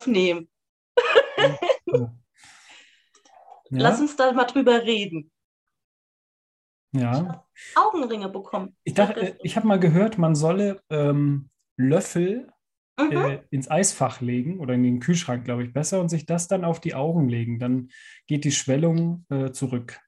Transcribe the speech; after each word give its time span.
aufnehmen. 0.00 0.48
Ja. 1.36 2.12
Lass 3.70 4.00
uns 4.00 4.16
da 4.16 4.32
mal 4.32 4.44
drüber 4.44 4.82
reden. 4.82 5.30
ja. 6.92 7.46
Augenringe 7.76 8.28
bekommen. 8.28 8.76
Ich 8.84 8.94
dachte, 8.94 9.38
ich 9.42 9.56
habe 9.56 9.66
mal 9.66 9.78
gehört, 9.78 10.18
man 10.18 10.34
solle 10.34 10.82
ähm, 10.90 11.50
Löffel 11.76 12.52
Mhm. 12.98 13.12
äh, 13.12 13.42
ins 13.48 13.70
Eisfach 13.70 14.20
legen 14.20 14.60
oder 14.60 14.74
in 14.74 14.82
den 14.82 15.00
Kühlschrank, 15.00 15.46
glaube 15.46 15.62
ich, 15.64 15.72
besser 15.72 16.00
und 16.00 16.10
sich 16.10 16.26
das 16.26 16.48
dann 16.48 16.66
auf 16.66 16.80
die 16.80 16.94
Augen 16.94 17.30
legen. 17.30 17.58
Dann 17.58 17.88
geht 18.26 18.44
die 18.44 18.52
Schwellung 18.52 19.24
äh, 19.30 19.52
zurück. 19.52 19.98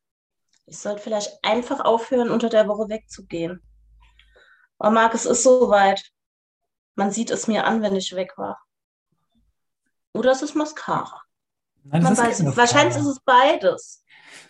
Ich 0.67 0.79
sollte 0.79 1.01
vielleicht 1.01 1.33
einfach 1.43 1.81
aufhören, 1.81 2.29
unter 2.29 2.51
der 2.51 2.69
Woche 2.69 2.91
wegzugehen. 2.91 3.63
Oh, 4.79 4.91
Marc, 4.91 5.15
es 5.15 5.25
ist 5.25 5.43
soweit. 5.43 6.03
Man 6.95 7.11
sieht 7.11 7.31
es 7.31 7.47
mir 7.47 7.65
an, 7.65 7.81
wenn 7.81 7.97
ich 7.97 8.15
weg 8.15 8.37
war. 8.37 8.61
Oder 10.15 10.33
es 10.33 10.43
ist 10.43 10.55
Mascara. 10.55 11.21
Nein, 11.85 12.03
Man 12.03 12.17
weiß, 12.17 12.41
es. 12.41 12.57
wahrscheinlich 12.57 12.97
ist 12.97 13.05
Mascara. 13.05 13.11
es 13.11 13.61
beides. 13.61 14.05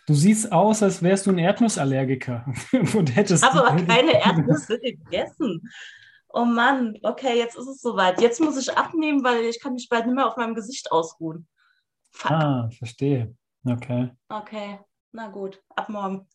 Du 0.06 0.14
siehst 0.14 0.50
aus, 0.52 0.82
als 0.82 1.02
wärst 1.02 1.26
du 1.26 1.30
ein 1.30 1.38
Erdnussallergiker 1.38 2.44
und 2.94 3.14
hättest. 3.16 3.44
Aber 3.44 3.74
keine 3.84 4.12
Erdnüsse 4.24 4.78
gegessen. 4.78 5.62
Oh 6.28 6.44
Mann, 6.44 6.98
okay, 7.02 7.36
jetzt 7.38 7.56
ist 7.56 7.66
es 7.68 7.80
soweit. 7.80 8.20
Jetzt 8.20 8.40
muss 8.40 8.56
ich 8.56 8.76
abnehmen, 8.76 9.22
weil 9.22 9.44
ich 9.44 9.60
kann 9.60 9.74
mich 9.74 9.88
bald 9.88 10.06
nicht 10.06 10.14
mehr 10.14 10.26
auf 10.26 10.36
meinem 10.36 10.54
Gesicht 10.54 10.90
ausruhen. 10.90 11.46
Fuck. 12.10 12.30
Ah, 12.30 12.68
verstehe. 12.76 13.34
Okay. 13.64 14.10
Okay, 14.28 14.80
na 15.12 15.28
gut, 15.28 15.62
ab 15.76 15.88
morgen. 15.88 16.26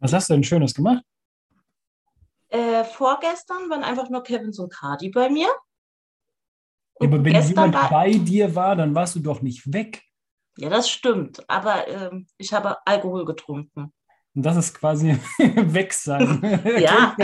Was 0.00 0.12
hast 0.12 0.28
du 0.30 0.34
denn 0.34 0.44
Schönes 0.44 0.74
gemacht? 0.74 1.02
Äh, 2.48 2.84
vorgestern 2.84 3.68
waren 3.68 3.82
einfach 3.82 4.10
nur 4.10 4.22
Kevin 4.22 4.52
und 4.56 4.72
Cardi 4.72 5.08
bei 5.10 5.28
mir. 5.28 5.48
Ja, 7.00 7.08
aber 7.08 7.24
wenn 7.24 7.42
jemand 7.42 7.74
war, 7.74 7.90
bei 7.90 8.12
dir 8.12 8.54
war, 8.54 8.76
dann 8.76 8.94
warst 8.94 9.16
du 9.16 9.20
doch 9.20 9.42
nicht 9.42 9.72
weg. 9.72 10.02
ja, 10.56 10.68
das 10.68 10.88
stimmt, 10.88 11.48
aber 11.48 11.88
ähm, 11.88 12.26
ich 12.38 12.52
habe 12.52 12.76
Alkohol 12.86 13.24
getrunken. 13.24 13.92
Und 14.34 14.42
das 14.44 14.56
ist 14.56 14.74
quasi 14.74 15.16
weg 15.38 15.92
sein. 15.92 16.40
Ja. 16.78 17.14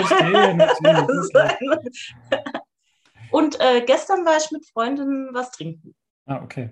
Und 3.32 3.60
äh, 3.60 3.84
gestern 3.86 4.24
war 4.24 4.36
ich 4.36 4.50
mit 4.50 4.66
Freundinnen 4.72 5.28
was 5.32 5.52
trinken. 5.52 5.94
Ah, 6.26 6.42
okay. 6.42 6.70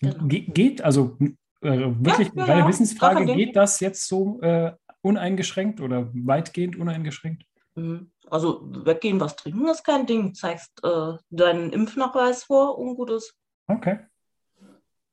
Genau. 0.00 0.26
Ge 0.26 0.40
geht, 0.40 0.82
also 0.82 1.16
äh, 1.62 1.78
wirklich, 1.98 2.30
Ja, 2.34 2.46
ja, 2.46 2.58
ja. 2.58 2.68
Wissensfrage, 2.68 3.24
geht 3.26 3.56
das 3.56 3.80
jetzt 3.80 4.06
so 4.06 4.40
äh, 4.42 4.72
uneingeschränkt 5.00 5.80
oder 5.80 6.10
weitgehend 6.12 6.76
uneingeschränkt? 6.76 7.44
Mhm. 7.74 8.10
Also 8.30 8.60
weggehen, 8.84 9.20
was 9.20 9.36
trinken 9.36 9.66
ist 9.68 9.84
kein 9.84 10.06
Ding. 10.06 10.34
Zeigst 10.34 10.72
äh, 10.84 11.14
deinen 11.30 11.72
Impfnachweis 11.72 12.44
vor 12.44 12.78
und 12.78 12.96
gut 12.96 13.10
ist. 13.10 13.34
Okay, 13.66 13.98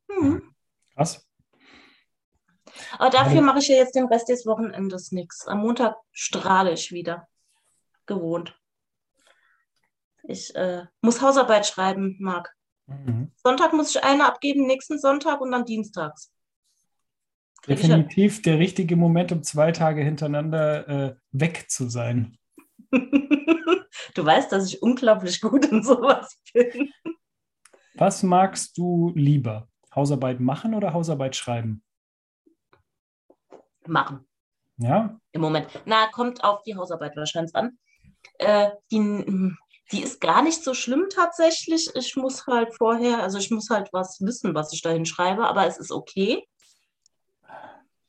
Mhm. 0.07 0.53
krass. 0.93 1.27
Aber 2.99 3.09
dafür 3.09 3.37
Ja. 3.37 3.41
mache 3.41 3.59
ich 3.59 3.67
ja 3.67 3.75
jetzt 3.77 3.95
den 3.95 4.05
Rest 4.07 4.29
des 4.29 4.45
Wochenendes 4.45 5.11
nichts. 5.11 5.47
Am 5.47 5.59
Montag 5.59 5.95
strahle 6.11 6.73
ich 6.73 6.91
wieder. 6.91 7.27
Gewohnt. 8.05 8.57
Ich 10.23 10.55
äh, 10.55 10.83
muss 11.01 11.21
Hausarbeit 11.21 11.65
schreiben, 11.67 12.17
Marc. 12.19 12.53
Mhm. 12.87 13.31
Sonntag 13.43 13.73
muss 13.73 13.95
ich 13.95 14.03
eine 14.03 14.25
abgeben, 14.25 14.65
nächsten 14.67 14.99
Sonntag 14.99 15.41
und 15.41 15.51
dann 15.51 15.65
dienstags. 15.65 16.31
Definitiv 17.67 18.41
der 18.43 18.59
richtige 18.59 18.95
Moment, 18.95 19.31
um 19.31 19.41
zwei 19.41 19.71
Tage 19.71 20.03
hintereinander 20.03 20.87
äh, 20.87 21.15
weg 21.31 21.65
zu 21.69 21.89
sein. 21.89 22.37
Du 24.13 24.25
weißt, 24.25 24.51
dass 24.51 24.67
ich 24.67 24.81
unglaublich 24.81 25.41
gut 25.41 25.65
in 25.65 25.83
sowas 25.83 26.37
bin. 26.53 26.91
Was 27.95 28.23
magst 28.23 28.77
du 28.77 29.11
lieber? 29.15 29.67
Hausarbeit 29.93 30.39
machen 30.39 30.73
oder 30.73 30.93
Hausarbeit 30.93 31.35
schreiben? 31.35 31.83
Machen. 33.87 34.27
Ja, 34.77 35.17
Im 35.31 35.41
Moment. 35.41 35.67
Na, 35.85 36.07
kommt 36.07 36.43
auf 36.43 36.63
die 36.63 36.75
Hausarbeit 36.75 37.15
wahrscheinlich 37.15 37.55
an. 37.55 37.77
Äh, 38.39 38.71
die, 38.91 39.53
die 39.91 40.01
ist 40.01 40.19
gar 40.19 40.41
nicht 40.41 40.63
so 40.63 40.73
schlimm 40.73 41.07
tatsächlich. 41.09 41.95
Ich 41.95 42.15
muss 42.17 42.45
halt 42.47 42.73
vorher, 42.75 43.23
also 43.23 43.37
ich 43.37 43.51
muss 43.51 43.69
halt 43.69 43.93
was 43.93 44.19
wissen, 44.19 44.53
was 44.53 44.73
ich 44.73 44.81
dahin 44.81 45.05
schreibe, 45.05 45.47
aber 45.47 45.65
es 45.65 45.77
ist 45.77 45.91
okay. 45.91 46.45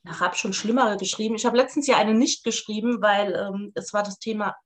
Ich 0.08 0.20
habe 0.20 0.36
schon 0.36 0.52
schlimmere 0.52 0.96
geschrieben. 0.96 1.34
Ich 1.34 1.46
habe 1.46 1.56
letztens 1.56 1.86
ja 1.86 1.96
eine 1.96 2.14
nicht 2.14 2.42
geschrieben, 2.42 3.02
weil 3.02 3.34
ähm, 3.34 3.72
es 3.74 3.92
war 3.92 4.02
das 4.02 4.18
Thema 4.18 4.56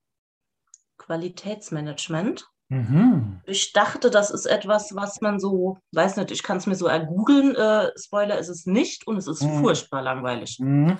Qualitätsmanagement. 1.05 2.47
mhm. 2.69 3.41
Ich 3.45 3.73
dachte, 3.73 4.09
das 4.09 4.31
ist 4.31 4.45
etwas, 4.45 4.95
was 4.95 5.19
man 5.21 5.39
so, 5.39 5.77
weiß 5.93 6.15
nicht, 6.17 6.31
ich 6.31 6.43
kann 6.43 6.57
es 6.57 6.67
mir 6.67 6.75
so 6.75 6.87
ergoogeln. 6.87 7.55
Äh, 7.55 7.91
Spoiler 7.97 8.37
ist 8.39 8.47
es 8.49 8.65
nicht 8.65 9.05
und 9.07 9.17
es 9.17 9.27
ist 9.27 9.41
Mhm. 9.43 9.59
furchtbar 9.59 10.01
langweilig. 10.01 10.57
Mhm. 10.59 10.97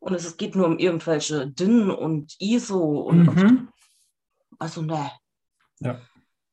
Und 0.00 0.14
es 0.14 0.36
geht 0.36 0.56
nur 0.56 0.66
um 0.66 0.78
irgendwelche 0.78 1.48
DIN 1.50 1.90
und 1.90 2.34
ISO 2.40 3.00
und 3.02 3.26
Mhm. 3.26 3.68
also 4.58 4.82
ne. 4.82 5.10
Ja. 5.80 6.00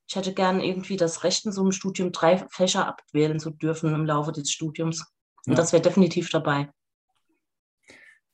Ich 0.10 0.16
hätte 0.16 0.34
gern 0.34 0.60
irgendwie 0.62 0.98
das 0.98 1.24
Recht 1.24 1.46
in 1.46 1.52
so 1.52 1.62
einem 1.62 1.72
Studium 1.72 2.12
drei 2.12 2.46
Fächer 2.50 2.86
abwählen 2.88 3.40
zu 3.40 3.50
dürfen 3.52 3.94
im 3.94 4.06
Laufe 4.06 4.32
des 4.34 4.52
Studiums. 4.52 5.02
Und 5.46 5.54
Ja. 5.54 5.56
das 5.56 5.72
wäre 5.74 5.82
definitiv 5.82 6.30
dabei. 6.30 6.70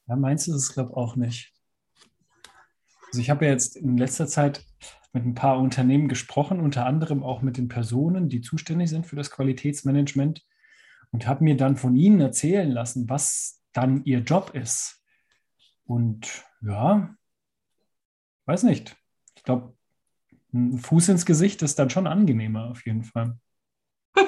Ja, 0.07 0.15
meinst 0.17 0.47
du 0.47 0.53
es, 0.55 0.73
glaube 0.73 0.91
ich, 0.91 0.97
auch 0.97 1.15
nicht. 1.15 1.52
Also 3.13 3.21
ich 3.21 3.29
habe 3.29 3.45
ja 3.45 3.51
jetzt 3.51 3.75
in 3.75 3.95
letzter 3.95 4.25
Zeit 4.25 4.65
mit 5.11 5.23
ein 5.23 5.35
paar 5.35 5.59
Unternehmen 5.59 6.07
gesprochen, 6.07 6.59
unter 6.59 6.87
anderem 6.87 7.21
auch 7.21 7.43
mit 7.43 7.57
den 7.57 7.67
Personen, 7.67 8.27
die 8.27 8.41
zuständig 8.41 8.89
sind 8.89 9.05
für 9.05 9.15
das 9.15 9.29
Qualitätsmanagement 9.29 10.43
und 11.11 11.27
habe 11.27 11.43
mir 11.43 11.55
dann 11.55 11.77
von 11.77 11.95
ihnen 11.95 12.19
erzählen 12.21 12.71
lassen, 12.71 13.07
was 13.07 13.61
dann 13.71 14.03
ihr 14.05 14.21
Job 14.21 14.55
ist. 14.55 15.03
Und 15.85 16.43
ja, 16.63 17.15
weiß 18.47 18.63
nicht. 18.63 18.95
Ich 19.35 19.43
glaube, 19.43 19.77
ein 20.51 20.79
Fuß 20.79 21.09
ins 21.09 21.27
Gesicht 21.27 21.61
ist 21.61 21.77
dann 21.77 21.91
schon 21.91 22.07
angenehmer 22.07 22.71
auf 22.71 22.83
jeden 22.83 23.03
Fall. 23.03 23.37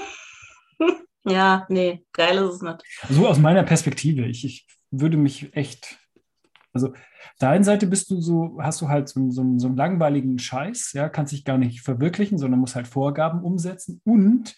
Ja, 1.28 1.66
nee, 1.70 2.06
geil 2.14 2.38
ist 2.38 2.58
es 2.58 2.62
nicht. 2.62 2.84
So 3.10 3.28
aus 3.28 3.40
meiner 3.40 3.64
Perspektive. 3.64 4.28
Ich, 4.28 4.46
ich 4.46 4.68
würde 4.92 5.18
mich 5.18 5.56
echt, 5.56 5.98
also 6.76 6.90
auf 6.90 7.38
der 7.42 7.50
einen 7.50 7.64
Seite 7.64 7.88
bist 7.88 8.12
du 8.12 8.22
so, 8.22 8.58
hast 8.62 8.82
du 8.82 8.90
halt 8.90 9.10
so, 9.10 9.30
so, 9.32 9.44
so 9.58 9.68
einen 9.68 9.78
langweiligen 9.78 10.38
Scheiß, 10.38 10.92
ja, 10.94 11.10
kannst 11.10 11.34
dich 11.34 11.44
gar 11.46 11.58
nicht 11.58 11.82
verwirklichen, 11.82 12.38
sondern 12.38 12.60
musst 12.60 12.76
halt 12.76 12.88
Vorgaben 12.88 13.42
umsetzen 13.42 14.02
und 14.06 14.56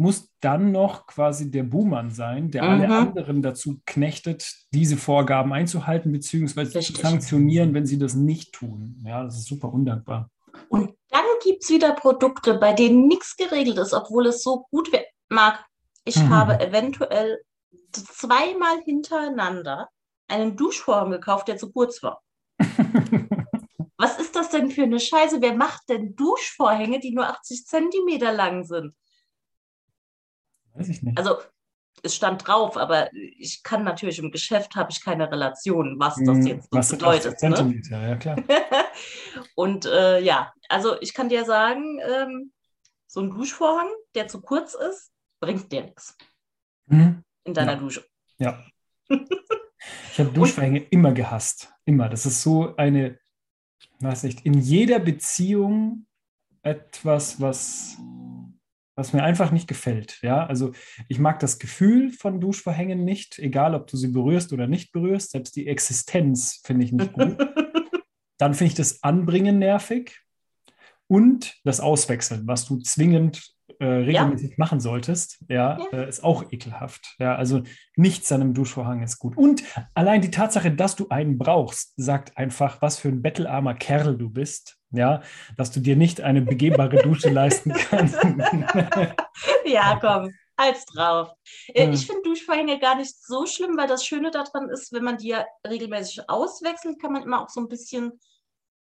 musst 0.00 0.30
dann 0.40 0.70
noch 0.70 1.06
quasi 1.06 1.50
der 1.50 1.64
Buhmann 1.64 2.10
sein, 2.10 2.50
der 2.52 2.64
alle 2.64 2.86
Mhm. 2.86 2.92
anderen 2.92 3.42
dazu 3.42 3.80
knechtet, 3.84 4.48
diese 4.72 4.96
Vorgaben 4.96 5.52
einzuhalten, 5.52 6.12
beziehungsweise 6.12 6.78
zu 6.78 6.92
sanktionieren, 6.92 7.74
wenn 7.74 7.86
sie 7.86 7.98
das 7.98 8.14
nicht 8.14 8.52
tun. 8.52 9.02
Ja, 9.04 9.24
das 9.24 9.38
ist 9.38 9.46
super 9.46 9.72
undankbar. 9.72 10.30
Und 10.68 10.94
dann 11.10 11.24
gibt 11.42 11.64
es 11.64 11.70
wieder 11.70 11.94
Produkte, 11.94 12.54
bei 12.58 12.74
denen 12.74 13.08
nichts 13.08 13.36
geregelt 13.36 13.78
ist, 13.78 13.92
obwohl 13.92 14.26
es 14.26 14.42
so 14.42 14.66
gut 14.70 14.92
wäre. 14.92 15.06
Marc, 15.30 15.64
ich 16.04 16.16
Mhm. 16.16 16.30
habe 16.30 16.60
eventuell 16.60 17.38
zweimal 17.90 18.80
hintereinander 18.84 19.88
einen 20.28 20.56
Duschvorhang 20.56 21.10
gekauft, 21.10 21.48
der 21.48 21.56
zu 21.56 21.72
kurz 21.72 22.02
war. 22.02 22.22
Was 23.96 24.18
ist 24.20 24.36
das 24.36 24.50
denn 24.50 24.70
für 24.70 24.84
eine 24.84 25.00
Scheiße? 25.00 25.40
Wer 25.40 25.54
macht 25.54 25.88
denn 25.88 26.14
Duschvorhänge, 26.14 27.00
die 27.00 27.12
nur 27.12 27.26
80 27.28 27.66
Zentimeter 27.66 28.32
lang 28.32 28.64
sind? 28.64 28.94
Weiß 30.74 30.88
ich 30.88 31.02
nicht. 31.02 31.18
Also 31.18 31.36
es 32.04 32.14
stand 32.14 32.46
drauf, 32.46 32.76
aber 32.76 33.12
ich 33.12 33.62
kann 33.64 33.82
natürlich 33.82 34.20
im 34.20 34.30
Geschäft 34.30 34.76
habe 34.76 34.92
ich 34.92 35.02
keine 35.04 35.28
Relation, 35.32 35.98
was 35.98 36.14
das 36.24 36.46
jetzt 36.46 36.68
so 36.70 36.78
Was 36.78 36.88
sind 36.90 36.98
bedeutet. 37.00 37.34
80 37.34 37.48
Ne? 37.50 37.56
Zentimeter? 37.56 38.08
Ja, 38.08 38.16
klar. 38.16 38.36
Und 39.56 39.86
äh, 39.86 40.20
ja, 40.20 40.52
also 40.68 41.00
ich 41.00 41.12
kann 41.12 41.28
dir 41.28 41.44
sagen, 41.44 41.98
ähm, 42.00 42.52
so 43.08 43.20
ein 43.20 43.30
Duschvorhang, 43.30 43.88
der 44.14 44.28
zu 44.28 44.40
kurz 44.40 44.74
ist, 44.74 45.10
bringt 45.40 45.72
dir 45.72 45.82
nichts 45.82 46.16
Mhm. 46.86 47.22
in 47.44 47.52
deiner 47.54 47.72
Ja. 47.72 47.78
Dusche. 47.78 48.04
Ja. 48.38 48.64
Ich 50.12 50.18
habe 50.18 50.30
Duschvorhänge 50.30 50.80
immer 50.90 51.12
gehasst. 51.12 51.72
Immer. 51.84 52.08
Das 52.08 52.26
ist 52.26 52.42
so 52.42 52.76
eine, 52.76 53.18
weiß 54.00 54.24
nicht, 54.24 54.44
in 54.44 54.54
jeder 54.54 54.98
Beziehung 54.98 56.06
etwas, 56.62 57.40
was, 57.40 57.96
was 58.96 59.12
mir 59.12 59.22
einfach 59.22 59.52
nicht 59.52 59.68
gefällt. 59.68 60.18
Ja, 60.22 60.46
also 60.46 60.72
ich 61.08 61.18
mag 61.18 61.38
das 61.38 61.58
Gefühl 61.58 62.10
von 62.10 62.40
Duschvorhängen 62.40 63.04
nicht, 63.04 63.38
egal 63.38 63.74
ob 63.74 63.86
du 63.86 63.96
sie 63.96 64.08
berührst 64.08 64.52
oder 64.52 64.66
nicht 64.66 64.92
berührst. 64.92 65.30
Selbst 65.30 65.56
die 65.56 65.68
Existenz 65.68 66.60
finde 66.64 66.84
ich 66.84 66.92
nicht 66.92 67.12
gut. 67.12 67.38
Dann 68.38 68.54
finde 68.54 68.70
ich 68.72 68.76
das 68.76 69.02
Anbringen 69.02 69.58
nervig 69.58 70.20
und 71.06 71.56
das 71.64 71.80
Auswechseln, 71.80 72.46
was 72.46 72.66
du 72.66 72.78
zwingend 72.78 73.54
äh, 73.78 73.84
regelmäßig 73.84 74.50
ja. 74.50 74.54
machen 74.58 74.80
solltest, 74.80 75.44
ja, 75.48 75.78
ja. 75.78 75.86
Äh, 75.92 76.08
ist 76.08 76.24
auch 76.24 76.50
ekelhaft. 76.50 77.14
Ja, 77.18 77.36
also 77.36 77.62
nichts 77.96 78.30
an 78.32 78.40
einem 78.40 78.54
Duschvorhang 78.54 79.02
ist 79.02 79.18
gut. 79.18 79.36
Und 79.36 79.62
allein 79.94 80.20
die 80.20 80.30
Tatsache, 80.30 80.72
dass 80.72 80.96
du 80.96 81.08
einen 81.10 81.38
brauchst, 81.38 81.92
sagt 81.96 82.36
einfach, 82.36 82.82
was 82.82 82.98
für 82.98 83.08
ein 83.08 83.22
bettelarmer 83.22 83.74
Kerl 83.74 84.16
du 84.16 84.30
bist. 84.30 84.76
Ja, 84.90 85.20
dass 85.58 85.70
du 85.70 85.80
dir 85.80 85.96
nicht 85.96 86.22
eine 86.22 86.40
begehbare 86.40 86.96
Dusche 87.02 87.28
leisten 87.28 87.74
kannst. 87.74 88.16
ja, 89.66 89.98
komm, 90.00 90.32
als 90.56 90.86
drauf. 90.86 91.30
Äh, 91.74 91.90
ich 91.90 92.06
finde 92.06 92.22
Duschvorhänge 92.22 92.78
gar 92.78 92.96
nicht 92.96 93.14
so 93.22 93.44
schlimm, 93.44 93.76
weil 93.76 93.86
das 93.86 94.06
Schöne 94.06 94.30
daran 94.30 94.70
ist, 94.70 94.92
wenn 94.92 95.04
man 95.04 95.18
die 95.18 95.28
ja 95.28 95.44
regelmäßig 95.66 96.28
auswechselt, 96.28 97.00
kann 97.00 97.12
man 97.12 97.22
immer 97.22 97.42
auch 97.42 97.50
so 97.50 97.60
ein 97.60 97.68
bisschen 97.68 98.18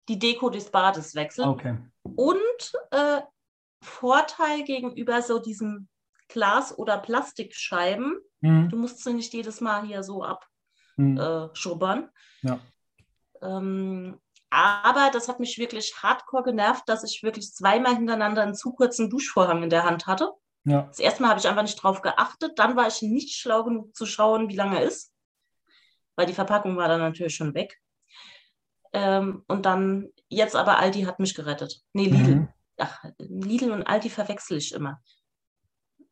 die 0.10 0.20
Deko 0.20 0.50
des 0.50 0.70
Bades 0.70 1.16
wechseln. 1.16 1.48
Okay. 1.48 1.78
Und 2.04 2.74
äh, 2.92 3.22
Vorteil 3.86 4.64
gegenüber 4.64 5.22
so 5.22 5.40
diesen 5.40 5.90
Glas- 6.28 6.78
oder 6.78 6.98
Plastikscheiben, 6.98 8.20
mhm. 8.42 8.70
du 8.70 8.78
musst 8.78 9.04
sie 9.04 9.14
nicht 9.14 9.34
jedes 9.34 9.62
Mal 9.62 9.86
hier 9.86 10.04
so 10.04 10.24
abschubbern. 10.24 12.10
Mhm. 12.42 12.50
Äh, 12.50 12.50
ja. 12.50 12.60
Ähm, 13.42 14.20
aber 14.50 15.12
das 15.12 15.28
hat 15.28 15.40
mich 15.40 15.58
wirklich 15.58 15.96
hardcore 16.02 16.44
genervt, 16.44 16.84
dass 16.88 17.04
ich 17.04 17.24
wirklich 17.24 17.54
zweimal 17.54 17.96
hintereinander 17.96 18.42
einen 18.42 18.56
zu 18.56 18.72
kurzen 18.74 19.10
Duschvorhang 19.10 19.64
in 19.64 19.70
der 19.70 19.84
Hand 19.84 20.08
hatte. 20.08 20.32
Ja. 20.64 20.84
Das 20.84 21.00
erste 21.00 21.22
Mal 21.22 21.30
habe 21.30 21.40
ich 21.40 21.48
einfach 21.48 21.62
nicht 21.62 21.76
drauf 21.76 22.02
geachtet. 22.02 22.58
Dann 22.58 22.76
war 22.76 22.88
ich 22.88 23.02
nicht 23.02 23.36
schlau 23.36 23.64
genug 23.64 23.96
zu 23.96 24.06
schauen, 24.06 24.50
wie 24.50 24.56
lange 24.56 24.80
er 24.80 24.86
ist. 24.86 25.12
Weil 26.16 26.26
die 26.26 26.34
Verpackung 26.34 26.78
war 26.78 26.88
dann 26.88 27.02
natürlich 27.02 27.36
schon 27.36 27.54
weg. 27.54 27.80
Ähm, 28.94 29.44
und 29.48 29.66
dann, 29.66 30.10
jetzt 30.30 30.56
aber 30.56 30.80
Aldi 30.80 31.04
hat 31.04 31.20
mich 31.20 31.36
gerettet. 31.36 31.82
Nee, 31.94 32.06
Lidl. 32.06 32.36
Mhm. 32.36 32.48
Ach, 32.78 33.04
Lidl 33.18 33.72
und 33.72 33.84
Aldi 33.84 34.10
verwechsel 34.10 34.58
ich 34.58 34.74
immer. 34.74 35.02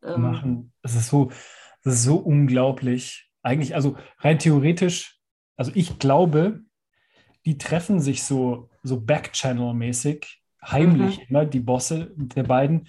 Ähm, 0.04 0.21
Machen. 0.21 0.74
Das 0.81 0.95
ist 0.95 1.10
so, 1.10 1.31
das 1.83 1.95
ist 1.95 2.04
so 2.04 2.18
unglaublich. 2.18 3.30
Eigentlich, 3.42 3.75
also 3.75 3.98
rein 4.19 4.39
theoretisch, 4.39 5.19
also 5.57 5.71
ich 5.75 6.00
glaube, 6.00 6.62
die 7.45 7.57
treffen 7.57 8.00
sich 8.00 8.24
so, 8.24 8.69
so 8.83 8.95
Backchannel-mäßig, 8.95 10.25
heimlich 10.63 11.18
mhm. 11.19 11.25
immer, 11.27 11.45
die 11.45 11.60
Bosse 11.60 12.13
der 12.15 12.44
beiden, 12.44 12.88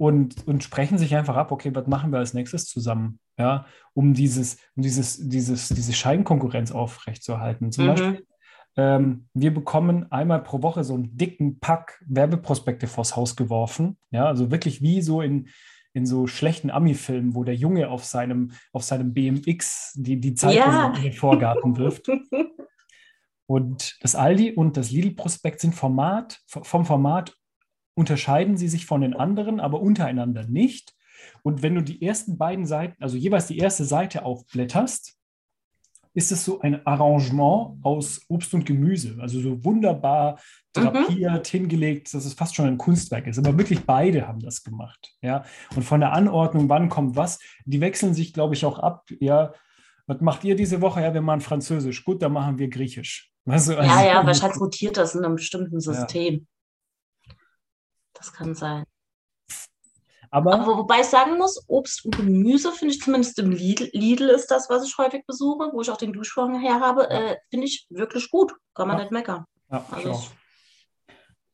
und, 0.00 0.46
und 0.46 0.64
sprechen 0.64 0.96
sich 0.96 1.14
einfach 1.14 1.36
ab, 1.36 1.52
okay, 1.52 1.74
was 1.74 1.86
machen 1.86 2.10
wir 2.10 2.20
als 2.20 2.32
nächstes 2.32 2.64
zusammen, 2.64 3.20
ja, 3.36 3.66
um 3.92 4.14
dieses, 4.14 4.56
um 4.74 4.82
dieses, 4.82 5.28
dieses, 5.28 5.68
diese 5.68 5.92
Scheinkonkurrenz 5.92 6.72
aufrechtzuerhalten. 6.72 7.70
Zum 7.70 7.84
mhm. 7.84 7.88
Beispiel, 7.88 8.26
ähm, 8.76 9.26
wir 9.34 9.52
bekommen 9.52 10.10
einmal 10.12 10.42
pro 10.42 10.62
Woche 10.62 10.84
so 10.84 10.94
einen 10.94 11.16
dicken 11.16 11.58
Pack 11.60 12.02
Werbeprospekte 12.06 12.86
vors 12.86 13.16
Haus 13.16 13.36
geworfen, 13.36 13.98
ja, 14.10 14.26
also 14.26 14.50
wirklich 14.50 14.82
wie 14.82 15.02
so 15.02 15.20
in, 15.20 15.48
in 15.92 16.06
so 16.06 16.26
schlechten 16.26 16.70
Ami-Filmen, 16.70 17.34
wo 17.34 17.44
der 17.44 17.56
Junge 17.56 17.88
auf 17.88 18.04
seinem, 18.04 18.52
auf 18.72 18.84
seinem 18.84 19.12
BMX 19.12 19.94
die, 19.96 20.20
die 20.20 20.34
Zeitung 20.34 20.72
ja. 20.72 20.94
in 20.96 21.02
den 21.02 21.12
Vorgarten 21.12 21.76
wirft. 21.76 22.08
Und 23.46 23.96
das 24.00 24.14
Aldi 24.14 24.52
und 24.52 24.76
das 24.76 24.92
Lidl-Prospekt 24.92 25.60
sind 25.60 25.74
Format, 25.74 26.38
vom 26.46 26.84
Format 26.84 27.34
unterscheiden 27.94 28.56
sie 28.56 28.68
sich 28.68 28.86
von 28.86 29.00
den 29.00 29.14
anderen, 29.14 29.58
aber 29.58 29.80
untereinander 29.80 30.46
nicht. 30.46 30.94
Und 31.42 31.60
wenn 31.62 31.74
du 31.74 31.82
die 31.82 32.00
ersten 32.00 32.38
beiden 32.38 32.64
Seiten, 32.64 33.02
also 33.02 33.16
jeweils 33.16 33.48
die 33.48 33.58
erste 33.58 33.84
Seite 33.84 34.24
aufblätterst, 34.24 35.19
ist 36.12 36.32
es 36.32 36.44
so 36.44 36.60
ein 36.60 36.84
Arrangement 36.86 37.78
aus 37.82 38.22
Obst 38.28 38.52
und 38.54 38.66
Gemüse, 38.66 39.16
also 39.20 39.40
so 39.40 39.64
wunderbar 39.64 40.40
drapiert, 40.72 41.46
mhm. 41.46 41.50
hingelegt, 41.50 42.12
dass 42.12 42.24
es 42.24 42.34
fast 42.34 42.54
schon 42.54 42.66
ein 42.66 42.78
Kunstwerk 42.78 43.26
ist. 43.26 43.38
Aber 43.38 43.56
wirklich 43.56 43.84
beide 43.84 44.26
haben 44.26 44.40
das 44.40 44.64
gemacht. 44.64 45.12
Ja? 45.22 45.44
Und 45.76 45.82
von 45.82 46.00
der 46.00 46.12
Anordnung, 46.12 46.68
wann 46.68 46.88
kommt 46.88 47.16
was, 47.16 47.38
die 47.64 47.80
wechseln 47.80 48.14
sich, 48.14 48.32
glaube 48.32 48.54
ich, 48.54 48.64
auch 48.64 48.78
ab. 48.78 49.08
Ja, 49.20 49.52
was 50.06 50.20
macht 50.20 50.44
ihr 50.44 50.56
diese 50.56 50.80
Woche? 50.80 51.02
Ja, 51.02 51.14
wir 51.14 51.22
machen 51.22 51.40
Französisch. 51.40 52.04
Gut, 52.04 52.22
dann 52.22 52.32
machen 52.32 52.58
wir 52.58 52.68
Griechisch. 52.68 53.30
Weißt 53.44 53.68
du, 53.68 53.78
also 53.78 53.88
ja, 53.88 54.06
ja, 54.06 54.26
wahrscheinlich 54.26 54.60
rotiert 54.60 54.96
das 54.96 55.14
in 55.14 55.24
einem 55.24 55.36
bestimmten 55.36 55.80
System. 55.80 56.46
Ja. 57.26 57.34
Das 58.14 58.32
kann 58.32 58.54
sein. 58.54 58.84
Aber, 60.30 60.54
Aber, 60.54 60.78
wobei 60.78 61.00
ich 61.00 61.06
sagen 61.06 61.36
muss, 61.38 61.64
Obst 61.68 62.04
und 62.04 62.16
Gemüse 62.16 62.70
finde 62.72 62.94
ich 62.94 63.00
zumindest 63.00 63.38
im 63.40 63.50
Lidl, 63.50 63.90
Lidl 63.92 64.28
ist 64.28 64.48
das, 64.50 64.70
was 64.70 64.86
ich 64.86 64.96
häufig 64.96 65.26
besuche, 65.26 65.70
wo 65.72 65.80
ich 65.80 65.90
auch 65.90 65.96
den 65.96 66.12
Duschvorhang 66.12 66.60
her 66.60 66.78
habe, 66.78 67.10
äh, 67.10 67.36
finde 67.50 67.66
ich 67.66 67.86
wirklich 67.90 68.30
gut. 68.30 68.52
Kann 68.74 68.86
man 68.86 68.96
ja. 68.96 69.02
nicht 69.02 69.12
meckern. 69.12 69.44
Ja, 69.70 69.84
also 69.90 70.12
ich 70.12 70.30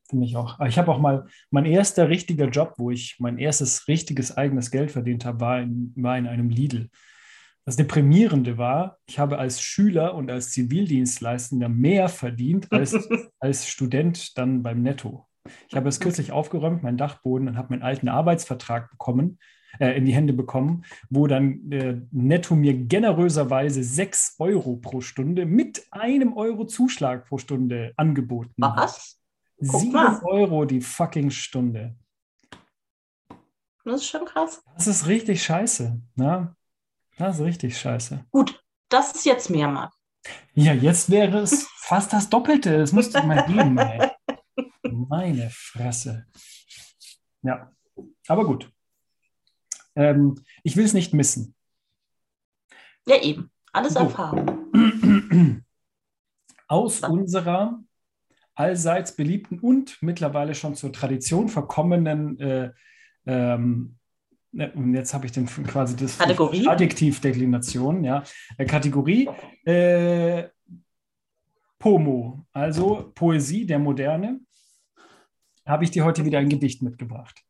Finde 0.09 0.27
ich 0.27 0.37
auch. 0.37 0.61
Ich 0.61 0.79
habe 0.79 0.93
auch 0.93 1.01
mal, 1.01 1.27
mein 1.51 1.65
erster 1.65 2.09
richtiger 2.09 2.49
Job, 2.49 2.75
wo 2.77 2.91
ich 2.91 3.17
mein 3.19 3.39
erstes 3.39 3.89
richtiges 3.89 4.37
eigenes 4.37 4.71
Geld 4.71 4.93
verdient 4.93 5.25
habe, 5.25 5.41
war 5.41 5.61
in, 5.61 5.93
war 5.97 6.17
in 6.17 6.29
einem 6.29 6.49
Lidl. 6.49 6.91
Das 7.65 7.75
Deprimierende 7.75 8.57
war, 8.59 8.99
ich 9.07 9.19
habe 9.19 9.39
als 9.39 9.61
Schüler 9.61 10.15
und 10.15 10.31
als 10.31 10.53
Zivildienstleistender 10.53 11.69
mehr 11.69 12.09
verdient 12.09 12.71
als 12.71 12.95
als 13.41 13.67
Student 13.67 14.39
dann 14.39 14.63
beim 14.63 14.83
Netto. 14.83 15.27
Ich 15.69 15.77
habe 15.77 15.89
es 15.89 16.01
kürzlich 16.01 16.33
aufgeräumt, 16.33 16.83
meinen 16.83 16.97
Dachboden, 16.97 17.49
und 17.49 17.57
habe 17.57 17.69
meinen 17.71 17.83
alten 17.83 18.09
Arbeitsvertrag 18.09 18.91
bekommen, 18.91 19.39
äh, 19.79 19.97
in 19.97 20.05
die 20.05 20.15
Hände 20.15 20.33
bekommen, 20.33 20.85
wo 21.11 21.27
dann 21.27 21.71
äh, 21.71 22.01
Netto 22.11 22.55
mir 22.55 22.75
generöserweise 22.75 23.83
6 23.83 24.37
Euro 24.39 24.77
pro 24.77 25.01
Stunde 25.01 25.47
mit 25.47 25.87
einem 25.91 26.37
Euro 26.37 26.65
Zuschlag 26.65 27.27
pro 27.27 27.39
Stunde 27.39 27.93
angeboten 27.97 28.55
Was? 28.57 28.77
hat. 28.77 29.17
7 29.59 29.97
Euro 30.25 30.65
die 30.65 30.81
fucking 30.81 31.31
Stunde. 31.31 31.97
Das 33.85 34.03
ist 34.03 34.09
schon 34.09 34.25
krass. 34.25 34.63
Das 34.75 34.87
ist 34.87 35.07
richtig 35.07 35.43
scheiße. 35.43 36.01
Ne? 36.17 36.55
Das 37.19 37.39
ist 37.39 37.45
richtig 37.45 37.79
scheiße. 37.79 38.25
Gut, 38.31 38.63
das 38.89 39.15
ist 39.15 39.25
jetzt 39.25 39.49
mehr, 39.49 39.69
Marc. 39.69 39.93
Ja, 40.55 40.73
jetzt 40.73 41.11
wäre 41.11 41.39
es 41.39 41.69
fast 41.79 42.13
das 42.13 42.29
Doppelte. 42.29 42.79
Das 42.79 42.93
müsste 42.93 43.23
mal 43.23 43.45
geben, 43.47 43.79
ey. 43.79 44.11
Meine 45.09 45.51
Fresse. 45.51 46.27
Ja, 47.43 47.73
aber 48.29 48.45
gut. 48.45 48.73
Ähm, 49.95 50.43
ich 50.63 50.77
will 50.77 50.85
es 50.85 50.93
nicht 50.93 51.15
missen. 51.15 51.55
Ja, 53.07 53.23
eben. 53.23 53.51
Alles 53.73 53.95
so. 53.95 54.01
Erfahrung. 54.01 54.73
Aus 56.69 56.99
so. 56.99 57.07
unserer 57.07 57.83
allseits 58.55 59.15
beliebten 59.15 59.59
und 59.61 59.99
mittlerweile 60.03 60.55
schon 60.55 60.75
zur 60.75 60.93
Tradition 60.93 61.49
verkommenen 61.49 62.41
äh, 62.41 62.73
ähm, 63.27 63.99
Ne, 64.57 64.73
jetzt 64.95 65.13
habe 65.13 65.27
ich 65.27 65.33
den 65.33 65.45
quasi 65.45 65.97
das 65.97 66.17
Kategorie? 66.17 66.67
Adjektivdeklination, 66.67 68.03
ja. 68.05 68.23
Äh, 68.57 68.65
Kategorie 68.65 69.29
äh, 69.67 70.49
Pomo, 71.79 72.47
also 72.53 73.13
Poesie 73.15 73.67
der 73.67 73.79
Moderne, 73.79 74.41
habe 75.67 75.85
ich 75.85 75.91
dir 75.91 76.05
heute 76.05 76.25
wieder 76.25 76.39
ein 76.39 76.49
Gedicht 76.49 76.83
mitgebracht. 76.83 77.43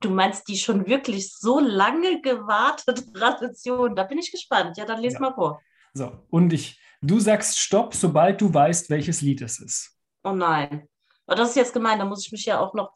Du 0.00 0.10
meinst 0.10 0.48
die 0.48 0.56
schon 0.56 0.86
wirklich 0.86 1.34
so 1.34 1.58
lange 1.58 2.20
gewartete 2.20 3.12
Tradition? 3.12 3.96
Da 3.96 4.04
bin 4.04 4.18
ich 4.18 4.30
gespannt. 4.30 4.76
Ja, 4.76 4.84
dann 4.84 5.00
lese 5.00 5.14
ja. 5.14 5.20
mal 5.20 5.34
vor. 5.34 5.60
So, 5.94 6.24
und 6.30 6.52
ich, 6.52 6.80
du 7.00 7.18
sagst 7.18 7.58
Stopp, 7.58 7.94
sobald 7.94 8.40
du 8.40 8.52
weißt, 8.52 8.90
welches 8.90 9.22
Lied 9.22 9.42
es 9.42 9.58
ist. 9.58 9.96
Oh 10.22 10.32
nein. 10.32 10.88
Aber 11.26 11.36
das 11.36 11.50
ist 11.50 11.56
jetzt 11.56 11.72
gemein, 11.72 11.98
da 11.98 12.04
muss 12.04 12.26
ich 12.26 12.32
mich 12.32 12.44
ja 12.44 12.60
auch 12.60 12.74
noch. 12.74 12.92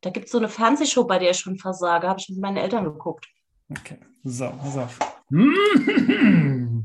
Da 0.00 0.10
gibt 0.10 0.26
es 0.26 0.32
so 0.32 0.38
eine 0.38 0.48
Fernsehshow, 0.48 1.04
bei 1.04 1.18
der 1.18 1.32
ich 1.32 1.38
schon 1.38 1.58
versage. 1.58 2.08
Habe 2.08 2.20
ich 2.20 2.28
mit 2.28 2.38
meinen 2.38 2.56
Eltern 2.56 2.84
geguckt. 2.84 3.26
Okay, 3.70 3.98
so, 4.24 4.50
pass 4.50 4.76
auf. 4.76 4.98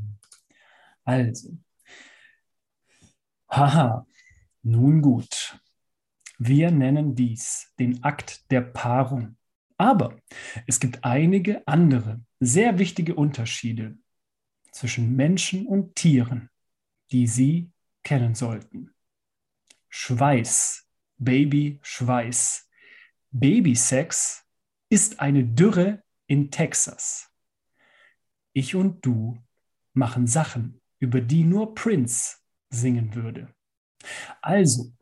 Also. 1.08 1.50
Haha, 3.48 4.08
nun 4.64 5.02
gut. 5.04 5.60
Wir 6.38 6.72
nennen 6.72 7.16
dies 7.16 7.72
den 7.80 8.04
Akt 8.04 8.50
der 8.52 8.62
Paarung. 8.62 9.38
Aber 9.78 10.18
es 10.68 10.80
gibt 10.80 11.04
einige 11.04 11.68
andere 11.68 12.22
sehr 12.40 12.80
wichtige 12.80 13.16
Unterschiede 13.16 13.98
zwischen 14.72 15.16
Menschen 15.16 15.68
und 15.68 15.96
Tieren, 15.96 16.50
die 17.12 17.28
Sie 17.28 17.72
kennen 18.04 18.36
sollten. 18.36 18.92
Schweiß, 19.90 20.88
Baby 21.18 21.80
Schweiß. 21.82 22.70
Babysex 23.32 24.46
ist 24.90 25.20
eine 25.20 25.44
Dürre 25.44 26.04
in 26.28 26.52
Texas. 26.52 27.30
Ich 28.54 28.76
und 28.76 29.06
du 29.06 29.38
machen 29.94 30.28
Sachen, 30.28 30.82
über 31.00 31.22
die 31.22 31.44
nur 31.44 31.76
Prince 31.76 32.38
singen 32.70 33.14
würde. 33.14 33.54
Also, 34.42 34.95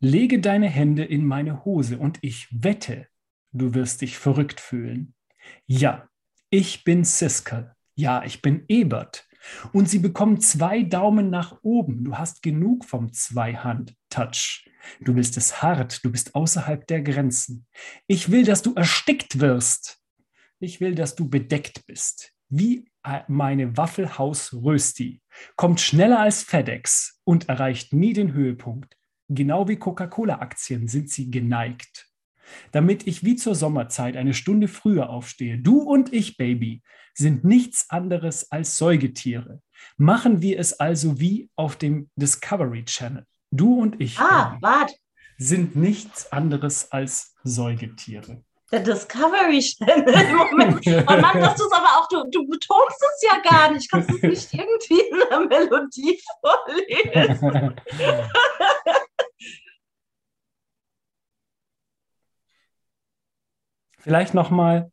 lege 0.00 0.40
deine 0.40 0.68
Hände 0.68 1.04
in 1.04 1.24
meine 1.24 1.64
Hose 1.64 1.98
und 1.98 2.18
ich 2.22 2.48
wette, 2.50 3.08
du 3.52 3.74
wirst 3.74 4.00
dich 4.00 4.18
verrückt 4.18 4.60
fühlen. 4.60 5.14
Ja, 5.66 6.08
ich 6.50 6.84
bin 6.84 7.04
Siskel. 7.04 7.72
Ja, 7.94 8.22
ich 8.24 8.42
bin 8.42 8.64
Ebert. 8.68 9.26
Und 9.72 9.88
sie 9.88 9.98
bekommen 9.98 10.40
zwei 10.40 10.82
Daumen 10.82 11.30
nach 11.30 11.58
oben. 11.62 12.04
Du 12.04 12.16
hast 12.16 12.42
genug 12.42 12.84
vom 12.84 13.12
Zweihand-Touch. 13.12 14.68
Du 15.00 15.14
willst 15.14 15.36
es 15.36 15.62
hart, 15.62 16.04
du 16.04 16.10
bist 16.10 16.34
außerhalb 16.34 16.86
der 16.86 17.02
Grenzen. 17.02 17.66
Ich 18.06 18.30
will, 18.30 18.44
dass 18.44 18.62
du 18.62 18.74
erstickt 18.74 19.40
wirst. 19.40 20.00
Ich 20.60 20.80
will, 20.80 20.94
dass 20.94 21.14
du 21.14 21.28
bedeckt 21.28 21.86
bist. 21.86 22.32
Wie 22.48 22.90
meine 23.26 23.76
Waffelhaus 23.76 24.52
Rösti. 24.52 25.22
Kommt 25.56 25.80
schneller 25.80 26.20
als 26.20 26.42
FedEx 26.42 27.20
und 27.24 27.48
erreicht 27.48 27.92
nie 27.92 28.12
den 28.12 28.32
Höhepunkt. 28.32 28.97
Genau 29.28 29.68
wie 29.68 29.76
Coca-Cola-Aktien 29.76 30.88
sind 30.88 31.10
sie 31.10 31.30
geneigt. 31.30 32.06
Damit 32.72 33.06
ich 33.06 33.24
wie 33.24 33.36
zur 33.36 33.54
Sommerzeit 33.54 34.16
eine 34.16 34.32
Stunde 34.32 34.68
früher 34.68 35.10
aufstehe, 35.10 35.58
du 35.58 35.82
und 35.82 36.12
ich, 36.14 36.38
Baby, 36.38 36.82
sind 37.14 37.44
nichts 37.44 37.90
anderes 37.90 38.50
als 38.50 38.78
Säugetiere. 38.78 39.60
Machen 39.98 40.40
wir 40.40 40.58
es 40.58 40.72
also 40.80 41.20
wie 41.20 41.50
auf 41.56 41.76
dem 41.76 42.08
Discovery 42.16 42.84
Channel. 42.86 43.24
Du 43.50 43.78
und 43.80 44.00
ich 44.00 44.18
Ah, 44.18 44.56
warte. 44.62 44.94
sind 45.36 45.76
nichts 45.76 46.32
anderes 46.32 46.90
als 46.90 47.34
Säugetiere. 47.44 48.42
Der 48.72 48.80
Discovery 48.80 49.60
Channel. 49.60 50.04
Moment. 50.50 50.86
Oh 50.86 51.20
Mann, 51.20 51.40
dass 51.40 51.54
du 51.56 51.64
es 51.64 51.72
aber 51.72 51.88
auch, 51.98 52.08
du, 52.08 52.24
du 52.30 52.46
betonst 52.48 53.02
es 53.16 53.22
ja 53.30 53.40
gar 53.50 53.72
nicht. 53.72 53.90
Kannst 53.90 54.10
du 54.10 54.16
es 54.16 54.22
nicht 54.22 54.54
irgendwie 54.54 55.00
in 55.10 55.18
der 55.30 55.40
Melodie 55.40 56.18
vorlesen? 56.40 57.74
Vielleicht 64.08 64.32
nochmal, 64.32 64.90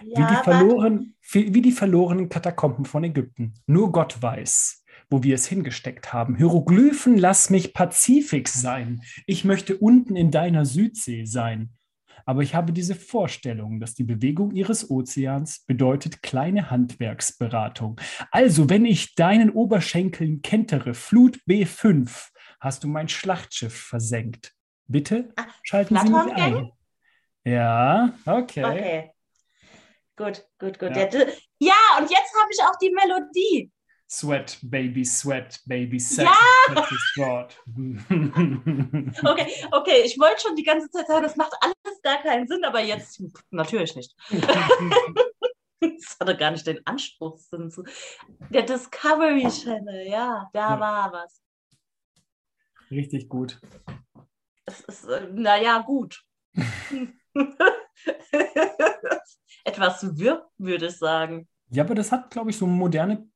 wie, 0.00 0.14
die 0.14 0.20
Ja, 0.20 0.42
verloren, 0.42 1.14
wie 1.32 1.62
die 1.62 1.72
verlorenen 1.72 2.28
Katakomben 2.28 2.84
von 2.84 3.02
Ägypten. 3.02 3.54
Nur 3.66 3.90
Gott 3.90 4.22
weiß, 4.22 4.84
wo 5.10 5.24
wir 5.24 5.34
es 5.34 5.46
hingesteckt 5.46 6.12
haben. 6.12 6.36
Hieroglyphen, 6.36 7.18
lass 7.18 7.50
mich 7.50 7.74
Pazifik 7.74 8.48
sein. 8.48 9.02
Ich 9.26 9.44
möchte 9.44 9.76
unten 9.76 10.14
in 10.14 10.30
deiner 10.30 10.64
Südsee 10.64 11.24
sein. 11.24 11.70
Aber 12.26 12.42
ich 12.42 12.54
habe 12.54 12.72
diese 12.72 12.94
Vorstellung, 12.94 13.80
dass 13.80 13.94
die 13.94 14.04
Bewegung 14.04 14.52
ihres 14.52 14.88
Ozeans 14.88 15.64
bedeutet 15.66 16.22
kleine 16.22 16.70
Handwerksberatung. 16.70 18.00
Also, 18.30 18.70
wenn 18.70 18.86
ich 18.86 19.14
deinen 19.14 19.50
Oberschenkeln 19.50 20.42
kentere, 20.42 20.94
Flut 20.94 21.38
B5, 21.48 22.28
hast 22.60 22.84
du 22.84 22.88
mein 22.88 23.08
Schlachtschiff 23.08 23.74
versenkt. 23.74 24.54
Bitte 24.86 25.32
Ah, 25.36 25.46
schalten 25.62 25.96
Sie 25.96 26.08
mich 26.08 26.34
ein. 26.34 26.70
Ja, 27.44 28.12
okay. 28.26 28.64
Okay. 28.64 29.10
Gut, 30.16 30.46
gut, 30.58 30.78
gut. 30.78 30.96
Ja. 30.96 31.08
Ja, 31.58 31.98
und 31.98 32.10
jetzt 32.10 32.34
habe 32.40 32.50
ich 32.52 32.60
auch 32.62 32.76
die 32.80 32.90
Melodie. 32.90 33.70
Sweat, 34.08 34.58
Baby, 34.62 35.04
Sweat, 35.04 35.60
Baby, 35.66 35.98
Sex. 35.98 36.30
Ja! 36.30 37.48
Okay, 39.26 39.46
okay, 39.72 40.02
ich 40.04 40.18
wollte 40.18 40.40
schon 40.42 40.54
die 40.56 40.62
ganze 40.62 40.88
Zeit 40.90 41.06
sagen, 41.06 41.22
das 41.24 41.36
macht 41.36 41.52
alles 41.60 42.00
gar 42.02 42.22
keinen 42.22 42.46
Sinn, 42.46 42.64
aber 42.64 42.80
jetzt 42.80 43.20
natürlich 43.50 43.94
nicht. 43.96 44.14
Das 45.80 46.16
hatte 46.18 46.36
gar 46.38 46.50
nicht 46.50 46.66
den 46.66 46.80
Anspruch. 46.86 47.38
Der 48.48 48.62
Discovery 48.62 49.46
Channel, 49.50 50.06
ja, 50.08 50.48
da 50.54 50.70
Ja. 50.74 50.80
war 50.80 51.12
was. 51.12 51.42
Richtig 52.90 53.28
gut. 53.28 53.60
Es 54.64 54.80
ist, 54.80 55.04
äh, 55.04 55.28
naja, 55.32 55.80
gut. 55.80 56.22
Etwas 59.64 60.18
wirr, 60.18 60.46
würde 60.58 60.86
ich 60.86 60.96
sagen. 60.98 61.48
Ja, 61.70 61.84
aber 61.84 61.94
das 61.94 62.12
hat, 62.12 62.30
glaube 62.30 62.50
ich, 62.50 62.56
so 62.58 62.66
moderne, 62.66 63.28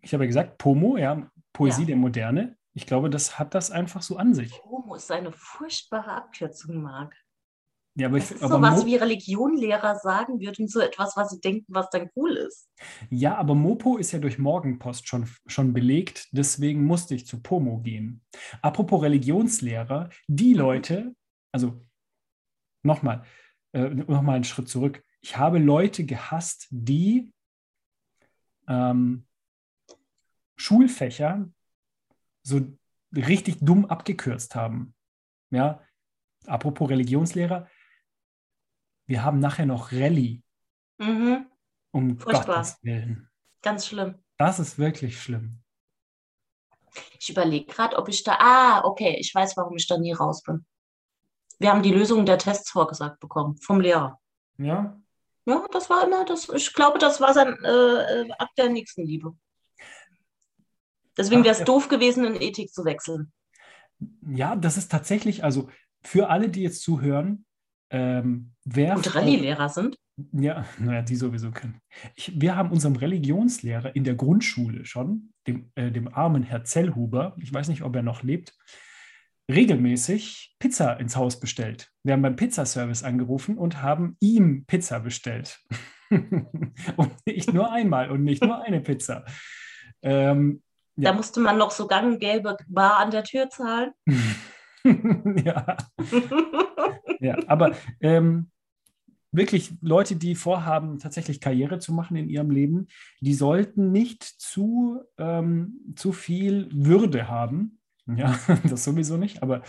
ich 0.00 0.12
habe 0.14 0.24
ja 0.24 0.28
gesagt, 0.28 0.58
Pomo, 0.58 0.96
ja, 0.96 1.28
Poesie 1.52 1.82
Ja. 1.82 1.86
der 1.88 1.96
Moderne. 1.96 2.56
Ich 2.74 2.86
glaube, 2.86 3.10
das 3.10 3.38
hat 3.38 3.54
das 3.54 3.70
einfach 3.70 4.00
so 4.02 4.16
an 4.16 4.34
sich. 4.34 4.62
Homo 4.64 4.94
ist 4.94 5.10
eine 5.10 5.32
furchtbare 5.32 6.12
Abkürzung, 6.12 6.80
Marc. 6.82 7.14
Ja, 7.94 8.06
aber, 8.08 8.18
Das 8.18 8.30
ich, 8.30 8.36
ist 8.36 8.42
aber 8.42 8.54
so 8.54 8.62
was, 8.62 8.80
Mo, 8.80 8.86
wie 8.86 8.96
Religionlehrer 8.96 9.96
sagen 9.96 10.40
würden, 10.40 10.66
so 10.68 10.80
etwas, 10.80 11.14
was 11.14 11.28
sie 11.30 11.40
denken, 11.40 11.66
was 11.74 11.90
dann 11.90 12.08
cool 12.16 12.30
ist. 12.32 12.70
ja, 13.10 13.36
aber 13.36 13.54
Mopo 13.54 13.98
ist 13.98 14.12
ja 14.12 14.18
durch 14.18 14.38
Morgenpost 14.38 15.06
schon, 15.06 15.28
schon 15.46 15.74
belegt, 15.74 16.28
deswegen 16.32 16.86
musste 16.86 17.14
ich 17.14 17.26
zu 17.26 17.42
Pomo 17.42 17.80
gehen. 17.80 18.22
Apropos 18.62 19.02
Religionslehrer, 19.02 20.08
die 20.26 20.54
Leute, 20.54 21.14
also 21.52 21.84
nochmal, 22.82 23.24
äh, 23.72 23.88
nochmal 23.88 24.36
einen 24.36 24.44
Schritt 24.44 24.68
zurück. 24.68 25.04
Ich 25.20 25.36
habe 25.36 25.58
Leute 25.58 26.04
gehasst, 26.04 26.66
die 26.70 27.32
ähm, 28.68 29.26
Schulfächer 30.56 31.48
so 32.42 32.60
richtig 33.14 33.58
dumm 33.60 33.84
abgekürzt 33.86 34.54
haben. 34.54 34.94
Ja, 35.50 35.82
apropos 36.46 36.88
Religionslehrer, 36.90 37.68
wir 39.06 39.22
haben 39.24 39.38
nachher 39.38 39.66
noch 39.66 39.92
Rallye, 39.92 40.42
Mhm, 40.98 41.46
um 41.90 42.18
Furchtbar. 42.18 42.56
Gottes 42.56 42.78
Willen. 42.82 43.28
ganz 43.60 43.86
schlimm. 43.86 44.22
Das 44.38 44.58
ist 44.60 44.78
wirklich 44.78 45.20
schlimm. 45.20 45.58
Ich 47.18 47.30
überlege 47.30 47.66
gerade, 47.66 47.96
ob 47.96 48.08
ich 48.08 48.22
da. 48.22 48.36
Ah, 48.38 48.84
okay, 48.84 49.16
ich 49.18 49.34
weiß, 49.34 49.56
warum 49.56 49.76
ich 49.76 49.86
da 49.86 49.98
nie 49.98 50.12
raus 50.12 50.42
bin. 50.42 50.64
Wir 51.62 51.70
haben 51.70 51.82
die 51.82 51.92
Lösung 51.92 52.26
der 52.26 52.38
Tests 52.38 52.70
vorgesagt 52.70 53.20
bekommen 53.20 53.56
vom 53.56 53.80
Lehrer. 53.80 54.18
Ja, 54.58 55.00
Ja, 55.46 55.66
das 55.72 55.88
war 55.88 56.04
immer 56.04 56.24
das. 56.24 56.48
Ich 56.50 56.72
glaube, 56.74 56.98
das 56.98 57.20
war 57.20 57.32
sein 57.32 57.56
äh, 57.64 58.22
äh, 58.22 58.30
Akt 58.38 58.58
der 58.58 58.68
Nächstenliebe. 58.68 59.34
Deswegen 61.16 61.44
wäre 61.44 61.54
es 61.54 61.64
doof 61.64 61.88
gewesen, 61.88 62.24
in 62.24 62.40
Ethik 62.40 62.72
zu 62.72 62.84
wechseln. 62.84 63.32
ja, 64.26 64.56
das 64.56 64.76
ist 64.76 64.90
tatsächlich, 64.90 65.44
also 65.44 65.68
für 66.02 66.28
alle, 66.28 66.48
die 66.48 66.62
jetzt 66.62 66.82
zuhören, 66.82 67.44
ähm, 67.90 68.52
wer 68.64 68.96
Und 68.96 69.14
Rallye-Lehrer 69.14 69.68
sind. 69.68 69.98
Ja, 70.32 70.64
naja, 70.78 71.02
die 71.02 71.16
sowieso 71.16 71.50
können. 71.50 71.80
Ich, 72.14 72.40
wir 72.40 72.56
haben 72.56 72.70
unserem 72.70 72.96
Religionslehrer 72.96 73.94
in 73.94 74.04
der 74.04 74.14
Grundschule 74.14 74.84
schon, 74.84 75.32
dem, 75.46 75.70
äh, 75.74 75.90
dem 75.90 76.12
armen 76.12 76.42
Herr 76.42 76.64
Zellhuber, 76.64 77.36
ich 77.38 77.52
weiß 77.52 77.68
nicht, 77.68 77.82
ob 77.82 77.94
er 77.94 78.02
noch 78.02 78.22
lebt, 78.22 78.56
regelmäßig 79.52 80.54
Pizza 80.58 80.98
ins 80.98 81.16
Haus 81.16 81.38
bestellt. 81.40 81.90
Wir 82.02 82.14
haben 82.14 82.22
beim 82.22 82.36
Pizzaservice 82.36 83.02
angerufen 83.04 83.58
und 83.58 83.82
haben 83.82 84.16
ihm 84.20 84.64
Pizza 84.66 85.00
bestellt. 85.00 85.60
und 86.10 87.12
nicht 87.26 87.52
nur 87.52 87.72
einmal 87.72 88.10
und 88.10 88.24
nicht 88.24 88.42
nur 88.44 88.62
eine 88.62 88.80
Pizza. 88.80 89.24
Ähm, 90.02 90.62
Da 90.96 91.10
Ja. 91.10 91.12
musste 91.14 91.40
man 91.40 91.56
noch 91.58 91.70
so 91.70 91.86
ganggelbe 91.86 92.56
Bar 92.68 92.98
an 92.98 93.10
der 93.10 93.24
Tür 93.24 93.48
zahlen. 93.48 93.92
ja. 95.44 95.76
Ja, 97.20 97.36
aber 97.46 97.76
ähm, 98.00 98.50
wirklich 99.30 99.72
Leute, 99.80 100.16
die 100.16 100.34
vorhaben, 100.34 100.98
tatsächlich 100.98 101.40
Karriere 101.40 101.78
zu 101.78 101.92
machen 101.92 102.16
in 102.16 102.28
ihrem 102.28 102.50
Leben, 102.50 102.88
die 103.20 103.34
sollten 103.34 103.92
nicht 103.92 104.22
zu, 104.22 105.00
ähm, 105.18 105.94
zu 105.96 106.12
viel 106.12 106.68
Würde 106.72 107.28
haben. 107.28 107.78
Ja, 108.06 108.38
das 108.68 108.84
sowieso 108.84 109.16
nicht, 109.16 109.42
aber 109.42 109.62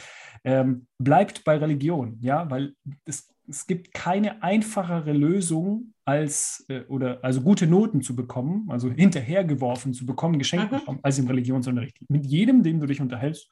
ähm, 0.44 0.88
bleibt 0.98 1.44
bei 1.44 1.58
Religion, 1.58 2.18
ja, 2.22 2.50
weil 2.50 2.74
es, 3.06 3.34
es 3.48 3.68
gibt 3.68 3.94
keine 3.94 4.42
einfachere 4.42 5.14
Lösung, 5.14 5.94
als 6.06 6.66
äh, 6.68 6.82
oder 6.88 7.24
also 7.24 7.42
gute 7.42 7.66
Noten 7.68 8.02
zu 8.02 8.16
bekommen, 8.16 8.70
also 8.70 8.92
hinterhergeworfen 8.92 9.94
zu 9.94 10.06
bekommen, 10.06 10.38
geschenkt 10.38 10.72
Mhm. 10.72 10.78
bekommen, 10.78 11.00
als 11.02 11.18
im 11.20 11.28
Religionsunterricht. 11.28 11.98
Mit 12.10 12.26
jedem, 12.26 12.62
dem 12.64 12.80
du 12.80 12.88
dich 12.88 13.00
unterhältst, 13.00 13.50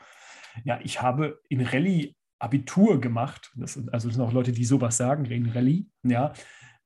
ja, 0.66 0.80
ich 0.84 1.02
habe 1.02 1.40
in 1.48 1.62
Rallye 1.62 2.16
Abitur 2.40 3.00
gemacht. 3.00 3.52
Das 3.56 3.74
sind, 3.74 3.94
also 3.94 4.08
das 4.10 4.16
sind 4.16 4.26
auch 4.26 4.34
Leute, 4.34 4.52
die 4.52 4.66
sowas 4.66 4.98
sagen, 4.98 5.26
in 5.26 5.50
Rallye, 5.50 5.88
ja, 6.04 6.34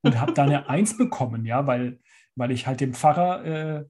und 0.01 0.19
habe 0.19 0.33
da 0.33 0.43
eine 0.43 0.69
Eins 0.69 0.97
bekommen, 0.97 1.45
ja, 1.45 1.65
weil, 1.65 1.99
weil 2.35 2.51
ich 2.51 2.67
halt 2.67 2.81
dem 2.81 2.93
Pfarrer 2.93 3.45
äh, 3.45 3.85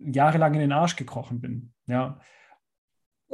jahrelang 0.00 0.54
in 0.54 0.60
den 0.60 0.72
Arsch 0.72 0.96
gekrochen 0.96 1.40
bin, 1.40 1.72
ja, 1.86 2.18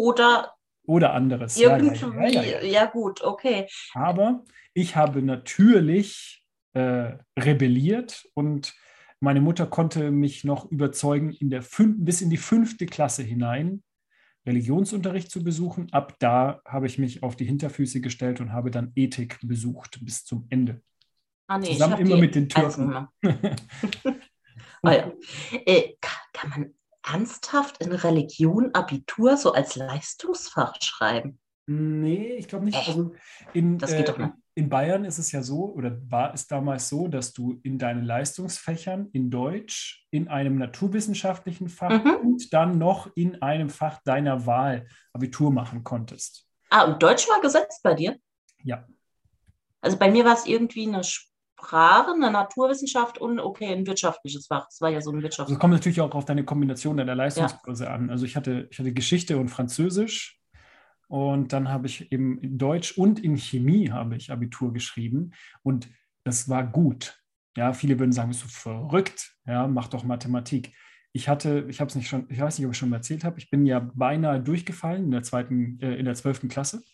Oder 0.00 0.54
oder 0.86 1.12
anderes. 1.12 1.56
Irgendwie. 1.56 1.94
ja, 2.00 2.26
Ja, 2.28 2.42
ja, 2.42 2.62
ja. 2.62 2.86
gut, 2.86 3.22
okay. 3.22 3.68
Aber 3.94 4.44
ich 4.74 4.96
habe 4.96 5.22
natürlich 5.22 6.44
äh, 6.72 7.12
rebelliert 7.38 8.26
und 8.34 8.74
meine 9.20 9.40
Mutter 9.40 9.66
konnte 9.66 10.10
mich 10.10 10.44
noch 10.44 10.70
überzeugen, 10.70 11.30
in 11.32 11.50
der 11.50 11.62
fün- 11.62 11.96
bis 11.98 12.22
in 12.22 12.30
die 12.30 12.38
fünfte 12.38 12.86
Klasse 12.86 13.22
hinein 13.22 13.82
Religionsunterricht 14.46 15.30
zu 15.30 15.44
besuchen. 15.44 15.92
Ab 15.92 16.16
da 16.18 16.62
habe 16.64 16.86
ich 16.86 16.98
mich 16.98 17.22
auf 17.22 17.36
die 17.36 17.44
Hinterfüße 17.44 18.00
gestellt 18.00 18.40
und 18.40 18.52
habe 18.52 18.70
dann 18.70 18.92
Ethik 18.96 19.38
besucht 19.42 19.98
bis 20.02 20.24
zum 20.24 20.46
Ende. 20.48 20.80
Ah, 21.46 21.58
nee, 21.58 21.66
ich 21.66 21.72
Zusammen 21.74 21.98
immer 21.98 22.16
mit 22.16 22.34
den 22.34 22.48
Türken. 22.48 23.06
Ah, 24.82 24.92
ja. 24.94 25.12
äh, 25.66 25.94
kann, 26.00 26.18
kann 26.32 26.50
man 26.50 26.74
ernsthaft 27.06 27.78
in 27.82 27.92
Religion 27.92 28.74
Abitur 28.74 29.36
so 29.36 29.52
als 29.52 29.76
Leistungsfach 29.76 30.74
schreiben? 30.80 31.38
Nee, 31.66 32.34
ich 32.34 32.48
glaube 32.48 32.64
nicht. 32.64 32.76
Äh, 32.76 32.90
Also 32.90 33.14
in, 33.52 33.78
das 33.78 33.90
geht 33.90 34.00
äh, 34.08 34.12
doch 34.12 34.18
nicht. 34.18 34.32
in 34.54 34.68
Bayern 34.68 35.04
ist 35.04 35.18
es 35.18 35.30
ja 35.32 35.42
so, 35.42 35.72
oder 35.72 35.98
war 36.10 36.34
es 36.34 36.46
damals 36.48 36.88
so, 36.88 37.06
dass 37.06 37.32
du 37.32 37.60
in 37.62 37.78
deinen 37.78 38.04
Leistungsfächern 38.04 39.08
in 39.12 39.30
Deutsch, 39.30 40.06
in 40.10 40.28
einem 40.28 40.56
naturwissenschaftlichen 40.56 41.68
Fach 41.68 42.02
Mhm. 42.04 42.16
und 42.22 42.52
dann 42.52 42.78
noch 42.78 43.08
in 43.14 43.40
einem 43.40 43.70
Fach 43.70 44.00
deiner 44.04 44.46
Wahl 44.46 44.88
Abitur 45.12 45.52
machen 45.52 45.84
konntest. 45.84 46.46
Ah, 46.70 46.84
und 46.84 47.02
Deutsch 47.02 47.28
war 47.28 47.40
gesetzt 47.40 47.80
bei 47.82 47.94
dir? 47.94 48.16
Ja. 48.64 48.86
Also 49.80 49.96
bei 49.96 50.10
mir 50.10 50.24
war 50.24 50.34
es 50.34 50.46
irgendwie 50.46 50.86
eine 50.88 51.04
Sprache, 51.04 51.29
eine 51.72 52.30
Naturwissenschaft 52.30 53.18
und 53.18 53.38
okay, 53.40 53.66
ein 53.72 53.86
wirtschaftliches 53.86 54.46
Fach. 54.46 54.66
Es 54.68 54.80
war 54.80 54.90
ja 54.90 55.00
so 55.00 55.10
ein 55.10 55.16
Also 55.16 55.22
Wirtschafts. 55.24 55.52
es 55.52 55.58
kommt 55.58 55.72
natürlich 55.74 56.00
auch 56.00 56.14
auf 56.14 56.24
deine 56.24 56.44
Kombination 56.44 56.96
deiner 56.96 57.14
Leistungskurse 57.14 57.90
an. 57.90 58.10
Also 58.10 58.24
ich 58.24 58.36
hatte, 58.36 58.68
ich 58.70 58.78
hatte 58.78 58.92
Geschichte 58.92 59.38
und 59.38 59.48
Französisch 59.48 60.40
und 61.08 61.52
dann 61.52 61.68
habe 61.68 61.86
ich 61.86 62.12
eben 62.12 62.38
in 62.38 62.58
Deutsch 62.58 62.96
und 62.96 63.18
in 63.20 63.36
Chemie 63.36 63.90
habe 63.90 64.16
ich 64.16 64.30
Abitur 64.30 64.72
geschrieben 64.72 65.32
und 65.62 65.88
das 66.24 66.48
war 66.48 66.64
gut. 66.66 67.18
Ja, 67.56 67.72
viele 67.72 67.98
würden 67.98 68.12
sagen, 68.12 68.28
bist 68.28 68.44
du 68.44 68.48
verrückt? 68.48 69.34
Ja, 69.46 69.66
mach 69.66 69.88
doch 69.88 70.04
Mathematik. 70.04 70.72
Ich 71.12 71.28
hatte, 71.28 71.66
ich 71.68 71.80
habe 71.80 71.88
es 71.88 71.96
nicht 71.96 72.08
schon, 72.08 72.26
ich 72.28 72.38
weiß 72.40 72.58
nicht, 72.58 72.66
ob 72.66 72.72
ich 72.72 72.78
schon 72.78 72.90
mal 72.90 72.96
erzählt 72.96 73.24
habe, 73.24 73.38
ich 73.38 73.50
bin 73.50 73.66
ja 73.66 73.80
beinahe 73.94 74.40
durchgefallen 74.40 75.04
in 75.06 75.10
der 75.10 75.24
zweiten, 75.24 75.80
äh, 75.80 75.96
in 75.96 76.04
der 76.04 76.14
zwölften 76.14 76.48
Klasse, 76.48 76.84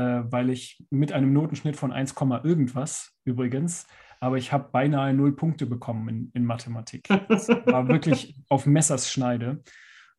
weil 0.00 0.50
ich 0.50 0.84
mit 0.90 1.12
einem 1.12 1.32
Notenschnitt 1.32 1.76
von 1.76 1.92
1, 1.92 2.14
irgendwas 2.44 3.12
übrigens, 3.24 3.86
aber 4.20 4.36
ich 4.36 4.52
habe 4.52 4.70
beinahe 4.72 5.14
null 5.14 5.36
Punkte 5.36 5.66
bekommen 5.66 6.08
in, 6.08 6.30
in 6.34 6.44
Mathematik. 6.44 7.08
Das 7.28 7.48
war 7.48 7.88
wirklich 7.88 8.34
auf 8.48 8.66
Messerschneide. 8.66 9.62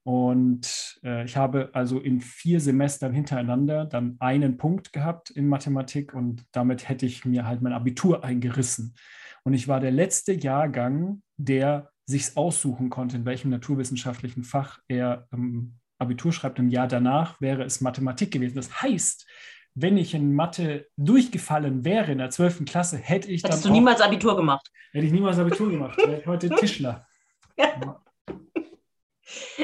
Und 0.04 1.00
äh, 1.04 1.26
ich 1.26 1.36
habe 1.36 1.70
also 1.74 2.00
in 2.00 2.22
vier 2.22 2.60
Semestern 2.62 3.14
hintereinander 3.14 3.86
dann 3.86 4.16
einen 4.20 4.58
Punkt 4.58 4.94
gehabt 4.94 5.30
in 5.30 5.48
Mathematik 5.48 6.14
und 6.14 6.46
damit 6.52 6.88
hätte 6.88 7.06
ich 7.06 7.26
mir 7.26 7.46
halt 7.46 7.62
mein 7.62 7.74
Abitur 7.74 8.24
eingerissen. 8.24 8.96
Und 9.44 9.54
ich 9.54 9.68
war 9.68 9.80
der 9.80 9.92
letzte 9.92 10.34
Jahrgang, 10.34 11.22
der 11.38 11.92
sich 12.06 12.36
aussuchen 12.38 12.90
konnte, 12.90 13.18
in 13.18 13.26
welchem 13.26 13.52
naturwissenschaftlichen 13.52 14.44
Fach 14.44 14.80
er 14.88 15.28
ähm, 15.32 15.76
Abitur 16.00 16.32
schreibt. 16.32 16.60
Im 16.60 16.70
Jahr 16.70 16.88
danach 16.88 17.40
wäre 17.42 17.64
es 17.64 17.82
Mathematik 17.82 18.32
gewesen. 18.32 18.56
Das 18.56 18.82
heißt, 18.82 19.28
wenn 19.76 19.98
ich 19.98 20.14
in 20.14 20.34
Mathe 20.36 20.88
durchgefallen 20.98 21.86
wäre 21.86 22.12
in 22.12 22.18
der 22.18 22.30
12. 22.30 22.66
Klasse, 22.66 22.98
hätte 22.98 23.30
ich 23.30 23.44
Hättest 23.44 23.64
dann 23.66 23.70
du 23.72 23.76
auch, 23.76 23.80
niemals 23.80 24.02
Abitur 24.02 24.36
gemacht. 24.36 24.70
hätte 24.92 25.06
ich 25.06 25.12
niemals 25.12 25.38
Abitur 25.40 25.70
gemacht. 25.70 25.98
Wäre 25.98 26.20
ich 26.22 26.28
heute 26.28 26.50
Tischler. 26.56 27.06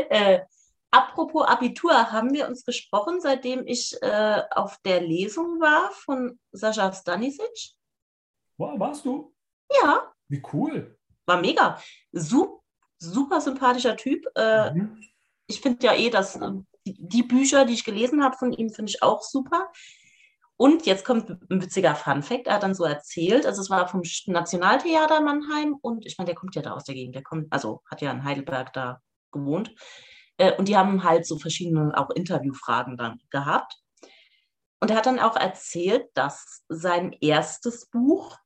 Äh, 0.10 0.42
apropos 0.92 1.46
Abitur, 1.48 2.12
haben 2.12 2.34
wir 2.34 2.48
uns 2.48 2.64
gesprochen, 2.66 3.20
seitdem 3.20 3.66
ich 3.66 3.96
äh, 4.02 4.42
auf 4.52 4.78
der 4.86 5.02
Lesung 5.02 5.60
war 5.60 5.92
von 5.92 6.40
Sascha 6.52 6.92
Stanisic? 6.94 7.74
Wow, 8.58 8.80
warst 8.80 9.06
du? 9.06 9.34
Ja, 9.82 10.14
Wie 10.28 10.42
cool. 10.54 10.98
war 11.26 11.42
mega. 11.42 11.80
Sup, 12.12 12.62
super 13.00 13.42
sympathischer 13.42 13.98
Typ. 13.98 14.26
Äh, 14.36 14.72
Mhm. 14.74 15.02
ich 15.48 15.60
finde 15.62 15.86
ja 15.88 15.94
eh, 15.96 16.10
dass 16.10 16.36
äh, 16.36 16.52
die, 16.86 17.24
Bücher, 17.24 17.66
die 17.66 17.74
ich 17.74 17.84
gelesen 17.84 18.24
habe 18.24 18.38
von 18.38 18.52
ihm, 18.54 18.70
finde 18.70 18.92
ich 18.92 19.04
auch 19.04 19.22
super. 19.22 19.72
Und 20.58 20.86
jetzt 20.86 21.04
kommt 21.04 21.30
ein 21.30 21.62
witziger 21.62 21.96
Funfact. 21.96 22.48
Er 22.48 22.56
hat 22.56 22.64
dann 22.64 22.76
so 22.76 22.86
erzählt, 22.86 23.46
also 23.46 23.62
es 23.62 23.70
war 23.70 23.88
vom 23.88 24.04
Nationaltheater 24.28 25.20
Mannheim 25.22 25.76
und 25.82 26.06
ich 26.06 26.18
meine, 26.18 26.28
der 26.28 26.36
kommt 26.36 26.56
ja 26.56 26.62
da 26.62 26.72
aus 26.72 26.86
der 26.86 26.96
Gegend, 26.96 27.16
der 27.16 27.24
kommt, 27.24 27.52
also 27.52 27.82
hat 27.90 28.02
ja 28.02 28.12
in 28.12 28.24
Heidelberg 28.24 28.72
da 28.72 29.02
gewohnt. 29.32 29.76
Äh, 30.38 30.56
und 30.58 30.68
die 30.70 30.78
haben 30.78 31.04
halt 31.04 31.26
so 31.26 31.38
verschiedene 31.38 31.98
auch 31.98 32.10
Interviewfragen 32.10 32.96
dann 32.96 33.20
gehabt. 33.32 33.76
Und 34.80 34.92
er 34.92 34.98
hat 34.98 35.08
dann 35.08 35.20
auch 35.20 35.36
erzählt, 35.36 36.08
dass 36.14 36.64
sein 36.70 37.12
erstes 37.20 37.90
Buch, 37.90 38.38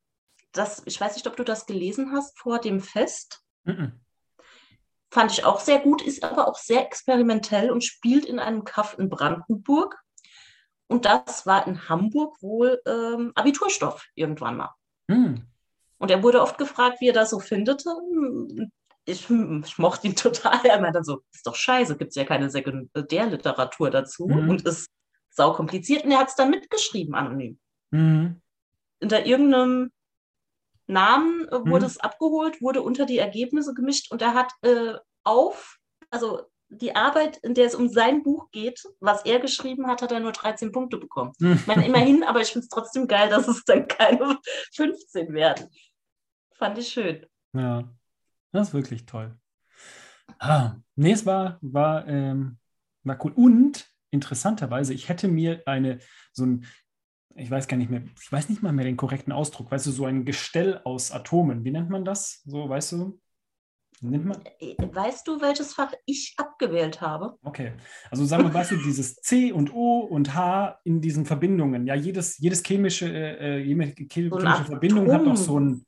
das, 0.52 0.82
ich 0.86 1.00
weiß 1.00 1.14
nicht, 1.14 1.28
ob 1.28 1.36
du 1.36 1.44
das 1.44 1.66
gelesen 1.66 2.12
hast, 2.12 2.38
vor 2.38 2.58
dem 2.58 2.80
Fest, 2.80 3.44
Mhm. 3.64 4.00
Fand 5.10 5.32
ich 5.32 5.44
auch 5.44 5.60
sehr 5.60 5.80
gut, 5.80 6.02
ist 6.02 6.22
aber 6.22 6.46
auch 6.46 6.56
sehr 6.56 6.86
experimentell 6.86 7.70
und 7.70 7.82
spielt 7.84 8.24
in 8.24 8.38
einem 8.38 8.64
Kaff 8.64 8.96
in 8.98 9.08
Brandenburg. 9.08 9.98
Und 10.86 11.04
das 11.04 11.46
war 11.46 11.66
in 11.66 11.88
Hamburg 11.88 12.40
wohl 12.42 12.80
ähm, 12.86 13.32
Abiturstoff 13.34 14.06
irgendwann 14.14 14.56
mal. 14.56 14.74
Mhm. 15.08 15.46
Und 15.98 16.10
er 16.10 16.22
wurde 16.22 16.40
oft 16.40 16.58
gefragt, 16.58 17.00
wie 17.00 17.08
er 17.08 17.12
das 17.12 17.30
so 17.30 17.40
findet. 17.40 17.84
Ich, 19.04 19.28
ich 19.28 19.78
mochte 19.78 20.06
ihn 20.06 20.16
total. 20.16 20.64
Er 20.64 20.80
meinte 20.80 20.98
dann 20.98 21.04
so, 21.04 21.22
ist 21.32 21.46
doch 21.46 21.56
scheiße, 21.56 21.96
gibt 21.96 22.10
es 22.10 22.16
ja 22.16 22.24
keine 22.24 22.48
Sekundärliteratur 22.50 23.90
dazu 23.90 24.26
Mhm. 24.26 24.48
und 24.48 24.62
ist 24.66 24.88
sau 25.30 25.52
kompliziert. 25.52 26.04
Und 26.04 26.12
er 26.12 26.18
hat 26.18 26.28
es 26.28 26.36
dann 26.36 26.50
mitgeschrieben 26.50 27.14
anonym. 27.14 27.58
Mhm. 27.90 28.40
Unter 29.02 29.26
irgendeinem 29.26 29.90
Namen 30.92 31.48
äh, 31.48 31.52
wurde 31.60 31.84
Mhm. 31.86 31.90
es 31.90 31.98
abgeholt, 31.98 32.60
wurde 32.60 32.82
unter 32.82 33.06
die 33.06 33.18
Ergebnisse 33.18 33.74
gemischt 33.74 34.10
und 34.12 34.22
er 34.22 34.34
hat 34.34 34.52
äh, 34.62 34.94
auf, 35.24 35.78
also 36.10 36.42
die 36.68 36.94
Arbeit, 36.94 37.38
in 37.38 37.54
der 37.54 37.66
es 37.66 37.74
um 37.74 37.88
sein 37.88 38.22
Buch 38.22 38.50
geht, 38.52 38.80
was 39.00 39.24
er 39.24 39.40
geschrieben 39.40 39.88
hat, 39.88 40.02
hat 40.02 40.12
er 40.12 40.20
nur 40.20 40.30
13 40.32 40.70
Punkte 40.70 40.98
bekommen. 40.98 41.32
Mhm. 41.40 41.52
Ich 41.54 41.66
meine, 41.66 41.86
immerhin, 41.86 42.22
aber 42.22 42.40
ich 42.40 42.48
finde 42.52 42.64
es 42.64 42.68
trotzdem 42.68 43.08
geil, 43.08 43.28
dass 43.28 43.48
es 43.48 43.64
dann 43.64 43.88
keine 43.88 44.38
15 44.74 45.32
werden. 45.32 45.68
Fand 46.52 46.78
ich 46.78 46.88
schön. 46.88 47.26
Ja, 47.52 47.88
das 48.52 48.68
ist 48.68 48.74
wirklich 48.74 49.04
toll. 49.06 49.36
Ah, 50.38 50.76
nee, 50.94 51.12
es 51.12 51.26
war, 51.26 51.58
war, 51.60 52.06
ähm, 52.06 52.58
war 53.02 53.18
cool. 53.24 53.32
Und 53.34 53.88
interessanterweise, 54.10 54.94
ich 54.94 55.08
hätte 55.08 55.26
mir 55.28 55.62
eine, 55.66 55.98
so 56.32 56.44
ein, 56.46 56.66
ich 57.36 57.50
weiß 57.50 57.68
gar 57.68 57.76
nicht 57.76 57.90
mehr, 57.90 58.02
ich 58.20 58.30
weiß 58.32 58.48
nicht 58.48 58.62
mal 58.62 58.72
mehr 58.72 58.84
den 58.84 58.96
korrekten 58.96 59.32
Ausdruck, 59.32 59.70
weißt 59.70 59.86
du, 59.86 59.90
so 59.90 60.04
ein 60.06 60.24
Gestell 60.24 60.80
aus 60.84 61.12
Atomen, 61.12 61.64
wie 61.64 61.70
nennt 61.70 61.90
man 61.90 62.04
das? 62.04 62.42
So, 62.44 62.68
weißt 62.68 62.92
du? 62.92 63.20
Nennt 64.02 64.24
man? 64.24 64.40
Äh, 64.60 64.76
Weißt 64.80 65.28
du, 65.28 65.40
welches 65.42 65.74
Fach 65.74 65.92
ich 66.06 66.34
abgewählt 66.38 67.02
habe? 67.02 67.36
Okay. 67.42 67.72
Also 68.10 68.24
sagen 68.24 68.44
wir, 68.44 68.54
weißt 68.54 68.70
du, 68.70 68.76
dieses 68.76 69.16
C 69.16 69.52
und 69.52 69.74
O 69.74 69.98
und 70.00 70.34
H 70.34 70.80
in 70.84 71.02
diesen 71.02 71.26
Verbindungen. 71.26 71.86
Ja, 71.86 71.94
jedes, 71.94 72.38
jedes 72.38 72.62
chemische, 72.62 73.06
äh, 73.12 73.58
äh, 73.58 73.62
jede 73.62 73.94
chemische 74.10 74.48
Art 74.48 74.66
Verbindung 74.66 75.12
hat 75.12 75.20
Atom- 75.20 75.28
noch 75.28 75.36
so 75.36 75.60
ein, 75.60 75.84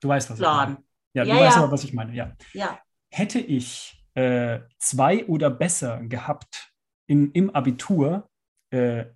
du 0.00 0.08
weißt, 0.08 0.30
was 0.30 0.38
ich 0.38 0.42
Plan. 0.42 0.56
meine. 0.74 0.84
Ja, 1.14 1.24
du 1.24 1.30
Ja, 1.30 1.40
weißt 1.46 1.56
aber, 1.56 1.72
was 1.72 1.82
ich 1.82 1.92
meine, 1.92 2.14
ja. 2.14 2.32
Ja. 2.52 2.78
Hätte 3.10 3.40
ich 3.40 4.06
äh, 4.14 4.60
zwei 4.78 5.26
oder 5.26 5.50
besser 5.50 6.02
gehabt 6.04 6.72
in, 7.08 7.32
im 7.32 7.50
Abitur 7.50 8.28
äh, 8.70 9.06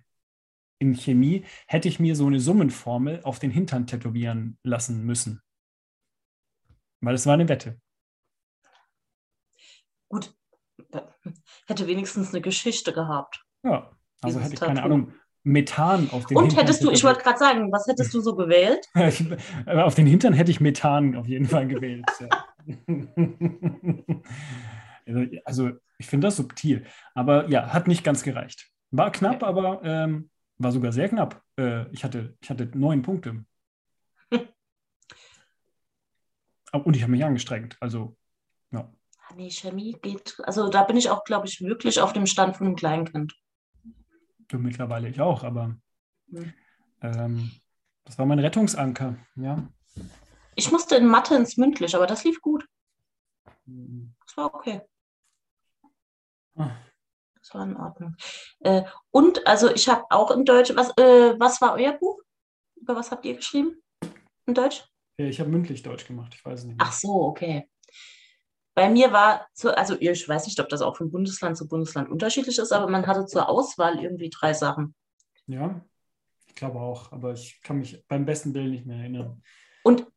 in 0.81 0.95
Chemie, 0.95 1.45
hätte 1.67 1.87
ich 1.87 1.99
mir 1.99 2.15
so 2.15 2.25
eine 2.25 2.39
Summenformel 2.39 3.21
auf 3.23 3.39
den 3.39 3.51
Hintern 3.51 3.85
tätowieren 3.85 4.57
lassen 4.63 5.05
müssen. 5.05 5.41
Weil 7.01 7.15
es 7.15 7.25
war 7.25 7.35
eine 7.35 7.47
Wette. 7.47 7.79
Gut. 10.09 10.33
Hätte 11.67 11.87
wenigstens 11.87 12.33
eine 12.33 12.41
Geschichte 12.41 12.91
gehabt. 12.93 13.45
Ja, 13.63 13.91
also 14.21 14.39
hätte 14.39 14.55
ich 14.55 14.59
keine 14.59 14.81
Tattoo. 14.81 14.85
Ahnung, 14.85 15.13
Methan 15.43 16.09
auf 16.09 16.25
den 16.25 16.37
Und 16.37 16.45
Hintern 16.45 16.65
hättest 16.65 16.83
du, 16.83 16.91
ich 16.91 17.03
wollte 17.03 17.21
gerade 17.21 17.39
sagen, 17.39 17.71
was 17.71 17.87
hättest 17.87 18.13
du 18.13 18.19
so 18.19 18.35
gewählt? 18.35 18.87
Aber 19.65 19.85
auf 19.85 19.95
den 19.95 20.07
Hintern 20.07 20.33
hätte 20.33 20.51
ich 20.51 20.59
Methan 20.59 21.15
auf 21.15 21.27
jeden 21.27 21.45
Fall 21.45 21.67
gewählt. 21.67 22.05
Ja. 22.19 22.45
Also 25.43 25.71
ich 25.97 26.05
finde 26.05 26.27
das 26.27 26.37
subtil. 26.37 26.85
Aber 27.15 27.49
ja, 27.49 27.73
hat 27.73 27.87
nicht 27.87 28.03
ganz 28.03 28.23
gereicht. 28.23 28.69
War 28.91 29.11
knapp, 29.11 29.43
aber 29.43 29.81
ähm, 29.83 30.30
war 30.63 30.71
sogar 30.71 30.91
sehr 30.91 31.09
knapp. 31.09 31.43
Äh, 31.57 31.89
ich, 31.91 32.03
hatte, 32.03 32.37
ich 32.41 32.49
hatte 32.49 32.65
neun 32.77 33.01
Punkte. 33.01 33.45
Und 36.71 36.95
ich 36.95 37.01
habe 37.03 37.11
mich 37.11 37.23
angestrengt. 37.23 37.77
Also, 37.79 38.15
ja. 38.71 38.91
Ah, 39.17 39.33
Nee, 39.35 39.49
Chemie 39.49 39.97
geht, 40.01 40.39
also 40.43 40.69
da 40.69 40.83
bin 40.83 40.97
ich 40.97 41.09
auch, 41.09 41.23
glaube 41.23 41.47
ich, 41.47 41.61
wirklich 41.61 41.99
auf 42.01 42.13
dem 42.13 42.25
Stand 42.25 42.57
von 42.57 42.67
einem 42.67 42.75
Kleinkind. 42.75 43.33
Du 44.47 44.57
mittlerweile 44.57 45.07
ich 45.09 45.21
auch, 45.21 45.43
aber 45.43 45.77
Hm. 46.31 46.53
ähm, 47.01 47.51
das 48.05 48.17
war 48.17 48.25
mein 48.25 48.39
Rettungsanker. 48.39 49.17
Ja. 49.35 49.69
Ich 50.55 50.71
musste 50.71 50.95
in 50.95 51.05
Mathe 51.07 51.35
ins 51.35 51.57
Mündlich, 51.57 51.95
aber 51.95 52.07
das 52.07 52.23
lief 52.23 52.41
gut. 52.41 52.67
Das 53.65 54.37
war 54.37 54.53
okay. 54.53 54.81
Ah, 56.55 56.71
Das 57.51 57.59
war 57.59 57.67
in 57.67 57.75
Ordnung. 57.75 58.15
Äh, 58.59 58.83
und 59.11 59.45
also 59.45 59.73
ich 59.73 59.89
habe 59.89 60.05
auch 60.09 60.31
in 60.31 60.45
Deutsch, 60.45 60.71
was, 60.75 60.89
äh, 60.97 61.37
was 61.37 61.59
war 61.59 61.73
euer 61.73 61.93
Buch? 61.93 62.21
Über 62.75 62.95
was 62.95 63.11
habt 63.11 63.25
ihr 63.25 63.35
geschrieben? 63.35 63.81
In 64.45 64.53
Deutsch? 64.53 64.85
Ich 65.17 65.39
habe 65.39 65.49
mündlich 65.49 65.83
Deutsch 65.83 66.07
gemacht, 66.07 66.33
ich 66.33 66.45
weiß 66.45 66.61
es 66.61 66.65
nicht 66.65 66.77
mehr. 66.77 66.87
Ach 66.87 66.93
so, 66.93 67.09
okay. 67.23 67.69
Bei 68.73 68.89
mir 68.89 69.11
war, 69.11 69.47
zu, 69.53 69.77
also 69.77 69.97
ich 69.99 70.27
weiß 70.27 70.45
nicht, 70.45 70.59
ob 70.61 70.69
das 70.69 70.81
auch 70.81 70.95
von 70.95 71.11
Bundesland 71.11 71.57
zu 71.57 71.67
Bundesland 71.67 72.09
unterschiedlich 72.09 72.57
ist, 72.57 72.71
aber 72.71 72.89
man 72.89 73.05
hatte 73.05 73.25
zur 73.25 73.49
Auswahl 73.49 74.01
irgendwie 74.01 74.29
drei 74.29 74.53
Sachen. 74.53 74.95
Ja, 75.45 75.83
ich 76.47 76.55
glaube 76.55 76.79
auch, 76.79 77.11
aber 77.11 77.33
ich 77.33 77.61
kann 77.61 77.79
mich 77.79 78.01
beim 78.07 78.25
besten 78.25 78.53
Willen 78.53 78.71
nicht 78.71 78.85
mehr 78.85 78.97
erinnern. 78.97 79.43
Und 79.83 80.07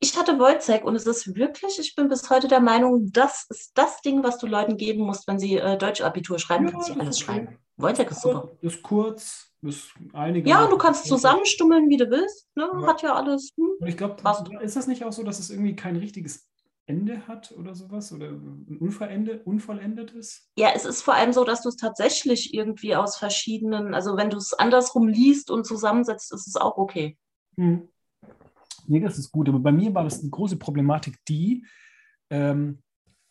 ich 0.00 0.18
hatte 0.18 0.38
Wojcek 0.38 0.84
und 0.84 0.96
es 0.96 1.06
ist 1.06 1.36
wirklich, 1.36 1.78
ich 1.78 1.94
bin 1.94 2.08
bis 2.08 2.28
heute 2.30 2.48
der 2.48 2.60
Meinung, 2.60 3.12
das 3.12 3.46
ist 3.50 3.72
das 3.74 4.00
Ding, 4.00 4.22
was 4.24 4.38
du 4.38 4.46
Leuten 4.46 4.78
geben 4.78 5.04
musst, 5.04 5.28
wenn 5.28 5.38
sie 5.38 5.58
äh, 5.58 5.76
Deutsch-Abitur 5.76 6.38
schreiben, 6.38 6.70
kannst 6.70 6.88
du 6.88 6.94
alles 6.94 7.08
ist 7.10 7.20
schreiben. 7.20 7.48
okay. 7.48 7.58
Wojtek 7.76 8.10
ist 8.10 8.22
super. 8.22 8.50
Ist 8.62 8.82
kurz, 8.82 9.52
ist 9.62 9.92
einige. 10.12 10.48
Ja, 10.48 10.66
du 10.66 10.76
kannst 10.78 11.06
zusammenstummeln, 11.06 11.88
wie 11.88 11.96
du 11.96 12.10
willst. 12.10 12.48
Ne? 12.54 12.68
Ja. 12.72 12.86
Hat 12.86 13.02
ja 13.02 13.14
alles. 13.14 13.52
Hm. 13.56 13.70
Und 13.78 13.86
ich 13.86 13.96
glaube, 13.96 14.16
ist 14.62 14.76
das 14.76 14.86
nicht 14.86 15.04
auch 15.04 15.12
so, 15.12 15.22
dass 15.22 15.38
es 15.38 15.50
irgendwie 15.50 15.76
kein 15.76 15.96
richtiges 15.96 16.48
Ende 16.86 17.26
hat 17.26 17.52
oder 17.52 17.74
sowas? 17.74 18.12
Oder 18.12 18.28
ein 18.28 18.78
Unverende, 18.80 19.42
unvollendetes? 19.44 20.50
Ja, 20.56 20.70
es 20.74 20.84
ist 20.84 21.02
vor 21.02 21.14
allem 21.14 21.32
so, 21.32 21.44
dass 21.44 21.62
du 21.62 21.68
es 21.68 21.76
tatsächlich 21.76 22.54
irgendwie 22.54 22.96
aus 22.96 23.16
verschiedenen, 23.16 23.94
also 23.94 24.16
wenn 24.16 24.30
du 24.30 24.38
es 24.38 24.52
andersrum 24.54 25.08
liest 25.08 25.50
und 25.50 25.66
zusammensetzt, 25.66 26.32
ist 26.32 26.48
es 26.48 26.56
auch 26.56 26.76
okay. 26.76 27.18
Hm. 27.56 27.88
Nee, 28.90 29.00
das 29.00 29.18
ist 29.18 29.30
gut. 29.30 29.48
Aber 29.48 29.60
bei 29.60 29.72
mir 29.72 29.94
war 29.94 30.02
das 30.02 30.20
eine 30.20 30.30
große 30.30 30.56
Problematik 30.56 31.16
die, 31.28 31.64
ähm, 32.28 32.82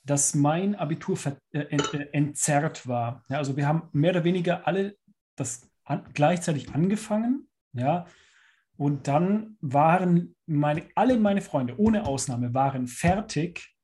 dass 0.03 0.33
mein 0.33 0.75
Abitur 0.75 1.17
äh, 1.51 1.59
ent 1.59 1.93
äh, 1.93 2.07
entzerrt 2.13 2.87
war. 2.87 3.25
Ja, 3.29 3.37
also 3.37 3.57
wir 3.57 3.67
haben 3.67 3.89
mehr 3.91 4.11
oder 4.11 4.23
weniger 4.23 4.65
alle 4.65 4.97
das 5.35 5.69
an 5.83 6.05
gleichzeitig 6.13 6.73
angefangen. 6.73 7.49
Ja, 7.73 8.05
und 8.77 9.09
dann 9.09 9.57
waren 9.59 10.35
meine, 10.45 10.87
alle 10.95 11.19
meine 11.19 11.41
Freunde, 11.41 11.77
ohne 11.77 12.05
Ausnahme, 12.07 12.53
waren 12.53 12.87
fertig. 12.87 13.75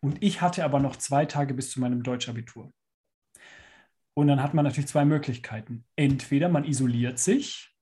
Und 0.00 0.22
ich 0.22 0.40
hatte 0.40 0.64
aber 0.64 0.80
noch 0.80 0.96
zwei 0.96 1.26
Tage 1.26 1.52
bis 1.52 1.70
zu 1.70 1.80
meinem 1.80 2.02
Deutschabitur. 2.02 2.72
Und 4.14 4.28
dann 4.28 4.42
hat 4.42 4.54
man 4.54 4.64
natürlich 4.64 4.88
zwei 4.88 5.04
Möglichkeiten. 5.04 5.84
Entweder 5.94 6.48
man 6.48 6.64
isoliert 6.64 7.18
sich 7.18 7.76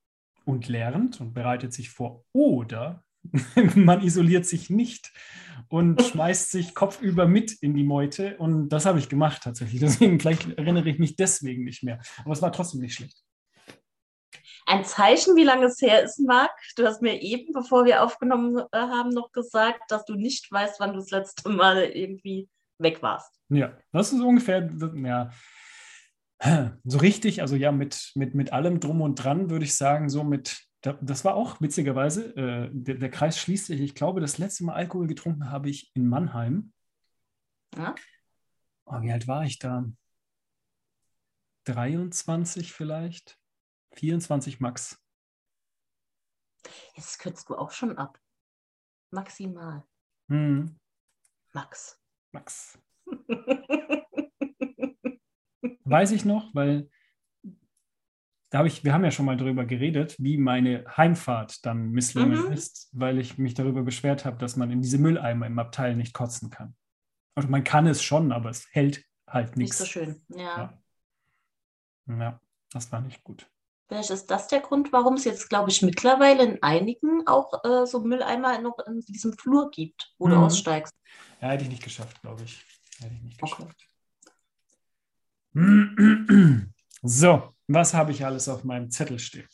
und 0.44 0.68
lernt 0.68 1.20
und 1.20 1.32
bereitet 1.32 1.72
sich 1.72 1.90
vor, 1.90 2.24
oder 2.32 3.04
man 3.74 4.02
isoliert 4.02 4.46
sich 4.46 4.70
nicht 4.70 5.12
und 5.68 6.02
schmeißt 6.02 6.50
sich 6.50 6.74
kopfüber 6.74 7.26
mit 7.26 7.52
in 7.60 7.74
die 7.74 7.84
Meute. 7.84 8.36
Und 8.38 8.68
das 8.70 8.86
habe 8.86 8.98
ich 8.98 9.08
gemacht 9.08 9.42
tatsächlich. 9.42 9.80
Deswegen, 9.80 10.20
vielleicht 10.20 10.48
erinnere 10.58 10.88
ich 10.88 10.98
mich 10.98 11.16
deswegen 11.16 11.64
nicht 11.64 11.82
mehr. 11.82 12.00
Aber 12.24 12.32
es 12.32 12.42
war 12.42 12.52
trotzdem 12.52 12.80
nicht 12.80 12.94
schlecht. 12.94 13.22
Ein 14.66 14.84
Zeichen, 14.84 15.36
wie 15.36 15.44
lange 15.44 15.66
es 15.66 15.80
her 15.82 16.02
ist, 16.02 16.20
Marc. 16.20 16.52
Du 16.76 16.86
hast 16.86 17.02
mir 17.02 17.20
eben, 17.20 17.52
bevor 17.52 17.84
wir 17.84 18.04
aufgenommen 18.04 18.58
äh, 18.58 18.78
haben, 18.78 19.10
noch 19.10 19.32
gesagt, 19.32 19.90
dass 19.90 20.04
du 20.04 20.14
nicht 20.14 20.50
weißt, 20.52 20.78
wann 20.78 20.92
du 20.92 21.00
das 21.00 21.10
letzte 21.10 21.48
Mal 21.48 21.84
irgendwie 21.84 22.48
weg 22.78 23.02
warst. 23.02 23.32
Ja, 23.48 23.76
das 23.90 24.12
ist 24.12 24.20
ungefähr, 24.20 24.70
ja, 24.94 25.30
so 26.84 26.98
richtig, 26.98 27.42
also 27.42 27.56
ja, 27.56 27.72
mit, 27.72 28.12
mit, 28.14 28.34
mit 28.34 28.52
allem 28.52 28.80
drum 28.80 29.00
und 29.00 29.16
dran 29.16 29.50
würde 29.50 29.64
ich 29.64 29.74
sagen, 29.74 30.08
so 30.08 30.24
mit, 30.24 30.62
das 30.80 31.24
war 31.24 31.34
auch 31.34 31.60
witzigerweise, 31.60 32.34
äh, 32.36 32.70
der, 32.72 32.96
der 32.96 33.10
Kreis 33.10 33.38
schließt 33.38 33.66
sich. 33.66 33.80
Ich 33.80 33.94
glaube, 33.94 34.20
das 34.20 34.38
letzte 34.38 34.64
Mal 34.64 34.74
Alkohol 34.74 35.06
getrunken 35.06 35.50
habe 35.50 35.68
ich 35.68 35.94
in 35.94 36.08
Mannheim. 36.08 36.72
Ja? 37.76 37.94
Oh, 38.86 39.00
wie 39.02 39.12
alt 39.12 39.28
war 39.28 39.44
ich 39.44 39.58
da? 39.58 39.84
23 41.64 42.72
vielleicht? 42.72 43.38
24 43.96 44.60
Max. 44.60 44.98
Jetzt 46.94 47.18
kürzt 47.18 47.48
du 47.48 47.56
auch 47.56 47.70
schon 47.70 47.98
ab. 47.98 48.18
Maximal. 49.10 49.84
Hm, 50.28 50.78
Max. 51.52 52.00
Max. 52.32 52.78
Weiß 55.84 56.12
ich 56.12 56.24
noch, 56.24 56.54
weil 56.54 56.88
da 58.50 58.58
habe 58.58 58.68
ich, 58.68 58.84
wir 58.84 58.92
haben 58.92 59.04
ja 59.04 59.10
schon 59.10 59.26
mal 59.26 59.36
darüber 59.36 59.64
geredet, 59.64 60.16
wie 60.18 60.36
meine 60.36 60.84
Heimfahrt 60.96 61.64
dann 61.64 61.90
misslungen 61.90 62.46
Mhm. 62.46 62.52
ist, 62.52 62.88
weil 62.92 63.18
ich 63.18 63.38
mich 63.38 63.54
darüber 63.54 63.82
beschwert 63.82 64.24
habe, 64.24 64.38
dass 64.38 64.56
man 64.56 64.70
in 64.70 64.82
diese 64.82 64.98
Mülleimer 64.98 65.46
im 65.46 65.58
Abteil 65.58 65.94
nicht 65.96 66.12
kotzen 66.14 66.50
kann. 66.50 66.74
Also 67.36 67.48
man 67.48 67.62
kann 67.64 67.86
es 67.86 68.02
schon, 68.02 68.32
aber 68.32 68.50
es 68.50 68.66
hält 68.72 69.04
halt 69.28 69.56
Nicht 69.56 69.68
nichts. 69.68 69.78
so 69.78 69.84
schön. 69.84 70.20
Ja. 70.28 70.78
Ja. 72.06 72.16
Ja, 72.18 72.40
das 72.72 72.90
war 72.90 73.00
nicht 73.00 73.22
gut. 73.22 73.48
Vielleicht 73.88 74.10
ist 74.10 74.30
das 74.30 74.48
der 74.48 74.60
Grund, 74.60 74.92
warum 74.92 75.14
es 75.14 75.24
jetzt, 75.24 75.48
glaube 75.48 75.70
ich, 75.70 75.82
mittlerweile 75.82 76.44
in 76.44 76.62
einigen 76.62 77.26
auch 77.26 77.64
äh, 77.64 77.86
so 77.86 78.00
Mülleimer 78.00 78.60
noch 78.60 78.78
in 78.86 79.00
diesem 79.00 79.32
Flur 79.32 79.70
gibt, 79.70 80.12
wo 80.18 80.26
du 80.28 80.36
Mhm. 80.36 80.42
aussteigst. 80.42 80.92
Ja, 81.40 81.48
hätte 81.50 81.64
ich 81.64 81.70
nicht 81.70 81.82
geschafft, 81.84 82.20
glaube 82.22 82.42
ich. 82.44 82.64
Hätte 83.00 83.14
ich 83.14 83.22
nicht 83.22 83.42
Okay. 83.42 83.64
geschafft. 83.64 83.86
So, 87.02 87.54
was 87.72 87.94
habe 87.94 88.10
ich 88.10 88.24
alles 88.24 88.48
auf 88.48 88.64
meinem 88.64 88.90
Zettel 88.90 89.18
stehen? 89.18 89.48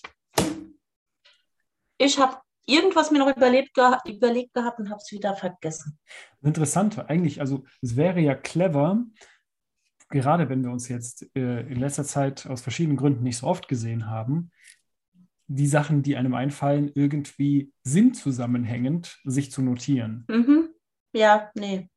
Ich 1.98 2.18
habe 2.18 2.38
irgendwas 2.64 3.10
mir 3.10 3.18
noch 3.18 3.34
überlebt, 3.34 3.74
geha 3.74 4.00
überlegt 4.06 4.54
gehabt 4.54 4.78
und 4.78 4.88
habe 4.90 5.00
es 5.02 5.12
wieder 5.12 5.34
vergessen. 5.36 5.98
Interessant, 6.42 6.98
eigentlich, 7.10 7.40
also 7.40 7.64
es 7.82 7.96
wäre 7.96 8.20
ja 8.20 8.34
clever, 8.34 9.04
gerade 10.08 10.48
wenn 10.48 10.64
wir 10.64 10.70
uns 10.70 10.88
jetzt 10.88 11.26
äh, 11.36 11.60
in 11.60 11.78
letzter 11.78 12.04
Zeit 12.04 12.46
aus 12.46 12.62
verschiedenen 12.62 12.96
Gründen 12.96 13.22
nicht 13.22 13.38
so 13.38 13.46
oft 13.46 13.68
gesehen 13.68 14.06
haben, 14.06 14.50
die 15.48 15.66
Sachen, 15.66 16.02
die 16.02 16.16
einem 16.16 16.34
einfallen, 16.34 16.90
irgendwie 16.94 17.72
sinnzusammenhängend 17.84 19.20
sich 19.24 19.52
zu 19.52 19.62
notieren. 19.62 20.24
Mhm. 20.28 20.70
Ja, 21.12 21.50
nee. 21.54 21.88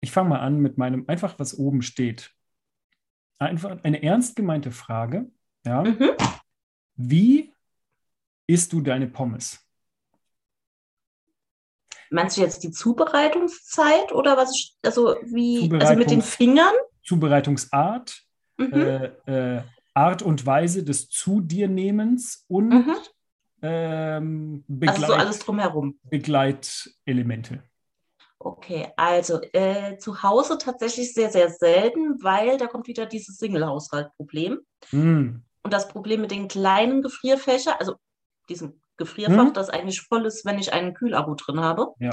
Ich 0.00 0.12
fange 0.12 0.28
mal 0.28 0.40
an 0.40 0.58
mit 0.58 0.78
meinem, 0.78 1.04
einfach 1.08 1.38
was 1.38 1.58
oben 1.58 1.82
steht. 1.82 2.34
Einfach 3.46 3.78
eine 3.82 4.02
ernst 4.02 4.36
gemeinte 4.36 4.70
Frage. 4.70 5.30
Ja. 5.64 5.82
Mhm. 5.82 6.10
Wie 6.96 7.52
isst 8.46 8.72
du 8.72 8.80
deine 8.80 9.06
Pommes? 9.06 9.58
Meinst 12.10 12.36
du 12.36 12.42
jetzt 12.42 12.62
die 12.62 12.70
Zubereitungszeit 12.70 14.12
oder 14.12 14.36
was? 14.36 14.54
Ich, 14.54 14.76
also 14.82 15.16
wie, 15.24 15.72
also 15.80 15.94
mit 15.94 16.10
den 16.10 16.22
Fingern? 16.22 16.74
Zubereitungsart, 17.02 18.22
Mhm. 18.58 18.72
äh, 18.74 19.56
äh, 19.56 19.62
Art 19.94 20.22
und 20.22 20.44
Weise 20.44 20.84
des 20.84 21.08
Zu 21.08 21.40
dir 21.40 21.68
Nehmens 21.68 22.44
und 22.48 22.68
Mhm. 22.68 22.96
ähm, 23.62 24.64
Also 24.68 24.78
Begleit, 24.78 25.06
so 25.06 25.14
alles 25.14 25.38
drumherum. 25.40 25.98
Begleitelemente. 26.04 27.62
Okay, 28.44 28.88
also 28.96 29.40
äh, 29.52 29.98
zu 29.98 30.22
Hause 30.24 30.58
tatsächlich 30.58 31.14
sehr, 31.14 31.30
sehr 31.30 31.48
selten, 31.48 32.22
weil 32.24 32.58
da 32.58 32.66
kommt 32.66 32.88
wieder 32.88 33.06
dieses 33.06 33.36
Single-Haushalt-Problem. 33.38 34.58
Hm. 34.90 35.44
Und 35.62 35.72
das 35.72 35.86
Problem 35.86 36.22
mit 36.22 36.32
den 36.32 36.48
kleinen 36.48 37.02
Gefrierfächern, 37.02 37.74
also 37.78 37.94
diesem 38.48 38.80
Gefrierfach, 38.96 39.44
Mhm. 39.44 39.52
das 39.52 39.70
eigentlich 39.70 40.00
voll 40.02 40.26
ist, 40.26 40.44
wenn 40.44 40.58
ich 40.58 40.72
einen 40.72 40.92
Kühlakku 40.94 41.34
drin 41.36 41.60
habe. 41.60 41.94
Ja. 42.00 42.10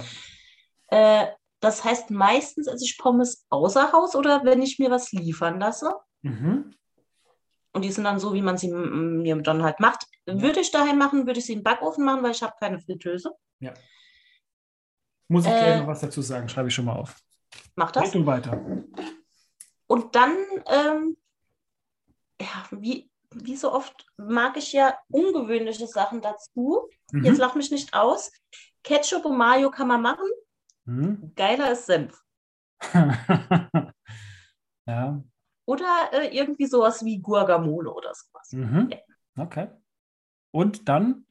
Äh, 0.89 1.27
das 1.61 1.83
heißt, 1.83 2.11
meistens 2.11 2.67
esse 2.67 2.85
ich 2.85 2.97
Pommes 2.99 3.45
außer 3.49 3.91
Haus 3.91 4.15
oder 4.15 4.43
wenn 4.43 4.61
ich 4.61 4.77
mir 4.77 4.91
was 4.91 5.11
liefern 5.11 5.59
lasse. 5.59 5.93
Mhm. 6.21 6.75
Und 7.73 7.85
die 7.85 7.91
sind 7.91 8.03
dann 8.03 8.19
so, 8.19 8.33
wie 8.33 8.41
man 8.41 8.57
sie 8.57 8.71
mir 8.71 9.35
dann 9.37 9.63
halt 9.63 9.79
macht. 9.79 10.05
Würde 10.25 10.59
ich 10.59 10.71
daheim 10.71 10.97
machen, 10.99 11.25
würde 11.25 11.39
ich 11.39 11.45
sie 11.45 11.53
im 11.53 11.63
Backofen 11.63 12.05
machen, 12.05 12.23
weil 12.23 12.31
ich 12.31 12.43
habe 12.43 12.53
keine 12.59 12.79
Fritteuse. 12.79 13.31
Muss 15.29 15.45
ich 15.45 15.51
gleich 15.51 15.75
Äh, 15.75 15.79
noch 15.79 15.87
was 15.87 16.01
dazu 16.01 16.21
sagen? 16.21 16.49
Schreibe 16.49 16.67
ich 16.67 16.75
schon 16.75 16.85
mal 16.85 16.95
auf. 16.97 17.15
Mach 17.75 17.91
das. 17.91 18.03
Red 18.03 18.15
du 18.15 18.25
weiter. 18.25 18.61
Und 19.87 20.15
dann, 20.15 20.35
ähm, 20.67 21.17
ja, 22.41 22.65
wie, 22.71 23.09
wie 23.33 23.55
so 23.55 23.71
oft 23.71 24.05
mag 24.17 24.57
ich 24.57 24.73
ja 24.73 24.97
ungewöhnliche 25.09 25.87
Sachen 25.87 26.21
dazu. 26.21 26.89
Jetzt 27.13 27.35
Mhm. 27.35 27.39
lach 27.39 27.55
mich 27.55 27.71
nicht 27.71 27.93
aus. 27.93 28.31
Ketchup 28.83 29.25
und 29.25 29.37
Mayo 29.37 29.69
kann 29.71 29.87
man 29.87 30.01
machen. 30.01 30.27
Mhm. 30.85 31.31
Geiler 31.35 31.71
ist 31.71 31.85
Senf. 31.85 32.21
ja. 34.85 35.23
Oder 35.65 36.09
äh, 36.13 36.35
irgendwie 36.35 36.65
sowas 36.65 37.03
wie 37.05 37.19
Guacamole 37.19 37.91
oder 37.93 38.13
sowas. 38.13 38.51
Mhm. 38.51 38.89
Ja. 38.91 38.97
Okay. 39.43 39.67
Und 40.51 40.89
dann 40.89 41.25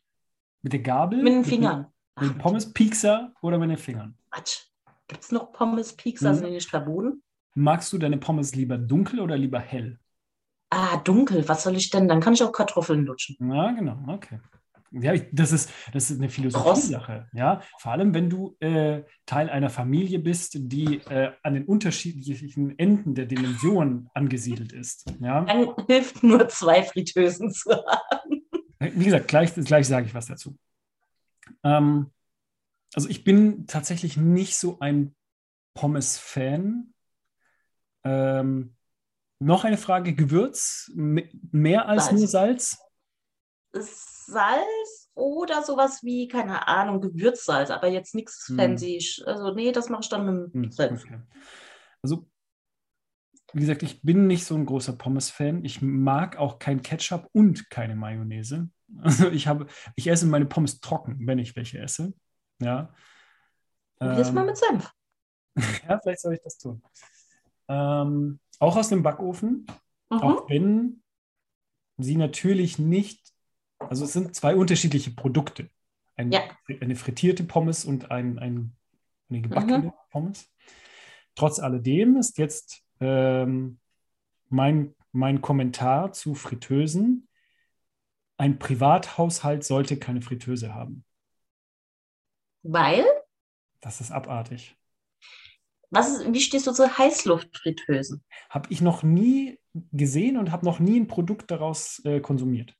mit 0.62 0.72
der 0.72 0.80
Gabel? 0.80 1.22
Mit 1.22 1.32
den 1.32 1.44
Fingern. 1.44 1.92
Mit 2.20 2.30
den 2.30 2.38
Pommes, 2.38 2.72
Piekser 2.72 3.32
oder 3.42 3.58
mit 3.58 3.70
den 3.70 3.76
Fingern? 3.76 4.14
Quatsch. 4.30 4.64
Gibt 5.06 5.24
es 5.24 5.32
noch 5.32 5.52
Pommes, 5.52 5.94
Pizza, 5.94 6.30
Mhm. 6.30 6.34
sind 6.36 6.46
die 6.46 6.52
nicht 6.52 6.68
verboten? 6.70 7.22
Magst 7.54 7.92
du 7.92 7.98
deine 7.98 8.18
Pommes 8.18 8.54
lieber 8.54 8.76
dunkel 8.78 9.20
oder 9.20 9.36
lieber 9.36 9.58
hell? 9.58 9.98
Ah, 10.70 10.98
dunkel. 10.98 11.48
Was 11.48 11.62
soll 11.62 11.76
ich 11.76 11.90
denn? 11.90 12.08
Dann 12.08 12.20
kann 12.20 12.34
ich 12.34 12.42
auch 12.42 12.52
Kartoffeln 12.52 13.04
lutschen. 13.06 13.36
Ja, 13.50 13.70
genau, 13.72 13.98
okay. 14.08 14.38
Ja, 14.90 15.12
ich, 15.12 15.24
das, 15.32 15.52
ist, 15.52 15.70
das 15.92 16.10
ist 16.10 16.18
eine. 16.18 16.28
Philosophie-Sache. 16.30 17.28
Ja? 17.34 17.60
Vor 17.78 17.92
allem, 17.92 18.14
wenn 18.14 18.30
du 18.30 18.56
äh, 18.60 19.02
Teil 19.26 19.50
einer 19.50 19.68
Familie 19.70 20.18
bist, 20.18 20.56
die 20.58 20.96
äh, 21.10 21.32
an 21.42 21.54
den 21.54 21.64
unterschiedlichen 21.64 22.78
Enden 22.78 23.14
der 23.14 23.26
Dimension 23.26 24.08
angesiedelt 24.14 24.72
ist. 24.72 25.04
Ja? 25.20 25.42
Dann 25.44 25.74
hilft 25.86 26.22
nur 26.22 26.48
zwei 26.48 26.82
Fritteusen 26.82 27.50
zu 27.50 27.70
haben. 27.70 28.42
Wie 28.80 29.04
gesagt, 29.04 29.28
gleich, 29.28 29.54
gleich 29.54 29.86
sage 29.88 30.06
ich 30.06 30.14
was 30.14 30.26
dazu. 30.26 30.56
Ähm, 31.64 32.10
also 32.94 33.08
ich 33.08 33.24
bin 33.24 33.66
tatsächlich 33.66 34.16
nicht 34.16 34.56
so 34.58 34.78
ein 34.80 35.14
Pommes-Fan. 35.74 36.92
Ähm, 38.04 38.74
noch 39.40 39.64
eine 39.64 39.78
Frage, 39.78 40.14
Gewürz, 40.14 40.90
mehr 40.94 41.88
als 41.88 42.04
Salz. 42.04 42.20
nur 42.20 42.26
Salz? 42.26 42.78
Salz 43.72 45.10
oder 45.14 45.62
sowas 45.62 46.02
wie, 46.02 46.28
keine 46.28 46.66
Ahnung, 46.68 47.00
Gewürzsalz, 47.00 47.70
aber 47.70 47.88
jetzt 47.88 48.14
nichts 48.14 48.46
Hm. 48.48 48.56
fancy. 48.56 48.98
Also, 49.26 49.52
nee, 49.54 49.72
das 49.72 49.88
mache 49.88 50.02
ich 50.02 50.08
dann 50.08 50.26
mit 50.26 50.54
Hm, 50.54 50.64
dem 50.64 50.70
Senf. 50.72 51.04
okay. 51.04 51.18
Also 52.02 52.28
wie 53.54 53.60
gesagt, 53.60 53.82
ich 53.82 54.02
bin 54.02 54.26
nicht 54.26 54.44
so 54.44 54.54
ein 54.54 54.66
großer 54.66 54.92
Pommes-Fan. 54.92 55.64
Ich 55.64 55.80
mag 55.80 56.36
auch 56.36 56.58
kein 56.58 56.82
Ketchup 56.82 57.28
und 57.32 57.70
keine 57.70 57.96
Mayonnaise. 57.96 58.68
Also 59.02 59.28
ich 59.30 59.46
habe, 59.46 59.66
ich 59.96 60.06
esse 60.08 60.26
meine 60.26 60.46
Pommes 60.46 60.80
trocken, 60.80 61.16
wenn 61.26 61.38
ich 61.38 61.56
welche 61.56 61.78
esse. 61.78 62.14
Ja. 62.60 62.92
Probier's 63.98 64.28
Ähm, 64.28 64.34
mal 64.34 64.46
mit 64.46 64.56
Senf. 64.56 64.90
ja, 65.88 65.98
vielleicht 66.00 66.20
soll 66.20 66.34
ich 66.34 66.40
das 66.42 66.58
tun. 66.58 66.82
Ähm, 67.68 68.40
auch 68.58 68.76
aus 68.76 68.88
dem 68.88 69.02
Backofen, 69.02 69.66
Mhm. 70.10 70.18
auch 70.22 70.48
wenn 70.48 71.02
sie 71.98 72.16
natürlich 72.16 72.78
nicht, 72.78 73.34
also 73.78 74.06
es 74.06 74.14
sind 74.14 74.34
zwei 74.34 74.56
unterschiedliche 74.56 75.10
Produkte. 75.10 75.68
Ein, 76.16 76.32
Ja. 76.32 76.40
Eine 76.80 76.96
frittierte 76.96 77.44
Pommes 77.44 77.84
und 77.84 78.10
ein, 78.10 78.38
ein, 78.38 78.74
eine 79.28 79.42
gebackene 79.42 79.78
Mhm. 79.78 79.92
Pommes. 80.10 80.50
Trotz 81.34 81.58
alledem 81.60 82.16
ist 82.16 82.38
jetzt 82.38 82.82
ähm, 83.00 83.78
mein, 84.48 84.94
mein 85.12 85.42
Kommentar 85.42 86.12
zu 86.12 86.34
Fritteusen, 86.34 87.27
ein 88.38 88.58
Privathaushalt 88.58 89.64
sollte 89.64 89.98
keine 89.98 90.22
Fritteuse 90.22 90.74
haben. 90.74 91.04
Weil, 92.62 93.04
Das 93.80 94.00
ist 94.00 94.12
abartig. 94.12 94.76
was 95.90 96.08
ist, 96.10 96.32
wie 96.32 96.40
stehst 96.40 96.66
du 96.66 96.72
zu 96.72 96.96
Heißluftfritteusen? 96.98 98.22
Habe 98.50 98.68
ich 98.70 98.80
noch 98.80 99.02
nie 99.02 99.58
gesehen 99.92 100.36
und 100.36 100.50
habe 100.52 100.64
noch 100.66 100.80
nie 100.80 100.98
ein 101.00 101.06
Produkt 101.08 101.50
daraus 101.50 102.00
äh, 102.04 102.20
konsumiert. 102.20 102.74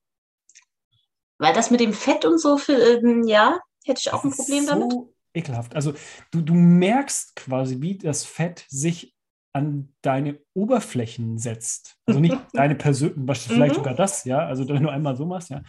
Weil 1.38 1.52
das 1.54 1.70
mit 1.70 1.80
dem 1.80 1.92
Fett 1.92 2.24
und 2.24 2.38
so, 2.38 2.58
für, 2.58 2.72
ähm, 2.74 3.24
ja, 3.26 3.58
hätte 3.84 4.00
ich 4.00 4.12
auch 4.12 4.24
ein 4.24 4.30
Das 4.30 4.38
ist 4.40 4.44
Problem 4.46 4.64
so 4.64 4.70
damit. 4.70 4.94
ekelhaft. 5.34 5.74
Also 5.74 5.94
du, 6.30 6.40
du 6.40 6.54
merkst 6.54 7.36
quasi, 7.36 7.80
wie 7.80 7.96
das 7.98 8.24
Fett 8.24 8.66
sich 8.68 9.14
an 9.52 9.94
deine 10.02 10.38
Oberflächen 10.54 11.38
setzt. 11.38 11.96
Also 12.06 12.20
nicht 12.20 12.36
deine 12.54 12.74
Persön 12.74 13.26
vielleicht 13.34 13.74
Mhm. 13.74 13.76
sogar 13.76 13.94
das, 13.94 14.24
ja, 14.24 14.38
also 14.46 14.68
wenn 14.68 14.82
du 14.82 14.88
einmal 14.90 15.16
so 15.16 15.26
machst, 15.26 15.50
ja, 15.50 15.62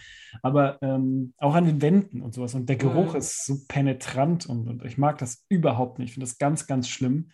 aber 0.43 0.77
ähm, 0.81 1.33
auch 1.37 1.55
an 1.55 1.65
den 1.65 1.81
Wänden 1.81 2.21
und 2.21 2.33
sowas. 2.33 2.53
Und 2.55 2.67
der 2.69 2.75
Geruch 2.77 3.13
Mhm. 3.13 3.19
ist 3.19 3.45
so 3.45 3.59
penetrant 3.67 4.45
und, 4.47 4.67
und 4.67 4.85
ich 4.85 4.97
mag 4.97 5.17
das 5.17 5.45
überhaupt 5.49 5.99
nicht. 5.99 6.09
Ich 6.09 6.13
finde 6.13 6.27
das 6.27 6.37
ganz, 6.37 6.67
ganz 6.67 6.87
schlimm. 6.89 7.31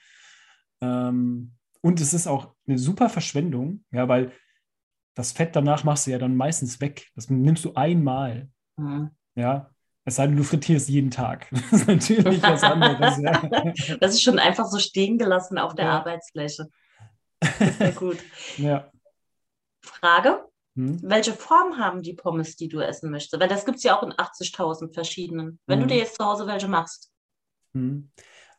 Ähm, 0.81 1.53
und 1.81 2.01
es 2.01 2.13
ist 2.13 2.27
auch 2.27 2.53
eine 2.67 2.77
super 2.77 3.09
Verschwendung, 3.09 3.83
ja, 3.91 4.07
weil 4.07 4.31
das 5.15 5.31
Fett 5.31 5.55
danach 5.55 5.83
machst 5.83 6.07
du 6.07 6.11
ja 6.11 6.17
dann 6.19 6.35
meistens 6.35 6.81
weg. 6.81 7.09
Das 7.15 7.29
nimmst 7.29 7.65
du 7.65 7.73
einmal. 7.75 8.49
Mhm. 8.77 9.09
Ja, 9.35 9.74
es 10.05 10.15
sei 10.15 10.27
denn, 10.27 10.37
du 10.37 10.43
frittierst 10.43 10.87
jeden 10.89 11.11
Tag. 11.11 11.47
Das 11.71 11.71
ist 11.81 11.87
natürlich 11.87 12.41
was 12.43 12.63
anderes. 12.63 13.17
Ja. 13.19 13.41
Das 13.99 14.11
ist 14.13 14.21
schon 14.23 14.39
einfach 14.39 14.65
so 14.67 14.79
stehen 14.79 15.17
gelassen 15.17 15.57
auf 15.57 15.75
der 15.75 15.85
Ja. 15.85 15.91
Arbeitsfläche. 15.99 16.67
Sehr 17.79 17.91
gut. 17.91 18.17
ja. 18.57 18.89
Frage: 19.81 20.45
Hm. 20.75 20.99
Welche 21.03 21.33
Form 21.33 21.77
haben 21.77 22.01
die 22.01 22.13
Pommes, 22.13 22.55
die 22.55 22.67
du 22.67 22.79
essen 22.79 23.11
möchtest? 23.11 23.39
Weil 23.41 23.49
das 23.49 23.65
gibt 23.65 23.77
es 23.77 23.83
ja 23.83 23.97
auch 23.97 24.03
in 24.03 24.13
80.000 24.13 24.93
verschiedenen. 24.93 25.59
Wenn 25.67 25.79
du 25.79 25.85
Mhm. 25.85 25.89
dir 25.89 25.97
jetzt 25.97 26.15
zu 26.17 26.25
Hause 26.25 26.47
welche 26.47 26.67
machst. 26.67 27.11
Hm. 27.73 28.09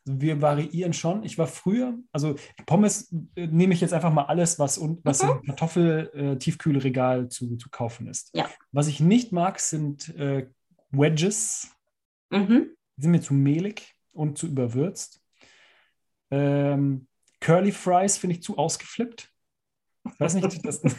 Also 0.07 0.21
wir 0.21 0.41
variieren 0.41 0.93
schon. 0.93 1.23
Ich 1.23 1.37
war 1.37 1.47
früher, 1.47 1.95
also 2.13 2.35
Pommes 2.65 3.11
äh, 3.35 3.47
nehme 3.47 3.73
ich 3.73 3.81
jetzt 3.81 3.93
einfach 3.93 4.13
mal 4.13 4.23
alles, 4.25 4.57
was, 4.57 4.77
un- 4.77 5.01
was 5.03 5.21
Mhm. 5.21 5.29
im 5.29 5.41
Kartoffel-Tiefkühlregal 5.47 7.27
zu, 7.29 7.57
zu 7.57 7.69
kaufen 7.69 8.07
ist. 8.07 8.29
Ja. 8.33 8.49
Was 8.71 8.87
ich 8.87 8.99
nicht 9.01 9.31
mag, 9.33 9.59
sind 9.59 10.15
äh, 10.15 10.47
Wedges. 10.89 11.71
Mhm. 12.29 12.75
Die 12.95 13.01
sind 13.01 13.11
mir 13.11 13.21
zu 13.21 13.33
mehlig 13.33 13.95
und 14.11 14.37
zu 14.37 14.47
überwürzt. 14.47 15.21
Ähm, 16.31 17.07
Curly 17.39 17.71
Fries 17.71 18.17
finde 18.17 18.35
ich 18.35 18.43
zu 18.43 18.57
ausgeflippt. 18.57 19.31
Ich 20.13 20.19
weiß 20.19 20.33
nicht, 20.35 20.65
das, 20.65 20.81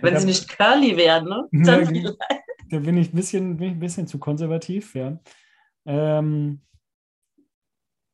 Wenn 0.00 0.18
sie 0.18 0.26
nicht 0.26 0.48
curly 0.48 0.96
wären, 0.96 1.24
ne? 1.24 1.48
Dann 1.64 1.92
genau. 1.92 2.12
Da 2.70 2.78
bin 2.78 2.96
ich 2.96 3.12
ein 3.12 3.16
bisschen, 3.16 3.56
bin 3.56 3.68
ich 3.68 3.74
ein 3.74 3.80
bisschen 3.80 4.06
zu 4.06 4.18
konservativ, 4.18 4.94
ja. 4.94 5.18
Ähm, 5.84 6.62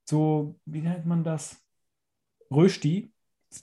so, 0.08 0.58
wie 0.64 0.80
nennt 0.80 1.06
man 1.06 1.22
das? 1.22 1.62
Rösti 2.50 3.12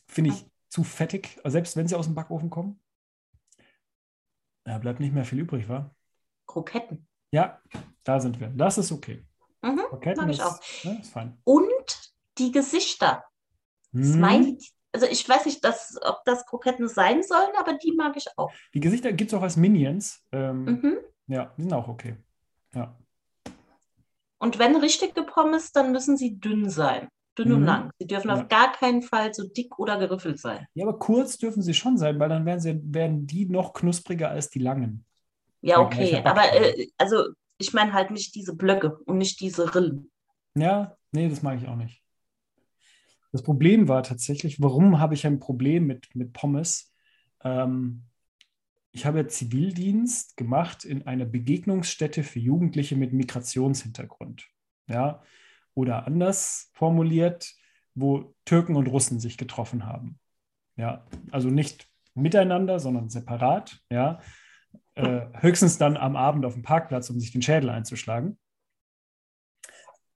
finde 0.07 0.31
ich 0.31 0.45
zu 0.69 0.83
fettig, 0.83 1.37
also 1.43 1.53
selbst 1.53 1.75
wenn 1.75 1.87
sie 1.87 1.95
aus 1.95 2.05
dem 2.05 2.15
Backofen 2.15 2.49
kommen. 2.49 2.79
Da 4.67 4.77
bleibt 4.79 4.99
nicht 4.99 5.13
mehr 5.13 5.23
viel 5.23 5.39
übrig, 5.39 5.69
wa? 5.69 5.95
Kroketten. 6.45 7.07
Ja, 7.31 7.61
da 8.03 8.19
sind 8.19 8.41
wir. 8.41 8.49
Das 8.49 8.77
ist 8.77 8.91
okay. 8.91 9.25
Mhm, 9.61 9.79
Kroketten 9.87 10.25
mag 10.25 10.29
ich 10.29 10.39
ist, 10.39 10.45
auch. 10.45 10.59
Ne, 10.83 10.99
ist 10.99 11.09
fein. 11.09 11.37
Und 11.45 12.13
die 12.37 12.51
Gesichter. 12.51 13.23
Hm, 13.93 14.03
Smiley. 14.03 14.57
Also 14.91 15.05
ich 15.05 15.27
weiß 15.27 15.45
nicht, 15.45 15.63
dass, 15.63 15.97
ob 16.01 16.21
das 16.25 16.45
Kroketten 16.45 16.89
sein 16.89 17.23
sollen, 17.23 17.51
aber 17.57 17.77
die 17.77 17.93
mag 17.93 18.17
ich 18.17 18.27
auch. 18.35 18.51
Die 18.73 18.81
Gesichter 18.81 19.13
gibt 19.13 19.31
es 19.31 19.37
auch 19.37 19.43
als 19.43 19.55
Minions. 19.55 20.25
Ähm, 20.33 20.65
Mhm. 20.65 20.97
Ja, 21.27 21.53
die 21.57 21.61
sind 21.61 21.73
auch 21.73 21.87
okay. 21.87 22.17
Ja. 22.73 22.97
Und 24.39 24.59
wenn 24.59 24.75
richtige 24.75 25.23
Pommes, 25.23 25.71
dann 25.71 25.93
müssen 25.93 26.17
sie 26.17 26.39
dünn 26.39 26.69
sein. 26.69 27.07
Dünn 27.37 27.51
und 27.53 27.59
Mhm. 27.61 27.65
lang. 27.65 27.91
Sie 27.99 28.07
dürfen 28.07 28.29
Ja. 28.29 28.35
auf 28.35 28.47
gar 28.47 28.71
keinen 28.71 29.01
Fall 29.01 29.33
so 29.33 29.47
dick 29.47 29.77
oder 29.79 29.97
geriffelt 29.97 30.39
sein. 30.39 30.65
ja, 30.73 30.85
aber 30.87 30.97
kurz 30.99 31.37
dürfen 31.37 31.61
sie 31.61 31.73
schon 31.73 31.97
sein, 31.97 32.19
weil 32.19 32.29
dann 32.29 32.45
werden, 32.45 32.59
sie, 32.59 32.79
werden 32.83 33.27
die 33.27 33.45
noch 33.47 33.73
knuspriger 33.73 34.29
als 34.29 34.49
die 34.49 34.59
langen. 34.59 35.05
Ja, 35.61 35.79
okay. 35.79 36.21
Aber 36.23 36.53
äh, 36.53 36.87
also 36.97 37.29
ich 37.57 37.73
meine 37.73 37.93
halt 37.93 38.11
nicht 38.11 38.35
diese 38.35 38.55
Blöcke 38.55 38.97
und 39.05 39.17
nicht 39.17 39.39
diese 39.39 39.73
Rillen. 39.73 40.11
Ja, 40.55 40.95
nee, 41.11 41.29
das 41.29 41.41
mag 41.41 41.59
ich 41.61 41.67
auch 41.67 41.75
nicht. 41.75 42.01
Das 43.31 43.43
Problem 43.43 43.87
war 43.87 44.03
tatsächlich, 44.03 44.61
warum 44.61 44.99
habe 44.99 45.13
ich 45.13 45.25
ein 45.27 45.39
Problem 45.39 45.85
mit, 45.85 46.07
mit 46.15 46.33
Pommes? 46.33 46.93
Ähm, 47.43 48.03
ich 48.91 49.05
habe 49.05 49.27
Zivildienst 49.27 50.37
gemacht 50.37 50.85
in 50.85 51.05
einer 51.05 51.25
Begegnungsstätte 51.25 52.23
für 52.23 52.39
Jugendliche 52.39 52.95
mit 52.95 53.13
Migrationshintergrund. 53.13 54.47
Ja, 54.87 55.21
oder 55.77 56.07
anders 56.07 56.71
formuliert, 56.73 57.53
wo 57.93 58.33
Türken 58.45 58.75
und 58.75 58.87
Russen 58.87 59.19
sich 59.19 59.37
getroffen 59.37 59.85
haben. 59.85 60.19
Ja, 60.75 61.05
also 61.31 61.49
nicht 61.49 61.87
miteinander, 62.15 62.79
sondern 62.79 63.09
separat. 63.09 63.79
Ja, 63.91 64.19
äh, 64.95 65.27
höchstens 65.33 65.77
dann 65.77 65.95
am 65.95 66.15
Abend 66.15 66.45
auf 66.45 66.53
dem 66.53 66.63
Parkplatz, 66.63 67.11
um 67.11 67.19
sich 67.19 67.31
den 67.31 67.43
Schädel 67.43 67.69
einzuschlagen. 67.69 68.39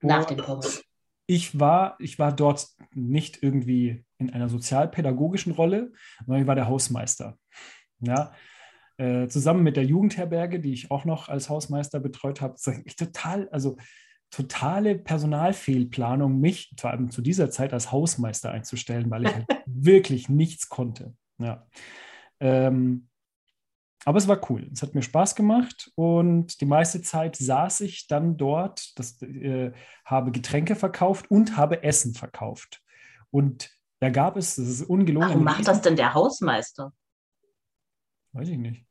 Nach 0.01 0.25
den 0.25 0.37
Pommes. 0.37 0.83
ich 1.27 1.59
war, 1.59 1.95
ich 1.99 2.17
war 2.17 2.35
dort 2.35 2.67
nicht 2.95 3.43
irgendwie 3.43 4.03
in 4.17 4.31
einer 4.31 4.49
sozialpädagogischen 4.49 5.53
Rolle, 5.53 5.93
sondern 6.25 6.41
ich 6.41 6.47
war 6.47 6.55
der 6.55 6.67
Hausmeister. 6.67 7.37
Ja, 7.99 8.33
äh, 8.97 9.27
zusammen 9.27 9.61
mit 9.61 9.77
der 9.77 9.85
Jugendherberge, 9.85 10.59
die 10.59 10.73
ich 10.73 10.89
auch 10.89 11.05
noch 11.05 11.29
als 11.29 11.49
Hausmeister 11.49 11.99
betreut 11.99 12.41
habe, 12.41 12.55
ich 12.85 12.95
total, 12.95 13.47
also 13.49 13.77
totale 14.31 14.95
Personalfehlplanung, 14.97 16.39
mich 16.39 16.73
vor 16.79 16.89
allem 16.89 17.11
zu 17.11 17.21
dieser 17.21 17.51
Zeit 17.51 17.73
als 17.73 17.91
Hausmeister 17.91 18.51
einzustellen, 18.51 19.11
weil 19.11 19.25
ich 19.25 19.33
halt 19.33 19.45
wirklich 19.65 20.29
nichts 20.29 20.69
konnte. 20.69 21.13
Ja. 21.37 21.67
Ähm, 22.39 23.09
aber 24.03 24.17
es 24.17 24.27
war 24.27 24.49
cool. 24.49 24.67
Es 24.73 24.81
hat 24.81 24.95
mir 24.95 25.03
Spaß 25.03 25.35
gemacht 25.35 25.91
und 25.95 26.59
die 26.61 26.65
meiste 26.65 27.01
Zeit 27.01 27.35
saß 27.35 27.81
ich 27.81 28.07
dann 28.07 28.37
dort, 28.37 28.97
das, 28.97 29.21
äh, 29.21 29.73
habe 30.05 30.31
Getränke 30.31 30.75
verkauft 30.75 31.29
und 31.29 31.57
habe 31.57 31.83
Essen 31.83 32.15
verkauft. 32.15 32.81
Und 33.29 33.69
da 33.99 34.09
gab 34.09 34.37
es, 34.37 34.55
das 34.55 34.67
ist 34.67 34.81
ungelogen. 34.83 35.29
Warum 35.29 35.43
macht 35.43 35.67
das 35.67 35.81
denn 35.81 35.95
der 35.95 36.15
Hausmeister? 36.15 36.93
Weiß 38.31 38.47
ich 38.47 38.57
nicht. 38.57 38.85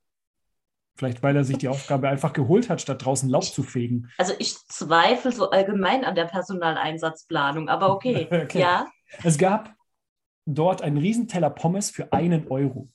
Vielleicht, 1.00 1.22
weil 1.22 1.34
er 1.34 1.44
sich 1.44 1.56
die 1.56 1.68
Aufgabe 1.68 2.10
einfach 2.10 2.34
geholt 2.34 2.68
hat, 2.68 2.82
statt 2.82 3.02
draußen 3.02 3.26
Laub 3.30 3.44
zu 3.44 3.62
fegen. 3.62 4.10
Also 4.18 4.34
ich 4.38 4.54
zweifle 4.66 5.32
so 5.32 5.48
allgemein 5.48 6.04
an 6.04 6.14
der 6.14 6.26
Personaleinsatzplanung, 6.26 7.70
aber 7.70 7.94
okay. 7.94 8.28
Okay. 8.30 8.60
Ja. 8.60 8.86
Es 9.22 9.38
gab 9.38 9.74
dort 10.44 10.82
einen 10.82 10.98
Riesenteller 10.98 11.48
Pommes 11.48 11.90
für 11.90 12.12
einen 12.12 12.48
Euro. 12.48 12.90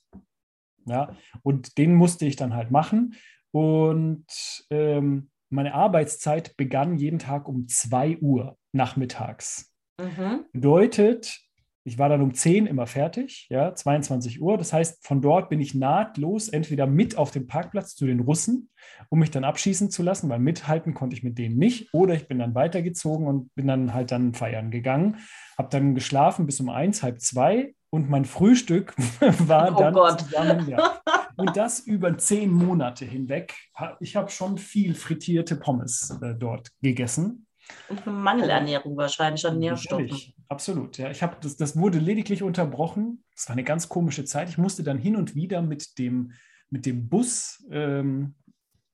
Ja, 0.85 1.15
und 1.41 1.79
den 1.79 1.95
musste 1.95 2.27
ich 2.27 2.35
dann 2.35 2.53
halt 2.53 2.69
machen. 2.69 3.15
Und 3.49 4.27
ähm, 4.69 5.31
meine 5.49 5.73
Arbeitszeit 5.73 6.55
begann 6.57 6.99
jeden 6.99 7.17
Tag 7.17 7.47
um 7.47 7.67
2 7.67 8.19
Uhr 8.19 8.55
nachmittags. 8.71 9.73
Mhm. 9.99 10.45
Bedeutet, 10.53 11.39
ich 11.87 11.99
war 11.99 12.09
dann 12.09 12.21
um 12.21 12.33
10 12.33 12.65
immer 12.65 12.87
fertig, 12.87 13.45
ja, 13.49 13.75
22 13.75 14.41
Uhr. 14.41 14.57
Das 14.57 14.73
heißt, 14.73 15.05
von 15.05 15.21
dort 15.21 15.49
bin 15.49 15.61
ich 15.61 15.75
nahtlos 15.75 16.49
entweder 16.49 16.87
mit 16.87 17.15
auf 17.15 17.29
dem 17.29 17.45
Parkplatz 17.45 17.95
zu 17.95 18.07
den 18.07 18.21
Russen, 18.21 18.69
um 19.09 19.19
mich 19.19 19.29
dann 19.29 19.43
abschießen 19.43 19.91
zu 19.91 20.01
lassen, 20.01 20.27
weil 20.27 20.39
mithalten 20.39 20.95
konnte 20.95 21.15
ich 21.15 21.21
mit 21.23 21.37
denen 21.37 21.57
nicht. 21.57 21.93
Oder 21.93 22.15
ich 22.15 22.27
bin 22.27 22.39
dann 22.39 22.55
weitergezogen 22.55 23.27
und 23.27 23.53
bin 23.53 23.67
dann 23.67 23.93
halt 23.93 24.11
dann 24.11 24.33
feiern 24.33 24.71
gegangen. 24.71 25.17
Habe 25.59 25.69
dann 25.69 25.93
geschlafen 25.93 26.47
bis 26.47 26.59
um 26.59 26.69
eins, 26.69 27.03
halb 27.03 27.21
zwei 27.21 27.75
und 27.91 28.09
mein 28.09 28.25
Frühstück 28.25 28.95
war 29.47 29.75
Oh 29.75 29.79
dann 29.79 29.93
Gott. 29.93 30.21
zusammen, 30.21 30.67
ja. 30.67 30.99
Und 31.37 31.57
das 31.57 31.81
über 31.81 32.17
zehn 32.17 32.49
Monate 32.49 33.03
hinweg. 33.03 33.53
Ich 33.99 34.15
habe 34.15 34.31
schon 34.31 34.57
viel 34.57 34.95
frittierte 34.95 35.57
Pommes 35.57 36.17
äh, 36.21 36.33
dort 36.33 36.69
gegessen. 36.81 37.45
Und 37.89 38.07
eine 38.07 38.15
Mangelernährung 38.15 38.95
wahrscheinlich 38.95 39.45
an 39.45 39.59
Nährstoffen. 39.59 40.07
Sicherlich. 40.07 40.34
Absolut. 40.47 40.97
Ja, 40.97 41.09
ich 41.11 41.23
habe 41.23 41.37
das, 41.41 41.57
das 41.57 41.77
wurde 41.77 41.99
lediglich 41.99 42.43
unterbrochen. 42.43 43.23
Es 43.35 43.47
war 43.47 43.53
eine 43.53 43.63
ganz 43.63 43.89
komische 43.89 44.25
Zeit. 44.25 44.49
Ich 44.49 44.57
musste 44.57 44.83
dann 44.83 44.97
hin 44.97 45.15
und 45.15 45.35
wieder 45.35 45.61
mit 45.61 45.97
dem, 45.97 46.33
mit 46.69 46.85
dem 46.85 47.09
Bus 47.09 47.65
ähm, 47.71 48.35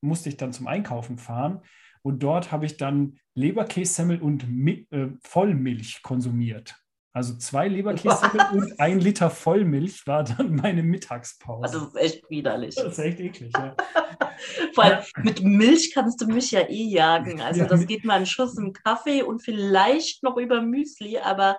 musste 0.01 0.29
ich 0.29 0.37
dann 0.37 0.53
zum 0.53 0.67
Einkaufen 0.67 1.17
fahren 1.17 1.61
und 2.01 2.23
dort 2.23 2.51
habe 2.51 2.65
ich 2.65 2.77
dann 2.77 3.19
Leberkässemmel 3.35 4.21
und 4.21 4.49
Mi 4.49 4.87
äh, 4.91 5.09
Vollmilch 5.23 6.01
konsumiert. 6.01 6.75
Also 7.13 7.35
zwei 7.35 7.67
Leberkässemmel 7.67 8.41
und 8.53 8.79
ein 8.79 8.99
Liter 8.99 9.29
Vollmilch 9.29 10.07
war 10.07 10.23
dann 10.23 10.55
meine 10.55 10.81
Mittagspause. 10.81 11.73
Das 11.73 11.87
ist 11.87 11.95
echt 11.97 12.29
widerlich. 12.29 12.75
Das 12.75 12.97
ist 12.97 12.99
echt 12.99 13.19
eklig, 13.19 13.51
ja. 13.53 13.75
Vor 14.73 14.83
allem 14.83 15.03
mit 15.23 15.43
Milch 15.43 15.91
kannst 15.93 16.21
du 16.21 16.27
mich 16.27 16.51
ja 16.51 16.61
eh 16.61 16.87
jagen. 16.87 17.41
Also 17.51 17.65
das 17.65 17.85
geht 17.85 18.05
mal 18.05 18.15
einen 18.15 18.25
Schuss 18.25 18.57
im 18.57 18.71
Kaffee 18.71 19.23
und 19.23 19.43
vielleicht 19.43 20.23
noch 20.23 20.37
über 20.37 20.61
Müsli, 20.61 21.17
aber. 21.17 21.57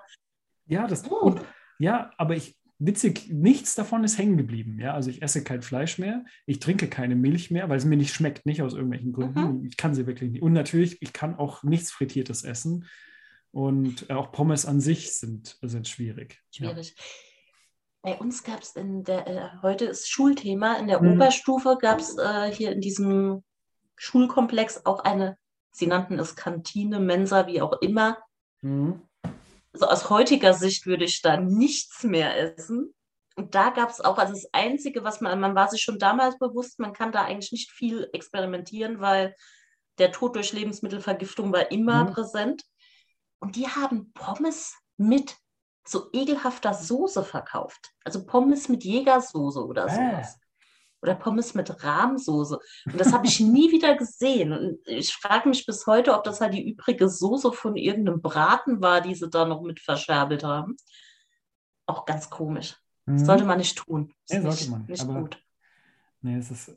Ja, 0.65 0.87
das. 0.87 1.07
Und, 1.07 1.41
ja, 1.77 2.09
aber 2.17 2.35
ich, 2.35 2.57
witzig, 2.79 3.29
nichts 3.29 3.75
davon 3.75 4.03
ist 4.03 4.17
hängen 4.17 4.37
geblieben. 4.37 4.79
Ja, 4.79 4.93
also 4.93 5.11
ich 5.11 5.21
esse 5.21 5.43
kein 5.43 5.61
Fleisch 5.61 5.99
mehr, 5.99 6.25
ich 6.47 6.59
trinke 6.59 6.87
keine 6.87 7.15
Milch 7.15 7.51
mehr, 7.51 7.69
weil 7.69 7.77
es 7.77 7.85
mir 7.85 7.97
nicht 7.97 8.13
schmeckt, 8.13 8.45
nicht 8.45 8.61
aus 8.63 8.73
irgendwelchen 8.73 9.13
Gründen. 9.13 9.59
Mhm. 9.59 9.65
Ich 9.65 9.77
kann 9.77 9.93
sie 9.93 10.07
wirklich 10.07 10.31
nicht. 10.31 10.41
Und 10.41 10.53
natürlich, 10.53 11.01
ich 11.01 11.13
kann 11.13 11.35
auch 11.35 11.61
nichts 11.63 11.91
Frittiertes 11.91 12.43
essen. 12.43 12.85
Und 13.53 14.09
auch 14.09 14.31
Pommes 14.31 14.65
an 14.65 14.81
sich 14.81 15.13
sind, 15.13 15.57
sind 15.61 15.87
schwierig. 15.87 16.41
Schwierig. 16.51 16.95
Ja. 16.97 17.03
Bei 18.01 18.17
uns 18.17 18.43
gab 18.43 18.61
es 18.61 18.75
in 18.75 19.03
der, 19.03 19.27
äh, 19.27 19.49
heute 19.61 19.85
ist 19.85 20.09
Schulthema, 20.09 20.75
in 20.75 20.87
der 20.87 21.01
mhm. 21.01 21.13
Oberstufe 21.13 21.77
gab 21.79 21.99
es 21.99 22.17
äh, 22.17 22.51
hier 22.51 22.71
in 22.71 22.81
diesem 22.81 23.43
Schulkomplex 23.95 24.85
auch 24.85 24.99
eine, 24.99 25.37
sie 25.71 25.87
nannten 25.87 26.19
es 26.19 26.35
Kantine, 26.35 26.99
Mensa, 26.99 27.47
wie 27.47 27.61
auch 27.61 27.81
immer. 27.81 28.17
Mhm 28.61 29.01
also 29.73 29.87
aus 29.87 30.09
heutiger 30.09 30.53
Sicht 30.53 30.85
würde 30.85 31.05
ich 31.05 31.21
da 31.21 31.37
nichts 31.37 32.03
mehr 32.03 32.37
essen. 32.37 32.93
Und 33.35 33.55
da 33.55 33.71
gab 33.71 33.89
es 33.89 33.99
auch, 33.99 34.19
also 34.19 34.33
das 34.33 34.47
Einzige, 34.53 35.03
was 35.03 35.19
man, 35.19 35.39
man 35.39 35.55
war 35.55 35.67
sich 35.67 35.81
schon 35.81 35.97
damals 35.97 36.37
bewusst, 36.37 36.79
man 36.79 36.93
kann 36.93 37.11
da 37.11 37.23
eigentlich 37.23 37.51
nicht 37.51 37.71
viel 37.71 38.07
experimentieren, 38.13 38.99
weil 38.99 39.35
der 39.97 40.11
Tod 40.11 40.35
durch 40.35 40.53
Lebensmittelvergiftung 40.53 41.51
war 41.51 41.71
immer 41.71 42.05
mhm. 42.05 42.13
präsent. 42.13 42.63
Und 43.43 43.57
die 43.57 43.67
haben 43.67 44.13
Pommes 44.13 44.73
mit 44.95 45.35
so 45.85 46.09
ekelhafter 46.13 46.73
Soße 46.73 47.25
verkauft. 47.25 47.91
Also 48.05 48.25
Pommes 48.25 48.69
mit 48.69 48.85
Jägersoße 48.85 49.65
oder 49.65 49.85
äh. 49.85 49.89
sowas 49.89 50.39
oder 51.01 51.15
Pommes 51.15 51.53
mit 51.53 51.83
Rahmsoße. 51.83 52.57
Und 52.85 52.97
das 52.97 53.11
habe 53.11 53.27
ich 53.27 53.39
nie 53.41 53.69
wieder 53.73 53.95
gesehen. 53.97 54.53
Und 54.53 54.87
ich 54.87 55.13
frage 55.13 55.49
mich 55.49 55.65
bis 55.65 55.85
heute, 55.85 56.13
ob 56.13 56.23
das 56.23 56.39
halt 56.39 56.53
die 56.53 56.69
übrige 56.69 57.09
Soße 57.09 57.51
von 57.51 57.75
irgendeinem 57.75 58.21
Braten 58.21 58.81
war, 58.81 59.01
die 59.01 59.13
sie 59.13 59.29
da 59.29 59.43
noch 59.45 59.61
mit 59.61 59.81
verscherbelt 59.81 60.45
haben. 60.45 60.77
Auch 61.85 62.05
ganz 62.05 62.29
komisch. 62.29 62.77
Mhm. 63.05 63.17
Das 63.17 63.25
sollte 63.25 63.43
man 63.43 63.57
nicht 63.57 63.77
tun. 63.77 64.13
Nee, 64.29 64.39
sollte 64.39 64.71
man. 64.71 64.85
Nicht 64.85 65.01
aber, 65.01 65.19
gut. 65.19 65.43
Nee, 66.21 66.37
es 66.37 66.49
ist. 66.49 66.71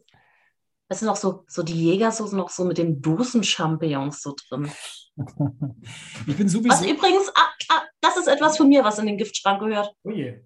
Es 0.89 1.01
sind 1.01 1.09
auch 1.09 1.17
so, 1.17 1.45
so 1.49 1.63
die 1.63 1.75
Jägersoße 1.75 2.37
noch 2.37 2.49
so 2.49 2.65
mit 2.65 2.79
den 2.79 3.03
Dosen-Champignons 3.03 4.23
so 4.23 4.35
drin. 4.49 4.71
ich 6.27 6.37
bin 6.37 6.49
sowieso. 6.49 6.69
Was 6.69 6.87
übrigens, 6.87 7.29
ah, 7.35 7.49
ah, 7.71 7.83
das 8.01 8.17
ist 8.17 8.29
etwas 8.29 8.57
von 8.57 8.69
mir, 8.69 8.85
was 8.85 8.99
in 8.99 9.07
den 9.07 9.19
Giftschrank 9.19 9.61
gehört. 9.61 9.93
Oh 10.05 10.11
je. 10.11 10.41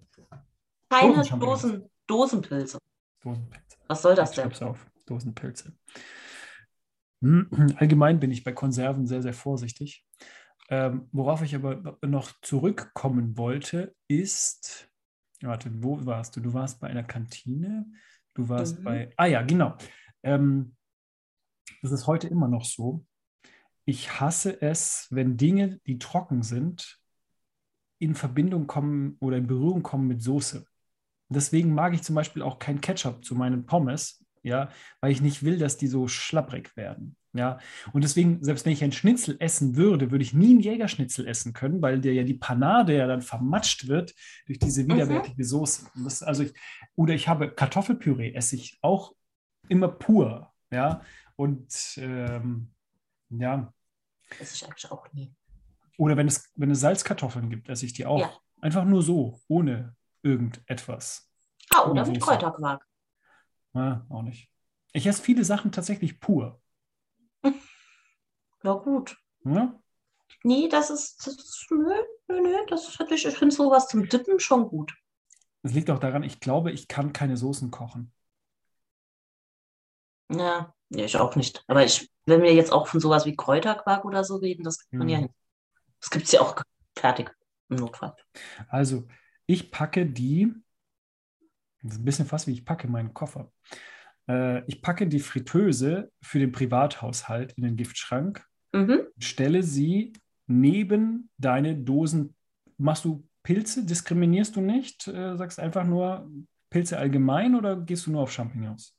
Keine 0.89 1.23
Dosen, 1.23 1.89
Dosenpilze. 2.07 2.79
Dosenpilze. 3.21 3.77
Was 3.87 4.01
soll 4.01 4.15
das 4.15 4.31
denn? 4.31 4.51
auf, 4.63 4.85
Dosenpilze. 5.05 5.73
Hm, 7.21 7.75
allgemein 7.77 8.19
bin 8.19 8.31
ich 8.31 8.43
bei 8.43 8.51
Konserven 8.51 9.05
sehr, 9.05 9.21
sehr 9.21 9.33
vorsichtig. 9.33 10.05
Ähm, 10.69 11.07
worauf 11.11 11.41
ich 11.41 11.53
aber 11.53 11.97
noch 12.01 12.31
zurückkommen 12.41 13.37
wollte, 13.37 13.93
ist, 14.07 14.89
warte, 15.41 15.69
wo 15.83 16.03
warst 16.05 16.35
du? 16.35 16.39
Du 16.39 16.53
warst 16.53 16.79
bei 16.79 16.87
einer 16.87 17.03
Kantine, 17.03 17.85
du 18.33 18.49
warst 18.49 18.79
mhm. 18.79 18.83
bei, 18.83 19.13
ah 19.17 19.25
ja, 19.25 19.41
genau. 19.41 19.75
Ähm, 20.23 20.75
das 21.81 21.91
ist 21.91 22.07
heute 22.07 22.27
immer 22.27 22.47
noch 22.47 22.65
so. 22.65 23.05
Ich 23.85 24.19
hasse 24.19 24.61
es, 24.61 25.07
wenn 25.09 25.37
Dinge, 25.37 25.79
die 25.87 25.97
trocken 25.97 26.43
sind, 26.43 26.99
in 27.99 28.15
Verbindung 28.15 28.67
kommen 28.67 29.17
oder 29.19 29.37
in 29.37 29.47
Berührung 29.47 29.83
kommen 29.83 30.07
mit 30.07 30.21
Soße. 30.21 30.65
Deswegen 31.29 31.73
mag 31.73 31.93
ich 31.93 32.03
zum 32.03 32.15
Beispiel 32.15 32.41
auch 32.41 32.59
kein 32.59 32.81
Ketchup 32.81 33.23
zu 33.23 33.35
meinen 33.35 33.65
Pommes, 33.65 34.25
ja, 34.43 34.69
weil 34.99 35.11
ich 35.11 35.21
nicht 35.21 35.43
will, 35.43 35.57
dass 35.57 35.77
die 35.77 35.87
so 35.87 36.07
schlapprig 36.07 36.75
werden. 36.75 37.15
Ja, 37.33 37.59
und 37.93 38.03
deswegen, 38.03 38.43
selbst 38.43 38.65
wenn 38.65 38.73
ich 38.73 38.83
ein 38.83 38.91
Schnitzel 38.91 39.37
essen 39.39 39.77
würde, 39.77 40.11
würde 40.11 40.23
ich 40.23 40.33
nie 40.33 40.49
einen 40.49 40.59
Jägerschnitzel 40.59 41.25
essen 41.27 41.53
können, 41.53 41.81
weil 41.81 42.01
der 42.01 42.13
ja 42.13 42.23
die 42.23 42.33
Panade 42.33 42.97
ja 42.97 43.07
dann 43.07 43.21
vermatscht 43.21 43.87
wird 43.87 44.13
durch 44.47 44.59
diese 44.59 44.83
mhm. 44.83 44.89
widerwärtige. 44.89 45.45
Soße. 45.45 45.85
Das, 46.03 46.23
also 46.23 46.43
ich, 46.43 46.53
oder 46.95 47.13
ich 47.13 47.29
habe 47.29 47.49
Kartoffelpüree, 47.49 48.33
esse 48.33 48.57
ich 48.57 48.77
auch 48.81 49.13
immer 49.71 49.87
pur. 49.87 50.53
Ja, 50.69 51.01
und 51.35 51.97
ähm, 51.97 52.71
ja. 53.29 53.73
Esse 54.39 54.55
ich 54.55 54.65
eigentlich 54.65 54.91
auch 54.91 55.11
nie. 55.13 55.33
Oder 55.97 56.17
wenn 56.17 56.27
es, 56.27 56.51
wenn 56.55 56.71
es 56.71 56.79
Salzkartoffeln 56.79 57.49
gibt, 57.49 57.69
esse 57.69 57.85
ich 57.85 57.93
die 57.93 58.05
auch. 58.05 58.19
Ja. 58.19 58.31
Einfach 58.61 58.85
nur 58.85 59.01
so, 59.01 59.39
ohne 59.47 59.95
irgendetwas. 60.21 61.29
Ah, 61.73 61.89
oder 61.89 62.05
mit 62.05 62.21
Kräuterquark. 62.21 62.85
Ja, 63.73 64.05
auch 64.09 64.21
nicht. 64.21 64.51
Ich 64.93 65.07
esse 65.07 65.21
viele 65.21 65.43
Sachen 65.43 65.71
tatsächlich 65.71 66.19
pur. 66.19 66.61
Ja, 68.63 68.73
gut. 68.73 69.17
Ja? 69.43 69.73
Nee, 70.43 70.69
das 70.69 70.91
ist, 70.91 71.25
das 71.25 71.33
ist 71.33 71.65
nö, 71.71 71.95
nö, 72.27 72.41
nö, 72.41 72.55
das 72.67 72.87
ist 72.87 72.99
wirklich, 72.99 73.25
ich 73.25 73.35
finde 73.35 73.55
sowas 73.55 73.87
zum 73.87 74.07
Dippen 74.07 74.39
schon 74.39 74.67
gut. 74.67 74.93
Das 75.63 75.73
liegt 75.73 75.89
auch 75.89 75.97
daran, 75.97 76.21
ich 76.21 76.39
glaube, 76.39 76.71
ich 76.71 76.87
kann 76.87 77.11
keine 77.11 77.37
Soßen 77.37 77.71
kochen. 77.71 78.13
Ja, 80.37 80.73
ich 80.89 81.17
auch 81.17 81.35
nicht. 81.35 81.63
Aber 81.67 81.83
ich, 81.83 82.09
wenn 82.25 82.41
wir 82.41 82.53
jetzt 82.53 82.71
auch 82.71 82.87
von 82.87 82.99
sowas 82.99 83.25
wie 83.25 83.35
Kräuterquark 83.35 84.05
oder 84.05 84.23
so 84.23 84.37
reden, 84.37 84.63
das 84.63 84.79
kriegt 84.79 84.93
man 84.93 85.09
ja 85.09 85.17
hm. 85.17 85.25
hin. 85.25 85.33
Das 85.99 86.09
gibt 86.09 86.25
es 86.25 86.31
ja 86.31 86.41
auch 86.41 86.61
fertig 86.97 87.35
im 87.69 87.77
Notfall. 87.77 88.15
Also, 88.67 89.07
ich 89.45 89.71
packe 89.71 90.05
die, 90.05 90.53
das 91.81 91.93
ist 91.93 91.99
ein 91.99 92.05
bisschen 92.05 92.25
fast 92.25 92.47
wie 92.47 92.53
ich 92.53 92.65
packe 92.65 92.87
meinen 92.87 93.13
Koffer. 93.13 93.51
Äh, 94.27 94.65
ich 94.65 94.81
packe 94.81 95.07
die 95.07 95.19
Fritteuse 95.19 96.11
für 96.21 96.39
den 96.39 96.51
Privathaushalt 96.51 97.53
in 97.53 97.63
den 97.63 97.75
Giftschrank, 97.75 98.45
mhm. 98.71 99.07
stelle 99.17 99.63
sie 99.63 100.13
neben 100.47 101.29
deine 101.37 101.75
Dosen. 101.75 102.35
Machst 102.77 103.05
du 103.05 103.27
Pilze? 103.43 103.85
Diskriminierst 103.85 104.55
du 104.55 104.61
nicht? 104.61 105.07
Äh, 105.07 105.37
sagst 105.37 105.59
einfach 105.59 105.83
nur 105.83 106.29
Pilze 106.69 106.97
allgemein 106.97 107.55
oder 107.55 107.75
gehst 107.75 108.05
du 108.05 108.11
nur 108.11 108.21
auf 108.21 108.31
Champignons? 108.31 108.95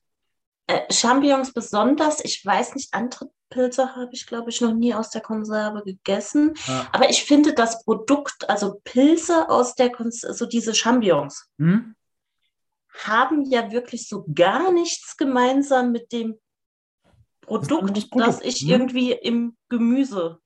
Äh, 0.72 0.90
Champignons 0.92 1.52
besonders. 1.52 2.24
Ich 2.24 2.44
weiß 2.44 2.74
nicht, 2.74 2.94
andere 2.94 3.30
Pilze 3.50 3.94
habe 3.94 4.10
ich, 4.12 4.26
glaube 4.26 4.48
ich, 4.48 4.60
noch 4.62 4.72
nie 4.72 4.94
aus 4.94 5.10
der 5.10 5.20
Konserve 5.20 5.82
gegessen. 5.84 6.54
Ja. 6.66 6.88
Aber 6.92 7.10
ich 7.10 7.24
finde 7.24 7.52
das 7.52 7.84
Produkt, 7.84 8.48
also 8.48 8.80
Pilze 8.84 9.50
aus 9.50 9.74
der 9.74 9.92
Konserve, 9.92 10.34
so 10.34 10.46
diese 10.46 10.74
Champignons, 10.74 11.50
hm? 11.58 11.94
haben 13.04 13.44
ja 13.44 13.70
wirklich 13.70 14.08
so 14.08 14.24
gar 14.34 14.72
nichts 14.72 15.16
gemeinsam 15.16 15.92
mit 15.92 16.10
dem 16.12 16.38
Produkt, 17.42 17.96
das, 17.96 18.08
Produkt. 18.08 18.28
das 18.28 18.40
ich 18.40 18.60
hm? 18.60 18.68
irgendwie 18.70 19.12
im 19.12 19.56
Gemüsefach 19.68 20.38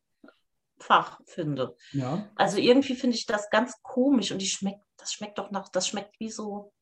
finde. 1.26 1.76
Ja. 1.92 2.28
Also 2.34 2.58
irgendwie 2.58 2.96
finde 2.96 3.16
ich 3.16 3.26
das 3.26 3.48
ganz 3.50 3.80
komisch 3.82 4.32
und 4.32 4.42
die 4.42 4.48
schmeckt, 4.48 4.82
das 4.96 5.12
schmeckt 5.12 5.38
doch 5.38 5.52
nach, 5.52 5.68
das 5.68 5.86
schmeckt 5.86 6.18
wie 6.18 6.30
so, 6.30 6.72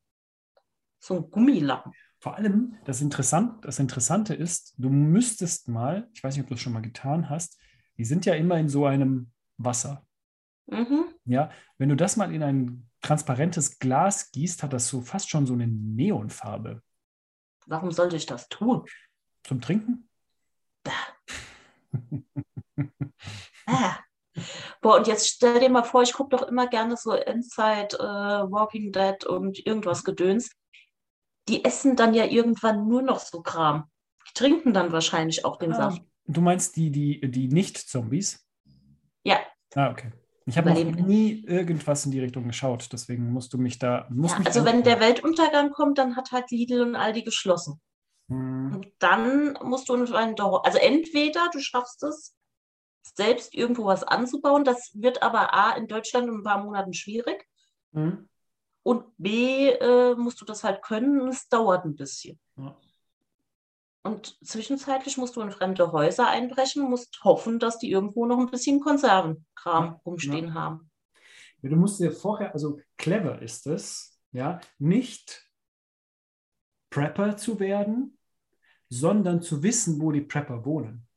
so 0.99 1.15
ein 1.15 1.31
Gummilappen. 1.31 1.93
Vor 2.25 2.37
allem, 2.39 2.79
das, 2.87 3.03
Interessant, 3.03 3.63
das 3.67 3.79
Interessante 3.79 4.33
ist, 4.33 4.73
du 4.79 4.89
müsstest 4.89 5.69
mal, 5.69 6.09
ich 6.15 6.25
weiß 6.25 6.35
nicht, 6.35 6.45
ob 6.45 6.49
du 6.49 6.55
das 6.55 6.63
schon 6.63 6.73
mal 6.73 6.81
getan 6.81 7.29
hast, 7.29 7.61
die 7.99 8.07
sind 8.07 8.25
ja 8.25 8.33
immer 8.33 8.57
in 8.57 8.71
so 8.71 8.87
einem 8.87 9.31
Wasser. 9.59 10.07
Mhm. 10.65 11.05
Ja, 11.27 11.51
wenn 11.77 11.91
du 11.91 11.97
das 11.97 12.17
mal 12.17 12.33
in 12.35 12.43
ein 12.43 12.89
transparentes 13.03 13.79
Glas 13.79 14.33
gießt, 14.33 14.63
hat 14.63 14.73
das 14.73 14.89
so 14.89 15.03
fast 15.03 15.29
schon 15.29 15.45
so 15.45 15.53
eine 15.53 15.67
Neonfarbe. 15.67 16.81
Warum 17.67 17.91
sollte 17.91 18.17
ich 18.17 18.25
das 18.25 18.49
tun? 18.49 18.87
Zum 19.43 19.61
Trinken? 19.61 20.09
ah. 23.67 23.99
Boah, 24.81 24.97
und 24.97 25.07
jetzt 25.09 25.29
stell 25.29 25.61
dir 25.61 25.69
mal 25.69 25.85
vor, 25.85 26.01
ich 26.01 26.15
gucke 26.15 26.39
doch 26.39 26.49
immer 26.49 26.69
gerne 26.69 26.97
so 26.97 27.13
Inside 27.13 27.99
uh, 28.01 28.51
Walking 28.51 28.93
Dead 28.93 29.27
und 29.27 29.67
irgendwas 29.67 30.05
Gedöns 30.05 30.49
die 31.49 31.65
essen 31.65 31.97
dann 31.97 32.15
ja 32.15 32.25
irgendwann 32.25 32.89
nur 32.89 33.03
noch 33.03 33.19
so 33.19 33.43
Kram. 33.43 33.91
Die 34.29 34.35
trinken 34.35 34.73
dann 34.73 34.93
wahrscheinlich 34.93 35.45
auch 35.45 35.57
den 35.57 35.73
ah, 35.73 35.77
Saft. 35.77 36.03
Du 36.27 36.41
meinst 36.41 36.77
die, 36.77 36.91
die, 36.91 37.31
die 37.31 37.49
Nicht-Zombies? 37.49 38.47
Ja. 39.25 39.39
Ah, 39.75 39.91
okay. 39.91 40.13
Ich 40.47 40.59
habe 40.59 40.71
noch 40.71 41.07
nie 41.07 41.43
irgendwas 41.47 42.05
in 42.05 42.13
die 42.13 42.21
Richtung 42.21 42.47
geschaut, 42.47 42.89
deswegen 42.93 43.33
musst 43.33 43.55
du 43.55 43.59
mich 43.59 43.79
da. 43.79 44.07
Musst 44.11 44.35
ja, 44.35 44.39
mich 44.41 44.49
also, 44.49 44.65
wenn 44.65 44.83
der 44.83 45.01
Weltuntergang 45.01 45.71
kommt, 45.71 45.97
dann 45.97 46.17
hat 46.17 46.33
halt 46.33 46.51
Lidl 46.51 46.83
und 46.83 46.97
Aldi 46.97 47.23
geschlossen. 47.23 47.81
Hm. 48.29 48.75
Und 48.75 48.93
dann 48.99 49.55
musst 49.63 49.89
du 49.89 49.95
einen, 49.95 50.39
also 50.39 50.79
entweder 50.79 51.49
du 51.51 51.61
schaffst 51.61 52.03
es, 52.03 52.37
selbst 53.15 53.55
irgendwo 53.55 53.87
was 53.87 54.05
anzubauen. 54.05 54.65
Das 54.65 54.91
wird 54.95 55.23
aber 55.23 55.55
A 55.55 55.73
in 55.73 55.87
Deutschland 55.87 56.29
in 56.29 56.37
ein 56.37 56.43
paar 56.43 56.63
Monaten 56.63 56.93
schwierig. 56.93 57.47
Mhm. 57.93 58.29
Und 58.85 59.05
B 59.17 59.71
äh, 59.71 60.15
musst 60.15 60.41
du 60.41 60.45
das 60.45 60.63
halt 60.63 60.83
können 60.83 61.21
und 61.21 61.29
es 61.29 61.49
dauert 61.49 61.85
ein 61.85 61.97
bisschen. 61.97 62.39
Ja. 62.57 62.77
Und 64.03 64.39
zwischenzeitlich 64.45 65.17
musst 65.17 65.35
du 65.37 65.41
in 65.41 65.51
fremde 65.51 65.91
Häuser 65.91 66.29
einbrechen, 66.29 66.89
musst 66.89 67.25
hoffen, 67.25 67.59
dass 67.59 67.79
die 67.79 67.91
irgendwo 67.91 68.27
noch 68.27 68.39
ein 68.39 68.51
bisschen 68.51 68.81
Konservenkram 68.81 69.85
ja, 69.85 70.01
rumstehen 70.05 70.49
ja. 70.49 70.55
haben. 70.55 70.91
Ja, 71.63 71.71
du 71.71 71.77
musst 71.77 71.99
dir 71.99 72.13
vorher, 72.13 72.53
also 72.53 72.79
clever 72.99 73.41
ist 73.41 73.67
es, 73.67 74.21
ja, 74.33 74.61
nicht 74.79 75.51
Prepper 76.91 77.39
zu 77.39 77.59
werden, 77.59 78.19
sondern 78.91 79.41
zu 79.41 79.63
wissen, 79.63 79.99
wo 80.03 80.13
die 80.13 80.21
Prepper 80.21 80.67
wohnen. 80.67 81.09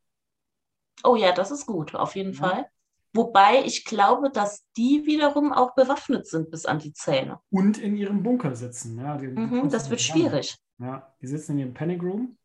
Oh 1.04 1.18
ja, 1.18 1.34
das 1.34 1.52
ist 1.52 1.66
gut, 1.66 1.94
auf 1.94 2.16
jeden. 2.16 2.34
Fall. 2.34 2.70
Wobei 3.14 3.64
ich 3.66 3.86
glaube, 3.86 4.30
dass 4.30 4.66
die 4.76 5.06
wiederum 5.06 5.52
auch 5.52 5.74
bewaffnet 5.76 6.28
sind 6.28 6.52
bis 6.52 6.66
an 6.66 6.80
die 6.80 6.94
Zähne. 6.94 7.40
Und 7.50 7.78
in 7.78 7.96
ihrem 7.96 8.22
Bunker 8.22 8.56
sitzen. 8.56 9.00
Ja, 9.00 9.18
die, 9.18 9.28
mhm, 9.28 9.70
das 9.70 9.90
wird 9.90 10.02
schwierig. 10.02 10.56
Ja, 10.80 11.16
die 11.22 11.28
sitzen 11.28 11.54
in 11.54 11.60
ihrem 11.60 11.74
Panic 11.74 12.04
Room. 12.04 12.38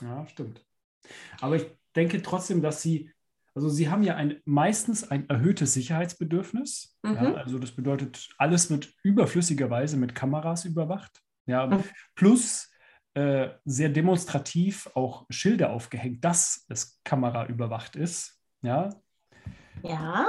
Ja, 0.00 0.26
stimmt. 0.26 0.64
Aber 1.40 1.56
ich 1.56 1.66
denke 1.94 2.22
trotzdem, 2.22 2.62
dass 2.62 2.82
sie, 2.82 3.10
also 3.54 3.68
sie 3.68 3.88
haben 3.88 4.02
ja 4.02 4.16
ein, 4.16 4.40
meistens 4.44 5.08
ein 5.10 5.28
erhöhtes 5.28 5.74
Sicherheitsbedürfnis. 5.74 6.98
Mhm. 7.02 7.14
Ja, 7.14 7.34
also 7.34 7.58
das 7.58 7.72
bedeutet, 7.72 8.28
alles 8.38 8.70
wird 8.70 8.92
überflüssigerweise 9.02 9.96
mit 9.96 10.14
Kameras 10.14 10.64
überwacht. 10.64 11.22
Ja, 11.46 11.66
mhm. 11.66 11.84
plus 12.14 12.70
äh, 13.14 13.50
sehr 13.64 13.88
demonstrativ 13.88 14.90
auch 14.94 15.26
Schilder 15.30 15.70
aufgehängt, 15.70 16.24
dass 16.24 16.66
es 16.68 17.00
kameraüberwacht 17.04 17.96
ist. 17.96 18.40
Ja. 18.62 18.90
Ja. 19.82 20.26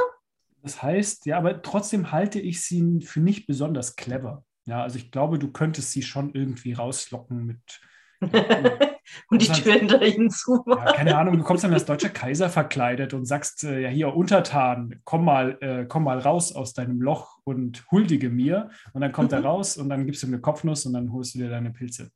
Das 0.61 0.83
heißt, 0.83 1.25
ja, 1.25 1.37
aber 1.37 1.61
trotzdem 1.61 2.11
halte 2.11 2.39
ich 2.39 2.61
sie 2.61 3.01
für 3.01 3.19
nicht 3.19 3.47
besonders 3.47 3.95
clever. 3.95 4.43
Ja, 4.65 4.83
also 4.83 4.97
ich 4.97 5.11
glaube, 5.11 5.39
du 5.39 5.51
könntest 5.51 5.91
sie 5.91 6.03
schon 6.03 6.33
irgendwie 6.33 6.73
rauslocken 6.73 7.45
mit. 7.45 7.81
und 9.29 9.41
die 9.41 9.47
Türen 9.47 9.87
da 9.87 9.97
hinzu. 9.97 10.63
Ja, 10.67 10.91
keine 10.91 11.17
Ahnung, 11.17 11.37
du 11.37 11.43
kommst 11.43 11.63
dann 11.63 11.73
als 11.73 11.85
deutscher 11.85 12.09
Kaiser 12.09 12.49
verkleidet 12.49 13.13
und 13.13 13.25
sagst, 13.25 13.63
äh, 13.63 13.79
ja 13.79 13.89
hier, 13.89 14.13
Untertan, 14.13 14.99
komm 15.05 15.23
mal, 15.23 15.57
äh, 15.61 15.85
komm 15.87 16.03
mal 16.03 16.19
raus 16.19 16.53
aus 16.53 16.73
deinem 16.73 17.01
Loch 17.01 17.39
und 17.45 17.89
huldige 17.91 18.29
mir. 18.29 18.69
Und 18.93 19.01
dann 19.01 19.13
kommt 19.13 19.31
mhm. 19.31 19.37
er 19.37 19.45
raus 19.45 19.77
und 19.77 19.89
dann 19.89 20.05
gibst 20.05 20.21
du 20.23 20.27
mir 20.27 20.39
Kopfnuss 20.39 20.85
und 20.85 20.93
dann 20.93 21.13
holst 21.13 21.33
du 21.33 21.39
dir 21.39 21.49
deine 21.49 21.71
Pilze. 21.71 22.11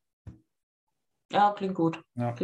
Ja, 1.34 1.52
klingt 1.52 1.74
gut. 1.74 2.00
Ja. 2.14 2.36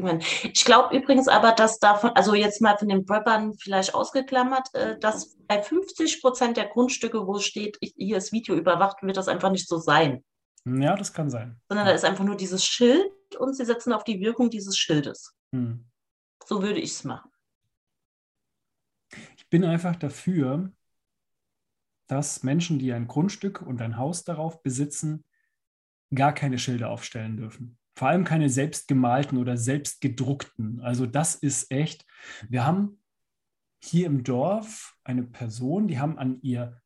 Ich 0.42 0.66
glaube 0.66 0.98
übrigens 0.98 1.28
aber, 1.28 1.52
dass 1.52 1.78
davon, 1.78 2.10
also 2.16 2.34
jetzt 2.34 2.60
mal 2.60 2.76
von 2.76 2.90
den 2.90 3.06
Preppern 3.06 3.54
vielleicht 3.54 3.94
ausgeklammert, 3.94 4.74
äh, 4.74 4.98
dass 4.98 5.38
bei 5.48 5.62
50 5.62 6.22
Prozent 6.22 6.58
der 6.58 6.66
Grundstücke, 6.66 7.28
wo 7.28 7.36
es 7.36 7.46
steht, 7.46 7.78
hier 7.82 8.18
ist 8.18 8.32
Video 8.32 8.56
überwacht, 8.56 9.04
wird 9.04 9.16
das 9.16 9.28
einfach 9.28 9.52
nicht 9.52 9.68
so 9.68 9.78
sein. 9.78 10.24
Ja, 10.66 10.96
das 10.96 11.14
kann 11.14 11.30
sein. 11.30 11.62
Sondern 11.70 11.86
da 11.86 11.94
ist 11.94 12.04
einfach 12.04 12.24
nur 12.24 12.36
dieses 12.36 12.66
Schild 12.66 13.12
und 13.38 13.56
sie 13.56 13.66
setzen 13.66 13.94
auf 13.94 14.04
die 14.04 14.20
Wirkung 14.20 14.50
dieses 14.50 14.76
Schildes. 14.76 15.36
Hm. 15.54 15.86
So 16.46 16.64
würde 16.64 16.80
ich 16.80 16.92
es 16.92 17.04
machen. 17.04 17.30
Ich 19.38 19.48
bin 19.50 19.64
einfach 19.64 19.96
dafür, 19.96 20.72
dass 22.08 22.42
Menschen, 22.42 22.80
die 22.80 22.92
ein 22.92 23.08
Grundstück 23.08 23.62
und 23.62 23.82
ein 23.84 23.98
Haus 23.98 24.24
darauf 24.24 24.64
besitzen, 24.64 25.26
gar 26.14 26.34
keine 26.34 26.58
Schilder 26.58 26.90
aufstellen 26.90 27.38
dürfen. 27.38 27.79
Vor 28.00 28.08
allem 28.08 28.24
keine 28.24 28.50
selbstgemalten 28.50 29.38
oder 29.38 29.58
selbstgedruckten. 29.58 30.80
Also 30.80 31.06
das 31.06 31.36
ist 31.36 31.70
echt. 31.70 32.06
Wir 32.48 32.66
haben 32.66 33.02
hier 33.84 34.06
im 34.06 34.24
Dorf 34.24 34.96
eine 35.04 35.24
Person, 35.24 35.90
die 35.90 36.00
haben 36.00 36.18
an 36.18 36.40
ihr, 36.42 36.82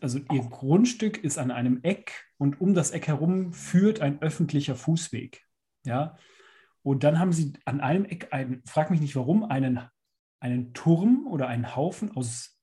also 0.00 0.18
ihr 0.18 0.42
Grundstück 0.42 1.22
ist 1.22 1.38
an 1.38 1.52
einem 1.52 1.78
Eck 1.84 2.24
und 2.38 2.60
um 2.60 2.74
das 2.74 2.90
Eck 2.90 3.06
herum 3.06 3.52
führt 3.52 4.00
ein 4.00 4.20
öffentlicher 4.20 4.74
Fußweg. 4.74 5.46
Ja. 5.84 6.16
Und 6.82 7.04
dann 7.04 7.20
haben 7.20 7.32
sie 7.32 7.52
an 7.64 7.80
einem 7.80 8.04
Eck 8.04 8.32
einen, 8.32 8.60
frag 8.66 8.90
mich 8.90 9.00
nicht 9.00 9.14
warum, 9.14 9.44
einen, 9.44 9.82
einen 10.40 10.74
Turm 10.74 11.28
oder 11.28 11.46
einen 11.46 11.76
Haufen 11.76 12.16
aus 12.16 12.58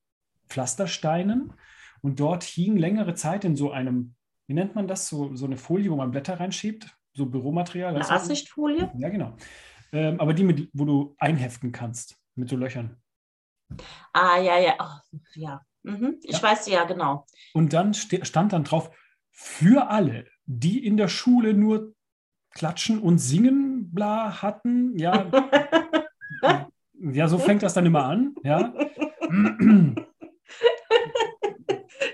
Pflastersteinen. 0.50 1.54
Und 2.02 2.20
dort 2.20 2.44
hing 2.44 2.76
längere 2.76 3.14
Zeit 3.14 3.46
in 3.46 3.56
so 3.56 3.70
einem, 3.70 4.16
wie 4.46 4.52
nennt 4.52 4.74
man 4.74 4.86
das, 4.86 5.08
so, 5.08 5.34
so 5.34 5.46
eine 5.46 5.56
Folie, 5.56 5.90
wo 5.90 5.96
man 5.96 6.10
Blätter 6.10 6.38
reinschiebt, 6.38 6.94
so 7.16 7.26
Büromaterial. 7.26 7.94
Eine 7.94 8.08
Absichtfolie? 8.08 8.92
Ja, 8.98 9.08
genau. 9.08 9.36
Ähm, 9.92 10.20
aber 10.20 10.34
die, 10.34 10.44
mit, 10.44 10.68
wo 10.72 10.84
du 10.84 11.14
einheften 11.18 11.72
kannst, 11.72 12.16
mit 12.34 12.48
so 12.48 12.56
Löchern. 12.56 12.96
Ah, 14.12 14.38
ja, 14.38 14.58
ja, 14.58 14.74
oh, 14.78 15.18
ja. 15.34 15.60
Mhm. 15.82 16.18
Ich 16.22 16.36
ja. 16.36 16.42
weiß, 16.42 16.66
ja, 16.68 16.84
genau. 16.84 17.26
Und 17.54 17.72
dann 17.72 17.94
stand 17.94 18.52
dann 18.52 18.64
drauf, 18.64 18.90
für 19.30 19.88
alle, 19.90 20.26
die 20.44 20.84
in 20.84 20.96
der 20.96 21.08
Schule 21.08 21.54
nur 21.54 21.94
klatschen 22.50 23.00
und 23.00 23.18
singen 23.18 23.92
bla 23.92 24.42
hatten, 24.42 24.98
ja. 24.98 25.30
ja, 26.92 27.28
so 27.28 27.38
fängt 27.38 27.62
das 27.62 27.74
dann 27.74 27.86
immer 27.86 28.04
an, 28.04 28.34
ja. 28.42 28.72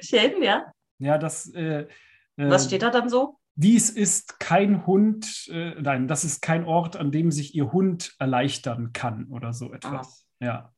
Schön, 0.00 0.42
ja. 0.42 0.72
Ja, 0.98 1.18
das. 1.18 1.48
Äh, 1.54 1.86
Was 2.36 2.66
steht 2.66 2.82
da 2.82 2.90
dann 2.90 3.08
so? 3.08 3.38
Dies 3.54 3.90
ist 3.90 4.40
kein 4.40 4.86
Hund, 4.86 5.48
äh, 5.50 5.74
nein, 5.80 6.08
das 6.08 6.24
ist 6.24 6.40
kein 6.40 6.64
Ort, 6.64 6.96
an 6.96 7.12
dem 7.12 7.30
sich 7.30 7.54
Ihr 7.54 7.72
Hund 7.72 8.14
erleichtern 8.18 8.92
kann 8.92 9.26
oder 9.26 9.52
so 9.52 9.72
etwas. 9.72 10.26
Ah. 10.40 10.44
Ja. 10.44 10.72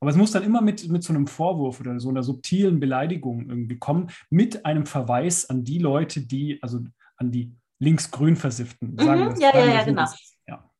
Aber 0.00 0.10
es 0.10 0.16
muss 0.16 0.32
dann 0.32 0.42
immer 0.42 0.60
mit, 0.60 0.88
mit 0.88 1.02
so 1.02 1.12
einem 1.12 1.26
Vorwurf 1.26 1.80
oder 1.80 1.98
so 2.00 2.08
einer 2.08 2.22
subtilen 2.22 2.80
Beleidigung 2.80 3.48
irgendwie 3.48 3.78
kommen, 3.78 4.10
mit 4.30 4.66
einem 4.66 4.84
Verweis 4.84 5.48
an 5.48 5.64
die 5.64 5.78
Leute, 5.78 6.20
die, 6.26 6.58
also 6.62 6.80
an 7.16 7.30
die 7.30 7.54
linksgrün 7.78 8.36
versifften. 8.36 8.92
Mhm, 8.92 8.98
sagen 8.98 9.24
mhm, 9.24 9.40
ja, 9.40 9.56
ja, 9.56 9.66
ja, 9.66 9.84
genau. 9.84 10.06
ja. 10.46 10.70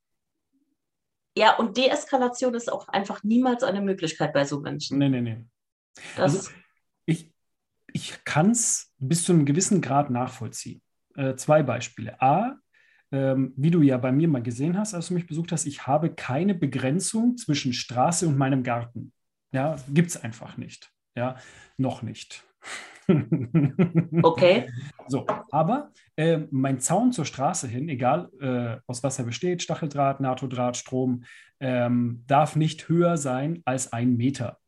ja, 1.37 1.57
und 1.57 1.77
Deeskalation 1.77 2.55
ist 2.55 2.71
auch 2.71 2.89
einfach 2.89 3.23
niemals 3.23 3.63
eine 3.63 3.81
Möglichkeit 3.81 4.33
bei 4.33 4.45
so 4.45 4.61
Menschen. 4.61 4.99
Nee, 4.99 5.09
nee, 5.09 5.21
nee. 5.21 5.45
also, 6.17 6.51
ich 7.07 7.33
ich 7.93 8.25
kann 8.25 8.51
es 8.51 8.93
bis 8.99 9.25
zu 9.25 9.33
einem 9.33 9.47
gewissen 9.47 9.81
Grad 9.81 10.11
nachvollziehen. 10.11 10.83
Äh, 11.17 11.37
zwei 11.37 11.63
Beispiele. 11.63 12.21
A, 12.21 12.57
ähm, 13.13 13.53
wie 13.57 13.71
du 13.71 13.83
ja 13.83 13.99
bei 13.99 14.13
mir 14.13 14.29
mal 14.29 14.43
gesehen 14.43 14.77
hast, 14.79 14.95
als 14.95 15.09
du 15.09 15.15
mich 15.15 15.27
besucht 15.27 15.53
hast, 15.53 15.67
ich 15.67 15.87
habe 15.87 16.15
keine 16.15 16.55
Begrenzung 16.55 17.37
zwischen 17.37 17.73
Straße 17.73 18.27
und 18.27 18.37
meinem 18.37 18.63
Garten. 18.63 19.13
Ja, 19.53 19.77
gibt 19.89 20.11
es 20.11 20.23
einfach 20.23 20.57
nicht. 20.57 20.91
Ja, 21.17 21.37
noch 21.79 22.03
nicht. 22.03 22.45
Okay. 24.23 24.69
So, 25.09 25.25
aber 25.53 25.93
äh, 26.17 26.41
mein 26.51 26.81
Zaun 26.81 27.13
zur 27.13 27.25
Straße 27.25 27.69
hin, 27.69 27.89
egal 27.89 28.29
äh, 28.41 28.81
aus 28.89 29.05
was 29.05 29.21
er 29.21 29.25
besteht, 29.25 29.63
Stacheldraht, 29.63 30.19
NATO-Draht, 30.19 30.77
Strom, 30.77 31.23
ähm, 31.61 32.25
darf 32.27 32.57
nicht 32.57 32.89
höher 32.89 33.17
sein 33.17 33.63
als 33.65 33.93
ein 33.93 34.17
Meter. 34.17 34.59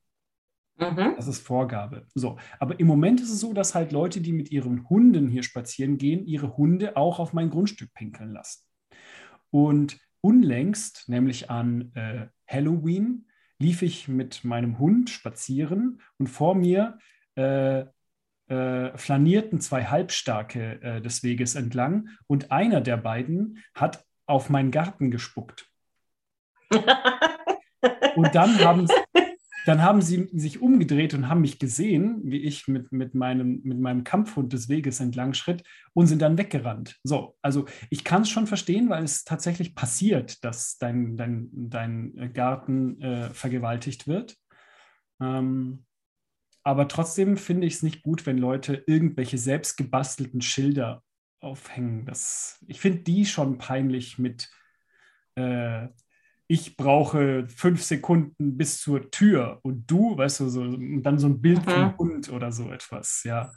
Mhm. 0.78 1.14
Das 1.16 1.26
ist 1.26 1.40
Vorgabe. 1.40 2.06
So, 2.14 2.38
aber 2.60 2.78
im 2.78 2.86
Moment 2.86 3.20
ist 3.20 3.32
es 3.32 3.40
so, 3.40 3.52
dass 3.52 3.74
halt 3.74 3.92
Leute, 3.92 4.20
die 4.20 4.32
mit 4.32 4.50
ihren 4.50 4.88
Hunden 4.88 5.28
hier 5.28 5.42
spazieren 5.42 5.98
gehen, 5.98 6.24
ihre 6.24 6.56
Hunde 6.56 6.96
auch 6.96 7.18
auf 7.18 7.32
mein 7.32 7.50
Grundstück 7.50 7.92
pinkeln 7.94 8.32
lassen. 8.32 8.62
Und 9.50 9.98
unlängst, 10.20 11.08
nämlich 11.08 11.50
an 11.50 11.92
äh, 11.94 12.26
Halloween, 12.46 13.26
lief 13.58 13.82
ich 13.82 14.08
mit 14.08 14.44
meinem 14.44 14.78
Hund 14.78 15.10
spazieren 15.10 16.00
und 16.18 16.28
vor 16.28 16.54
mir 16.54 16.98
äh, 17.34 17.84
äh, 18.48 18.96
flanierten 18.96 19.60
zwei 19.60 19.84
Halbstarke 19.84 20.80
äh, 20.80 21.00
des 21.00 21.22
Weges 21.22 21.54
entlang 21.54 22.08
und 22.26 22.52
einer 22.52 22.80
der 22.80 22.96
beiden 22.96 23.62
hat 23.74 24.04
auf 24.26 24.48
meinen 24.48 24.70
Garten 24.70 25.10
gespuckt. 25.10 25.70
und 26.70 28.34
dann 28.34 28.58
haben, 28.60 28.86
dann 29.68 29.82
haben 29.82 30.00
sie 30.00 30.30
sich 30.32 30.62
umgedreht 30.62 31.12
und 31.12 31.28
haben 31.28 31.42
mich 31.42 31.58
gesehen, 31.58 32.22
wie 32.24 32.38
ich 32.38 32.68
mit, 32.68 32.90
mit, 32.90 33.14
meinem, 33.14 33.60
mit 33.64 33.78
meinem 33.78 34.02
Kampfhund 34.02 34.54
des 34.54 34.70
Weges 34.70 34.98
entlang 34.98 35.34
schritt 35.34 35.62
und 35.92 36.06
sind 36.06 36.22
dann 36.22 36.38
weggerannt. 36.38 36.98
So, 37.04 37.36
also 37.42 37.66
ich 37.90 38.02
kann 38.02 38.22
es 38.22 38.30
schon 38.30 38.46
verstehen, 38.46 38.88
weil 38.88 39.04
es 39.04 39.24
tatsächlich 39.24 39.74
passiert, 39.74 40.42
dass 40.42 40.78
dein, 40.78 41.18
dein, 41.18 41.50
dein 41.52 42.32
Garten 42.32 42.98
äh, 43.02 43.28
vergewaltigt 43.28 44.08
wird. 44.08 44.38
Ähm, 45.20 45.84
aber 46.62 46.88
trotzdem 46.88 47.36
finde 47.36 47.66
ich 47.66 47.74
es 47.74 47.82
nicht 47.82 48.02
gut, 48.02 48.24
wenn 48.24 48.38
Leute 48.38 48.84
irgendwelche 48.86 49.36
selbstgebastelten 49.36 50.40
Schilder 50.40 51.02
aufhängen. 51.40 52.06
Das, 52.06 52.64
ich 52.68 52.80
finde 52.80 53.00
die 53.00 53.26
schon 53.26 53.58
peinlich 53.58 54.18
mit, 54.18 54.48
äh, 55.34 55.88
ich 56.48 56.76
brauche 56.76 57.46
fünf 57.48 57.82
Sekunden 57.82 58.56
bis 58.56 58.80
zur 58.80 59.10
Tür 59.10 59.60
und 59.62 59.86
du, 59.86 60.16
weißt 60.16 60.40
du, 60.40 60.48
so, 60.48 60.62
und 60.62 61.02
dann 61.02 61.18
so 61.18 61.28
ein 61.28 61.40
Bild 61.40 61.64
mhm. 61.66 61.70
vom 61.70 61.98
Hund 61.98 62.28
oder 62.30 62.50
so 62.50 62.70
etwas. 62.70 63.22
Ja, 63.24 63.52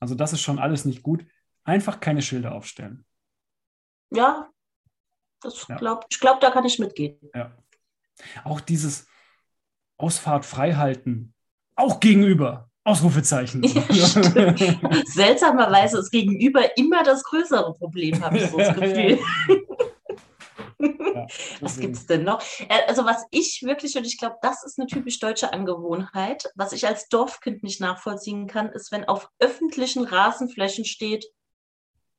also 0.00 0.14
das 0.14 0.32
ist 0.32 0.40
schon 0.40 0.58
alles 0.58 0.84
nicht 0.84 1.02
gut. 1.02 1.24
Einfach 1.64 2.00
keine 2.00 2.22
Schilder 2.22 2.52
aufstellen. 2.52 3.04
Ja, 4.12 4.50
das 5.42 5.68
ja. 5.68 5.76
Glaub, 5.76 6.06
ich 6.08 6.18
glaube, 6.18 6.40
da 6.40 6.50
kann 6.50 6.64
ich 6.64 6.78
mitgehen. 6.78 7.18
Ja. 7.34 7.56
Auch 8.44 8.60
dieses, 8.60 9.06
Ausfahrt 10.00 10.46
frei 10.46 10.74
halten. 10.74 11.34
Auch 11.76 12.00
gegenüber. 12.00 12.68
Ausrufezeichen. 12.84 13.62
Ja. 13.62 14.08
Seltsamerweise 15.04 15.98
ist 15.98 16.10
gegenüber 16.10 16.76
immer 16.76 17.02
das 17.02 17.22
größere 17.24 17.74
Problem, 17.74 18.22
habe 18.24 18.38
ich 18.38 18.46
so 18.46 18.56
das 18.56 18.74
Gefühl. 18.80 19.18
Ja, 20.80 21.26
Was 21.60 21.78
gibt 21.78 21.96
es 21.96 22.06
denn 22.06 22.24
noch? 22.24 22.42
Äh, 22.68 22.86
Also 22.88 23.04
was 23.04 23.26
ich 23.30 23.62
wirklich, 23.64 23.96
und 23.96 24.06
ich 24.06 24.18
glaube, 24.18 24.36
das 24.42 24.64
ist 24.64 24.78
eine 24.78 24.86
typisch 24.86 25.18
deutsche 25.18 25.52
Angewohnheit, 25.52 26.50
was 26.54 26.72
ich 26.72 26.86
als 26.86 27.08
Dorfkind 27.08 27.62
nicht 27.62 27.80
nachvollziehen 27.80 28.46
kann, 28.46 28.70
ist, 28.70 28.90
wenn 28.92 29.04
auf 29.04 29.28
öffentlichen 29.38 30.04
Rasenflächen 30.04 30.84
steht, 30.84 31.26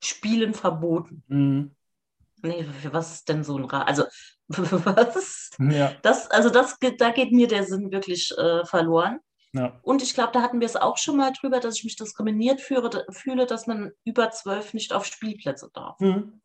Spielen 0.04 0.54
verboten. 0.54 1.24
Mhm. 1.28 1.76
Nee, 2.44 2.66
was 2.92 3.12
ist 3.14 3.30
denn 3.30 3.44
so 3.44 3.56
ein 3.58 3.66
Rasen? 3.66 3.88
Also, 3.88 4.04
was? 4.50 5.52
Ja, 5.60 5.94
Das, 6.02 6.30
also 6.32 6.50
das, 6.50 6.78
da 6.98 7.12
geht 7.12 7.32
mir 7.32 7.48
der 7.48 7.64
Sinn 7.66 7.92
wirklich 7.92 8.36
äh, 8.38 8.66
verloren. 8.66 9.20
ja. 9.54 9.80
Und 9.84 10.02
ich 10.02 10.16
glaube, 10.16 10.32
da 10.34 10.42
hatten 10.42 10.60
wir 10.60 10.66
es 10.66 10.76
auch 10.76 10.98
schon 10.98 11.18
mal 11.18 11.32
drüber, 11.40 11.60
dass 11.60 11.78
ich 11.78 11.84
mich 11.84 11.96
diskriminiert 11.98 12.62
führe, 12.62 13.06
fühle, 13.12 13.46
dass 13.46 13.68
man 13.68 13.92
über 14.06 14.32
zwölf 14.32 14.74
nicht 14.74 14.92
auf 14.92 15.06
Spielplätze 15.06 15.70
darf. 15.74 16.00
Mhm. 16.00 16.42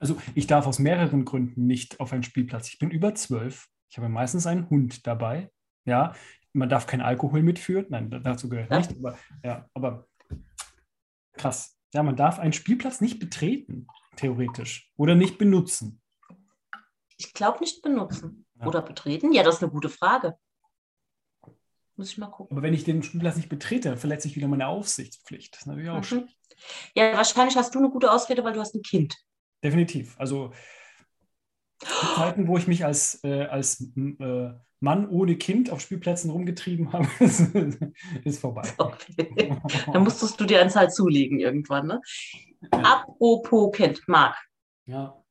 Also 0.00 0.16
ich 0.34 0.46
darf 0.46 0.66
aus 0.66 0.78
mehreren 0.78 1.24
Gründen 1.24 1.66
nicht 1.66 2.00
auf 2.00 2.12
einen 2.12 2.22
Spielplatz. 2.22 2.68
Ich 2.68 2.78
bin 2.78 2.90
über 2.90 3.14
zwölf. 3.14 3.68
Ich 3.90 3.98
habe 3.98 4.08
meistens 4.08 4.46
einen 4.46 4.68
Hund 4.70 5.06
dabei. 5.06 5.52
Ja, 5.84 6.14
man 6.52 6.68
darf 6.68 6.86
keinen 6.86 7.02
Alkohol 7.02 7.42
mitführen. 7.42 7.86
Nein, 7.90 8.10
da- 8.10 8.18
dazu 8.18 8.48
gehört 8.48 8.70
Ja. 8.70 8.78
nicht. 8.78 8.96
Aber 8.98 9.18
ja, 9.44 9.68
aber 9.74 10.08
krass. 11.32 11.76
Ja, 11.92 12.02
man 12.02 12.16
darf 12.16 12.38
einen 12.38 12.52
Spielplatz 12.52 13.00
nicht 13.00 13.18
betreten, 13.18 13.86
theoretisch. 14.16 14.90
Oder 14.96 15.14
nicht 15.16 15.38
benutzen. 15.38 16.00
Ich 17.16 17.34
glaube 17.34 17.58
nicht 17.60 17.82
benutzen 17.82 18.46
Ja. 18.58 18.66
oder 18.66 18.80
betreten. 18.82 19.32
Ja, 19.32 19.42
das 19.42 19.56
ist 19.56 19.62
eine 19.62 19.72
gute 19.72 19.88
Frage. 19.90 20.36
Muss 21.96 22.12
ich 22.12 22.18
mal 22.18 22.28
gucken. 22.28 22.56
Aber 22.56 22.62
wenn 22.62 22.72
ich 22.72 22.84
den 22.84 23.02
Spielplatz 23.02 23.36
nicht 23.36 23.48
betrete, 23.50 23.96
verletze 23.98 24.28
ich 24.28 24.36
wieder 24.36 24.48
meine 24.48 24.68
Aufsichtspflicht. 24.68 25.52
Das 25.52 25.62
ist 25.62 25.66
natürlich 25.66 25.90
auch 25.90 25.98
Mhm. 25.98 26.02
schlecht. 26.04 26.38
Ja, 26.94 27.12
wahrscheinlich 27.16 27.56
hast 27.56 27.74
du 27.74 27.78
eine 27.80 27.90
gute 27.90 28.10
Ausrede, 28.10 28.42
weil 28.44 28.54
du 28.54 28.60
hast 28.60 28.74
ein 28.74 28.82
Kind. 28.82 29.18
Definitiv. 29.62 30.14
Also 30.18 30.52
die 31.82 31.86
Zeiten, 32.16 32.48
wo 32.48 32.56
ich 32.58 32.66
mich 32.66 32.84
als, 32.84 33.22
äh, 33.24 33.44
als 33.46 33.80
äh, 33.96 34.50
Mann 34.80 35.08
ohne 35.08 35.36
Kind 35.36 35.70
auf 35.70 35.80
Spielplätzen 35.80 36.30
rumgetrieben 36.30 36.92
habe, 36.92 37.06
ist 38.24 38.38
vorbei. 38.40 38.62
Okay. 38.78 39.52
Dann 39.92 40.02
musstest 40.04 40.40
du 40.40 40.44
dir 40.46 40.60
eins 40.60 40.76
halt 40.76 40.92
zulegen 40.94 41.38
irgendwann, 41.38 41.86
ne? 41.86 42.00
Apropos 42.70 43.72
Kind, 43.72 44.02
Marc, 44.06 44.36
Ja. 44.86 45.22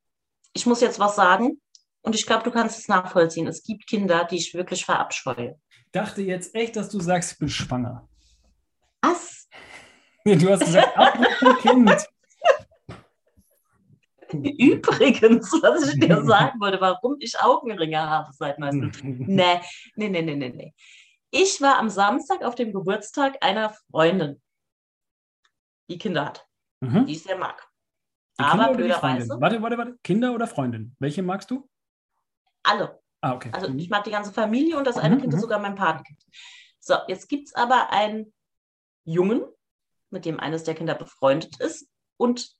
ich 0.53 0.65
muss 0.65 0.81
jetzt 0.81 0.99
was 0.99 1.15
sagen 1.15 1.59
und 2.01 2.15
ich 2.15 2.25
glaube, 2.25 2.43
du 2.43 2.51
kannst 2.51 2.79
es 2.79 2.87
nachvollziehen. 2.87 3.47
Es 3.47 3.63
gibt 3.63 3.87
Kinder, 3.87 4.25
die 4.25 4.37
ich 4.37 4.53
wirklich 4.53 4.85
verabscheue. 4.85 5.59
dachte 5.91 6.21
jetzt 6.21 6.53
echt, 6.55 6.75
dass 6.75 6.89
du 6.89 6.99
sagst, 6.99 7.33
ich 7.33 7.37
bin 7.39 7.49
schwanger. 7.49 8.07
Was? 9.01 9.47
Du 10.25 10.49
hast 10.49 10.59
gesagt, 10.59 10.95
apropos 10.97 11.61
Kind. 11.61 12.07
Übrigens, 14.33 15.51
was 15.61 15.93
ich 15.93 15.99
dir 15.99 16.23
sagen 16.23 16.59
wollte, 16.59 16.79
warum 16.81 17.15
ich 17.19 17.39
Augenringe 17.39 17.99
habe 17.99 18.31
seit 18.33 18.59
meinem 18.59 18.91
Nee, 19.03 19.59
nee, 19.95 20.09
nee, 20.09 20.21
nee, 20.21 20.35
nee, 20.35 20.49
nee. 20.49 20.73
Ich 21.31 21.61
war 21.61 21.77
am 21.77 21.89
Samstag 21.89 22.43
auf 22.43 22.55
dem 22.55 22.73
Geburtstag 22.73 23.37
einer 23.41 23.69
Freundin, 23.91 24.41
die 25.89 25.97
Kinder 25.97 26.25
hat, 26.25 26.47
Mhm. 26.81 27.05
die 27.05 27.13
ich 27.13 27.23
sehr 27.23 27.37
mag. 27.37 27.67
Die 28.39 28.43
Aber 28.43 28.51
Kinder 28.51 28.69
oder 28.69 28.77
die 28.77 28.83
blöderweise, 28.83 29.27
Freundin? 29.27 29.41
Warte, 29.41 29.61
warte, 29.61 29.77
warte. 29.77 29.97
Kinder 30.03 30.33
oder 30.33 30.47
Freundin? 30.47 30.95
Welche 30.99 31.21
magst 31.23 31.51
du? 31.51 31.67
alle. 32.63 32.99
Ah, 33.21 33.33
okay. 33.35 33.49
Also 33.51 33.69
Mhm. 33.69 33.79
ich 33.79 33.89
mag 33.89 34.03
die 34.03 34.11
ganze 34.11 34.31
Familie 34.33 34.77
und 34.77 34.85
das 34.85 34.97
eine 34.97 35.15
Mhm, 35.15 35.21
Kind 35.21 35.33
ist 35.33 35.37
mhm. 35.37 35.41
sogar 35.41 35.59
mein 35.59 35.75
Patenkind. 35.75 36.23
So, 36.79 36.95
jetzt 37.07 37.27
gibt 37.29 37.47
es 37.47 37.55
aber 37.55 37.89
einen 37.91 38.33
Jungen, 39.05 39.43
mit 40.09 40.25
dem 40.25 40.39
eines 40.39 40.63
der 40.63 40.75
Kinder 40.75 40.93
befreundet 40.95 41.59
ist. 41.59 41.89
Und 42.17 42.55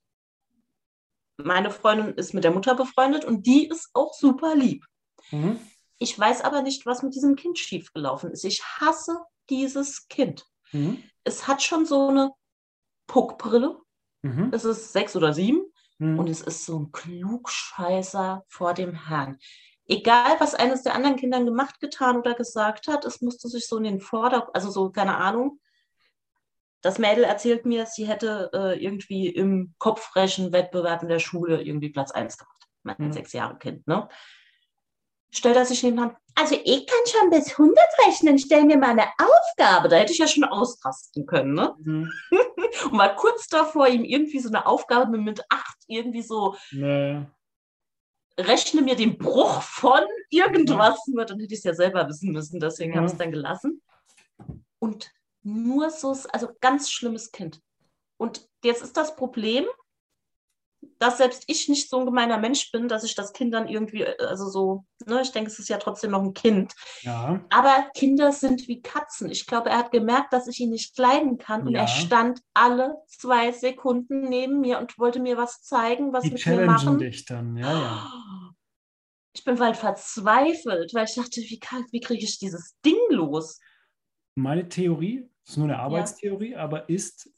meine 1.44 1.70
Freundin 1.70 2.14
ist 2.14 2.34
mit 2.34 2.44
der 2.44 2.52
Mutter 2.52 2.74
befreundet 2.74 3.24
und 3.24 3.46
die 3.46 3.68
ist 3.68 3.90
auch 3.94 4.14
super 4.14 4.54
lieb. 4.54 4.84
Mhm. 5.30 5.58
Ich 5.98 6.18
weiß 6.18 6.42
aber 6.42 6.62
nicht, 6.62 6.86
was 6.86 7.02
mit 7.02 7.14
diesem 7.14 7.36
Kind 7.36 7.58
schiefgelaufen 7.58 8.30
ist. 8.30 8.44
Ich 8.44 8.62
hasse 8.64 9.18
dieses 9.50 10.08
Kind. 10.08 10.46
Mhm. 10.72 11.02
Es 11.24 11.46
hat 11.46 11.62
schon 11.62 11.84
so 11.84 12.08
eine 12.08 12.32
Puckbrille. 13.06 13.78
Mhm. 14.22 14.50
Es 14.52 14.64
ist 14.64 14.92
sechs 14.92 15.16
oder 15.16 15.34
sieben. 15.34 15.62
Mhm. 15.98 16.18
Und 16.18 16.28
es 16.28 16.40
ist 16.40 16.64
so 16.64 16.78
ein 16.78 16.92
Klugscheißer 16.92 18.44
vor 18.48 18.74
dem 18.74 18.94
Herrn. 18.94 19.38
Egal, 19.86 20.38
was 20.38 20.54
eines 20.54 20.82
der 20.82 20.94
anderen 20.94 21.16
Kindern 21.16 21.44
gemacht, 21.44 21.80
getan 21.80 22.18
oder 22.18 22.34
gesagt 22.34 22.86
hat, 22.86 23.04
es 23.04 23.20
musste 23.20 23.48
sich 23.48 23.66
so 23.66 23.76
in 23.76 23.84
den 23.84 24.00
Vordergrund, 24.00 24.54
also 24.54 24.70
so, 24.70 24.90
keine 24.90 25.16
Ahnung. 25.16 25.60
Das 26.82 26.98
Mädel 26.98 27.24
erzählt 27.24 27.66
mir, 27.66 27.86
sie 27.86 28.06
hätte 28.08 28.50
äh, 28.54 28.82
irgendwie 28.82 29.28
im 29.28 29.74
Kopfrechen-Wettbewerb 29.78 31.02
in 31.02 31.08
der 31.08 31.18
Schule 31.18 31.60
irgendwie 31.62 31.90
Platz 31.90 32.10
1 32.10 32.38
gemacht. 32.38 32.56
Mein 32.82 32.96
Mhm. 32.98 33.12
sechs 33.12 33.32
Jahre 33.34 33.58
Kind, 33.58 33.86
ne? 33.86 34.08
Stellt 35.32 35.56
er 35.56 35.66
sich 35.66 35.82
nebenan. 35.82 36.16
Also 36.34 36.56
ich 36.64 36.86
kann 36.86 36.98
schon 37.06 37.30
bis 37.30 37.50
100 37.58 37.78
rechnen, 38.06 38.38
stell 38.38 38.64
mir 38.64 38.78
mal 38.78 38.90
eine 38.90 39.04
Aufgabe. 39.18 39.88
Da 39.88 39.96
hätte 39.96 40.12
ich 40.12 40.18
ja 40.18 40.26
schon 40.26 40.44
ausrasten 40.44 41.26
können, 41.26 41.54
ne? 41.54 41.74
Mhm. 41.78 42.10
Und 42.90 42.98
war 42.98 43.14
kurz 43.14 43.46
davor, 43.48 43.86
ihm 43.88 44.04
irgendwie 44.04 44.38
so 44.40 44.48
eine 44.48 44.64
Aufgabe 44.66 45.18
mit 45.18 45.44
acht 45.50 45.76
irgendwie 45.86 46.22
so 46.22 46.56
Nee. 46.70 47.20
rechne 48.38 48.80
mir 48.80 48.96
den 48.96 49.18
Bruch 49.18 49.60
von 49.60 50.00
irgendwas 50.30 50.98
nur, 51.08 51.24
dann 51.26 51.38
hätte 51.40 51.52
ich 51.52 51.58
es 51.58 51.64
ja 51.64 51.74
selber 51.74 52.08
wissen 52.08 52.32
müssen, 52.32 52.58
deswegen 52.58 52.96
habe 52.96 53.06
ich 53.06 53.12
es 53.12 53.18
dann 53.18 53.32
gelassen. 53.32 53.82
Und 54.78 55.12
nur 55.42 55.90
so, 55.90 56.16
also 56.32 56.48
ganz 56.60 56.90
schlimmes 56.90 57.32
Kind. 57.32 57.60
Und 58.18 58.46
jetzt 58.64 58.82
ist 58.82 58.96
das 58.96 59.16
Problem, 59.16 59.64
dass 60.98 61.18
selbst 61.18 61.44
ich 61.46 61.68
nicht 61.68 61.90
so 61.90 61.98
ein 62.00 62.06
gemeiner 62.06 62.38
Mensch 62.38 62.70
bin, 62.72 62.88
dass 62.88 63.04
ich 63.04 63.14
das 63.14 63.32
Kind 63.34 63.52
dann 63.52 63.68
irgendwie, 63.68 64.02
äh, 64.02 64.16
also 64.24 64.48
so, 64.48 64.84
ne, 65.06 65.20
ich 65.22 65.30
denke, 65.30 65.50
es 65.50 65.58
ist 65.58 65.68
ja 65.68 65.76
trotzdem 65.78 66.10
noch 66.10 66.22
ein 66.22 66.32
Kind. 66.34 66.74
Ja. 67.02 67.44
Aber 67.50 67.90
Kinder 67.94 68.32
sind 68.32 68.66
wie 68.66 68.80
Katzen. 68.80 69.30
Ich 69.30 69.46
glaube, 69.46 69.68
er 69.70 69.78
hat 69.78 69.92
gemerkt, 69.92 70.32
dass 70.32 70.46
ich 70.46 70.58
ihn 70.60 70.70
nicht 70.70 70.96
leiden 70.98 71.36
kann 71.38 71.66
und 71.66 71.74
Ja. 71.74 71.82
er 71.82 71.88
stand 71.88 72.40
alle 72.54 72.96
zwei 73.08 73.52
Sekunden 73.52 74.28
neben 74.28 74.60
mir 74.60 74.78
und 74.78 74.98
wollte 74.98 75.20
mir 75.20 75.36
was 75.36 75.62
zeigen, 75.62 76.12
was 76.14 76.24
Die 76.24 76.30
mit 76.32 76.46
mir 76.46 76.64
machen. 76.66 76.98
dich 76.98 77.26
dann. 77.26 77.56
Ja, 77.56 77.72
ja. 77.72 78.12
Ich 79.34 79.44
bin 79.44 79.56
bald 79.56 79.76
verzweifelt, 79.76 80.92
weil 80.94 81.04
ich 81.04 81.14
dachte, 81.14 81.40
wie, 81.42 81.60
wie 81.92 82.00
kriege 82.00 82.24
ich 82.24 82.38
dieses 82.38 82.74
Ding 82.84 82.98
los? 83.10 83.60
Meine 84.34 84.68
Theorie, 84.68 85.28
ist 85.46 85.56
nur 85.56 85.66
eine 85.66 85.78
Arbeitstheorie, 85.78 86.56
aber 86.56 86.88
ist, 86.88 87.32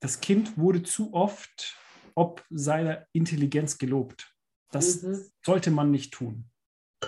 das 0.00 0.20
Kind 0.20 0.58
wurde 0.58 0.82
zu 0.82 1.14
oft 1.14 1.76
ob 2.16 2.44
seiner 2.48 3.06
Intelligenz 3.12 3.78
gelobt. 3.78 4.34
Das 4.70 5.02
Mhm. 5.02 5.30
sollte 5.44 5.70
man 5.70 5.90
nicht 5.90 6.14
tun. 6.14 6.50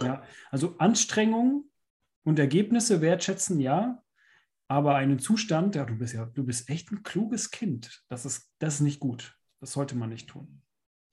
Ja, 0.03 0.23
also 0.51 0.77
Anstrengung 0.79 1.71
und 2.25 2.39
Ergebnisse 2.39 3.01
wertschätzen, 3.01 3.59
ja, 3.59 4.05
aber 4.69 4.97
einen 4.97 5.19
Zustand, 5.19 5.75
ja, 5.75 5.87
du 5.87 5.97
bist 5.97 6.13
ja, 6.13 6.27
du 6.27 6.45
bist 6.45 6.69
echt 6.69 6.93
ein 6.93 7.03
kluges 7.03 7.51
Kind. 7.51 8.05
Das 8.09 8.27
ist, 8.27 8.53
das 8.59 8.75
ist 8.75 8.81
nicht 8.83 9.01
gut. 9.01 9.35
Das 9.61 9.73
sollte 9.73 9.97
man 9.97 10.11
nicht 10.11 10.29
tun. 10.29 10.63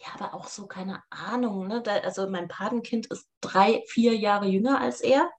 Ja, 0.01 0.07
aber 0.15 0.33
auch 0.33 0.47
so, 0.47 0.67
keine 0.67 1.01
Ahnung. 1.09 1.67
Ne? 1.67 1.81
Da, 1.81 1.99
also 1.99 2.29
mein 2.29 2.49
Patenkind 2.49 3.05
ist 3.07 3.29
drei, 3.39 3.81
vier 3.88 4.15
Jahre 4.15 4.47
jünger 4.47 4.81
als 4.81 4.99
er 4.99 5.31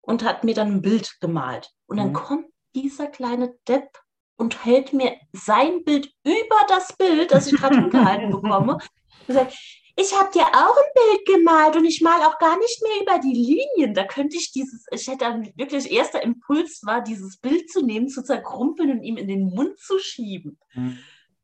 und 0.00 0.24
hat 0.24 0.44
mir 0.44 0.54
dann 0.54 0.72
ein 0.76 0.82
Bild 0.82 1.18
gemalt. 1.20 1.70
Und 1.86 1.96
dann 1.98 2.08
Mhm. 2.08 2.14
kommt 2.14 2.46
dieser 2.74 3.06
kleine 3.08 3.54
Depp 3.66 3.98
und 4.36 4.64
hält 4.64 4.92
mir 4.92 5.16
sein 5.32 5.84
Bild 5.84 6.12
über 6.24 6.56
das 6.68 6.96
Bild, 6.96 7.30
das 7.32 7.46
ich 7.52 7.58
gerade 7.58 7.76
hingehalten 7.80 8.30
bekomme. 8.30 8.78
Und 9.26 9.34
sagt, 9.34 9.54
ich 9.96 10.14
habe 10.14 10.30
dir 10.32 10.42
auch 10.46 10.76
ein 10.76 10.92
Bild 10.94 11.26
gemalt 11.26 11.76
und 11.76 11.84
ich 11.84 12.00
mal 12.02 12.22
auch 12.22 12.38
gar 12.38 12.56
nicht 12.56 12.80
mehr 12.82 13.02
über 13.02 13.18
die 13.18 13.34
Linien. 13.34 13.94
Da 13.94 14.04
könnte 14.04 14.36
ich 14.36 14.52
dieses, 14.52 14.86
ich 14.92 15.08
hätte 15.08 15.24
dann 15.24 15.50
wirklich, 15.56 15.90
erster 15.90 16.22
Impuls 16.22 16.82
war, 16.84 17.00
dieses 17.02 17.38
Bild 17.38 17.68
zu 17.68 17.84
nehmen, 17.84 18.08
zu 18.08 18.22
zerkrumpeln 18.22 18.92
und 18.92 19.02
ihm 19.02 19.16
in 19.16 19.26
den 19.26 19.46
Mund 19.46 19.76
zu 19.80 19.98
schieben. 19.98 20.58
Mhm. 20.74 20.98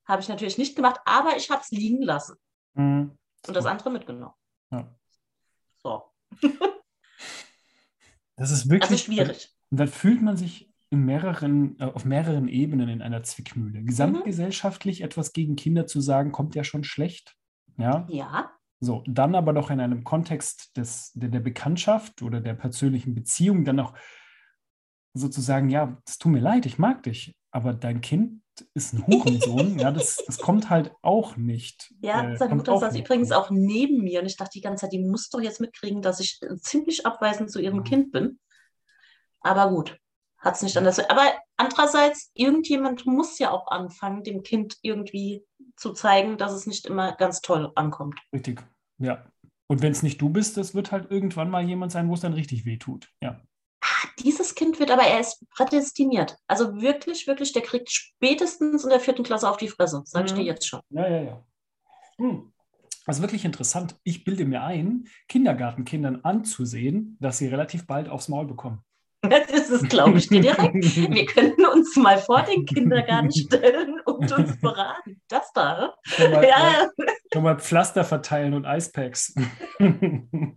Habe 0.06 0.22
ich 0.22 0.28
natürlich 0.28 0.56
nicht 0.58 0.76
gemacht, 0.76 1.00
aber 1.04 1.36
ich 1.36 1.50
habe 1.50 1.62
es 1.62 1.70
liegen 1.72 2.02
lassen 2.02 2.36
Mhm. 2.74 3.18
und 3.48 3.56
das 3.56 3.66
andere 3.66 3.90
mitgenommen. 3.90 4.34
Ja. 4.70 4.86
So, 5.82 6.02
Das 8.36 8.50
ist 8.50 8.68
wirklich 8.68 8.90
also 8.90 9.04
schwierig. 9.04 9.54
Und 9.70 9.78
dann 9.78 9.88
fühlt 9.88 10.22
man 10.22 10.36
sich 10.36 10.72
mehreren, 10.90 11.78
äh, 11.80 11.84
auf 11.84 12.04
mehreren 12.04 12.48
Ebenen 12.48 12.88
in 12.88 13.02
einer 13.02 13.22
Zwickmühle. 13.22 13.80
Mhm. 13.80 13.86
Gesamtgesellschaftlich 13.86 15.02
etwas 15.02 15.32
gegen 15.32 15.56
Kinder 15.56 15.86
zu 15.86 16.00
sagen, 16.00 16.32
kommt 16.32 16.54
ja 16.54 16.64
schon 16.64 16.84
schlecht. 16.84 17.36
Ja. 17.76 18.06
Ja, 18.08 18.50
So, 18.80 19.02
dann 19.06 19.34
aber 19.34 19.52
doch 19.52 19.70
in 19.70 19.80
einem 19.80 20.04
Kontext 20.04 20.76
des, 20.76 21.12
der, 21.14 21.30
der 21.30 21.40
Bekanntschaft 21.40 22.22
oder 22.22 22.40
der 22.40 22.54
persönlichen 22.54 23.14
Beziehung 23.14 23.64
dann 23.64 23.80
auch 23.80 23.94
sozusagen, 25.14 25.70
ja, 25.70 26.00
es 26.06 26.18
tut 26.18 26.32
mir 26.32 26.40
leid, 26.40 26.66
ich 26.66 26.78
mag 26.78 27.02
dich, 27.02 27.36
aber 27.50 27.72
dein 27.72 28.00
Kind 28.00 28.42
ist 28.74 28.92
ein 28.92 29.06
Hurensohn. 29.06 29.78
ja, 29.78 29.90
das, 29.90 30.22
das 30.26 30.38
kommt 30.38 30.70
halt 30.70 30.92
auch 31.02 31.36
nicht. 31.36 31.92
Ja, 32.00 32.30
äh, 32.30 32.36
seine 32.36 32.54
Mutter 32.54 32.78
saß 32.78 32.96
übrigens 32.96 33.32
auch 33.32 33.50
neben 33.50 34.02
mir 34.02 34.20
und 34.20 34.26
ich 34.26 34.36
dachte 34.36 34.52
die 34.54 34.60
ganze 34.60 34.82
Zeit, 34.82 34.92
die 34.92 35.04
muss 35.04 35.30
doch 35.30 35.40
jetzt 35.40 35.60
mitkriegen, 35.60 36.02
dass 36.02 36.20
ich 36.20 36.38
äh, 36.42 36.56
ziemlich 36.56 37.06
abweisend 37.06 37.50
zu 37.50 37.60
ihrem 37.60 37.78
Ja. 37.78 37.82
Kind 37.82 38.12
bin. 38.12 38.38
Aber 39.40 39.70
gut, 39.70 39.98
hat 40.38 40.54
es 40.54 40.62
nicht 40.62 40.76
anders. 40.76 40.98
Aber 40.98 41.32
andererseits, 41.56 42.30
irgendjemand 42.34 43.06
muss 43.06 43.38
ja 43.38 43.50
auch 43.50 43.68
anfangen, 43.68 44.22
dem 44.22 44.42
Kind 44.42 44.76
irgendwie 44.82 45.44
zu 45.76 45.92
zeigen, 45.92 46.38
dass 46.38 46.52
es 46.52 46.66
nicht 46.66 46.86
immer 46.86 47.12
ganz 47.16 47.40
toll 47.40 47.72
ankommt. 47.74 48.18
Richtig, 48.32 48.62
ja. 48.98 49.24
Und 49.66 49.82
wenn 49.82 49.92
es 49.92 50.02
nicht 50.02 50.20
du 50.20 50.28
bist, 50.28 50.56
das 50.56 50.74
wird 50.74 50.92
halt 50.92 51.10
irgendwann 51.10 51.50
mal 51.50 51.64
jemand 51.64 51.92
sein, 51.92 52.08
wo 52.08 52.14
es 52.14 52.20
dann 52.20 52.34
richtig 52.34 52.66
weh 52.66 52.76
tut. 52.76 53.10
Ja. 53.20 53.40
Dieses 54.20 54.54
Kind 54.54 54.78
wird 54.80 54.90
aber, 54.90 55.02
er 55.02 55.20
ist 55.20 55.44
prädestiniert. 55.50 56.36
Also 56.46 56.80
wirklich, 56.80 57.26
wirklich, 57.26 57.52
der 57.52 57.62
kriegt 57.62 57.90
spätestens 57.90 58.84
in 58.84 58.90
der 58.90 59.00
vierten 59.00 59.22
Klasse 59.22 59.48
auf 59.48 59.56
die 59.56 59.68
Fresse, 59.68 60.02
sage 60.04 60.26
ich 60.26 60.32
Mhm. 60.32 60.36
dir 60.36 60.44
jetzt 60.44 60.66
schon. 60.68 60.80
Ja, 60.90 61.08
ja, 61.08 61.22
ja. 61.22 61.44
Hm. 62.18 62.52
Ist 63.06 63.20
wirklich 63.20 63.44
interessant. 63.44 63.96
Ich 64.02 64.24
bilde 64.24 64.46
mir 64.46 64.62
ein, 64.62 65.04
Kindergartenkindern 65.28 66.20
anzusehen, 66.24 67.18
dass 67.20 67.36
sie 67.38 67.48
relativ 67.48 67.86
bald 67.86 68.08
aufs 68.08 68.28
Maul 68.28 68.46
bekommen. 68.46 68.82
Das 69.48 69.70
ist, 69.70 69.88
glaube 69.88 70.18
ich, 70.18 70.28
dir 70.28 70.42
direkt. 70.42 70.74
Wir 70.74 71.24
könnten 71.26 71.64
uns 71.64 71.96
mal 71.96 72.18
vor 72.18 72.42
den 72.42 72.66
Kindergarten 72.66 73.32
stellen 73.34 74.00
und 74.04 74.30
uns 74.32 74.60
beraten. 74.60 75.20
Das 75.28 75.50
da. 75.54 75.94
Schon 76.02 76.30
mal, 76.30 76.44
Ja, 76.46 76.88
schon 77.32 77.42
mal 77.42 77.58
Pflaster 77.58 78.04
verteilen 78.04 78.52
und 78.54 78.66
Eispacks. 78.66 79.34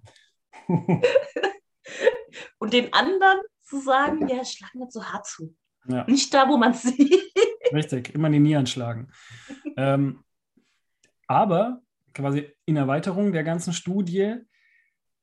und 2.60 2.74
den 2.74 2.94
anderen 2.94 3.40
zu 3.64 3.80
sagen, 3.80 4.28
ja, 4.28 4.44
schlag 4.46 4.74
nicht 4.76 4.92
so 4.92 5.04
hart 5.04 5.26
zu. 5.26 5.56
ja, 5.88 6.06
Nicht 6.06 6.34
da, 6.34 6.48
wo 6.48 6.58
man 6.58 6.72
es 6.72 6.82
sieht. 6.84 7.22
richtig. 7.74 8.14
Immer 8.14 8.30
die 8.30 8.40
Nieren 8.40 8.68
schlagen. 8.68 9.12
ähm, 9.76 10.24
aber 11.28 11.82
quasi 12.14 12.52
in 12.66 12.78
Erweiterung 12.78 13.32
der 13.32 13.44
ganzen 13.44 13.74
Studie 13.74 14.38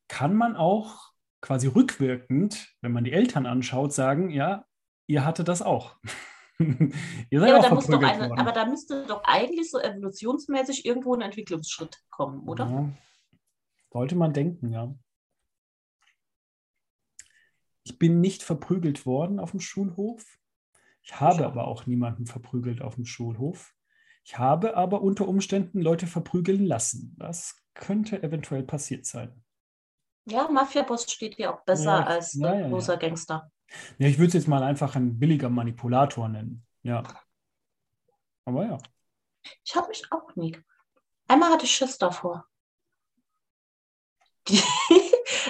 kann 0.08 0.34
man 0.34 0.54
auch 0.56 1.12
quasi 1.40 1.66
rückwirkend, 1.66 2.68
wenn 2.80 2.92
man 2.92 3.04
die 3.04 3.12
Eltern 3.12 3.46
anschaut, 3.46 3.92
sagen, 3.92 4.30
ja, 4.30 4.64
ihr 5.06 5.24
hattet 5.24 5.48
das 5.48 5.60
auch. 5.60 5.96
ihr 6.58 7.40
seid 7.40 7.50
Ja, 7.50 7.56
aber, 7.56 7.58
auch 7.58 7.62
da 7.62 7.74
doch 7.74 7.82
verprügelt 7.82 8.12
eine, 8.12 8.38
aber 8.38 8.52
da 8.52 8.66
müsste 8.66 9.04
doch 9.06 9.22
eigentlich 9.24 9.70
so 9.70 9.78
evolutionsmäßig 9.78 10.86
irgendwo 10.86 11.14
ein 11.14 11.20
Entwicklungsschritt 11.20 11.98
kommen, 12.10 12.48
oder? 12.48 12.66
Ja, 12.66 12.88
sollte 13.92 14.14
man 14.14 14.32
denken, 14.32 14.72
ja. 14.72 14.94
Ich 17.84 17.98
bin 17.98 18.20
nicht 18.20 18.42
verprügelt 18.42 19.06
worden 19.06 19.38
auf 19.38 19.52
dem 19.52 19.60
Schulhof. 19.60 20.38
Ich 21.02 21.20
habe 21.20 21.46
aber 21.46 21.68
auch 21.68 21.86
niemanden 21.86 22.26
verprügelt 22.26 22.80
auf 22.80 22.94
dem 22.94 23.04
Schulhof. 23.04 23.74
Ich 24.24 24.38
habe 24.38 24.76
aber 24.76 25.02
unter 25.02 25.28
Umständen 25.28 25.82
Leute 25.82 26.06
verprügeln 26.06 26.64
lassen. 26.64 27.14
Das 27.18 27.56
könnte 27.74 28.22
eventuell 28.22 28.62
passiert 28.62 29.04
sein. 29.04 29.44
Ja, 30.24 30.48
Mafia-Boss 30.48 31.12
steht 31.12 31.38
ja 31.38 31.54
auch 31.54 31.62
besser 31.64 32.00
Ja, 32.00 32.06
als 32.06 32.32
ja, 32.32 32.54
ja. 32.58 32.68
großer 32.68 32.96
Gangster. 32.96 33.50
Ja, 33.98 34.08
ich 34.08 34.16
würde 34.16 34.28
es 34.28 34.34
jetzt 34.34 34.48
mal 34.48 34.62
einfach 34.62 34.96
ein 34.96 35.18
billiger 35.18 35.50
Manipulator 35.50 36.28
nennen. 36.28 36.64
Ja. 36.82 37.02
Aber 38.46 38.64
ja. 38.64 38.78
Ich 39.62 39.76
habe 39.76 39.88
mich 39.88 40.10
auch 40.10 40.34
nie. 40.36 40.56
Einmal 41.28 41.52
hatte 41.52 41.66
ich 41.66 41.72
Schiss 41.72 41.98
davor. 41.98 42.46
Die, 44.48 44.62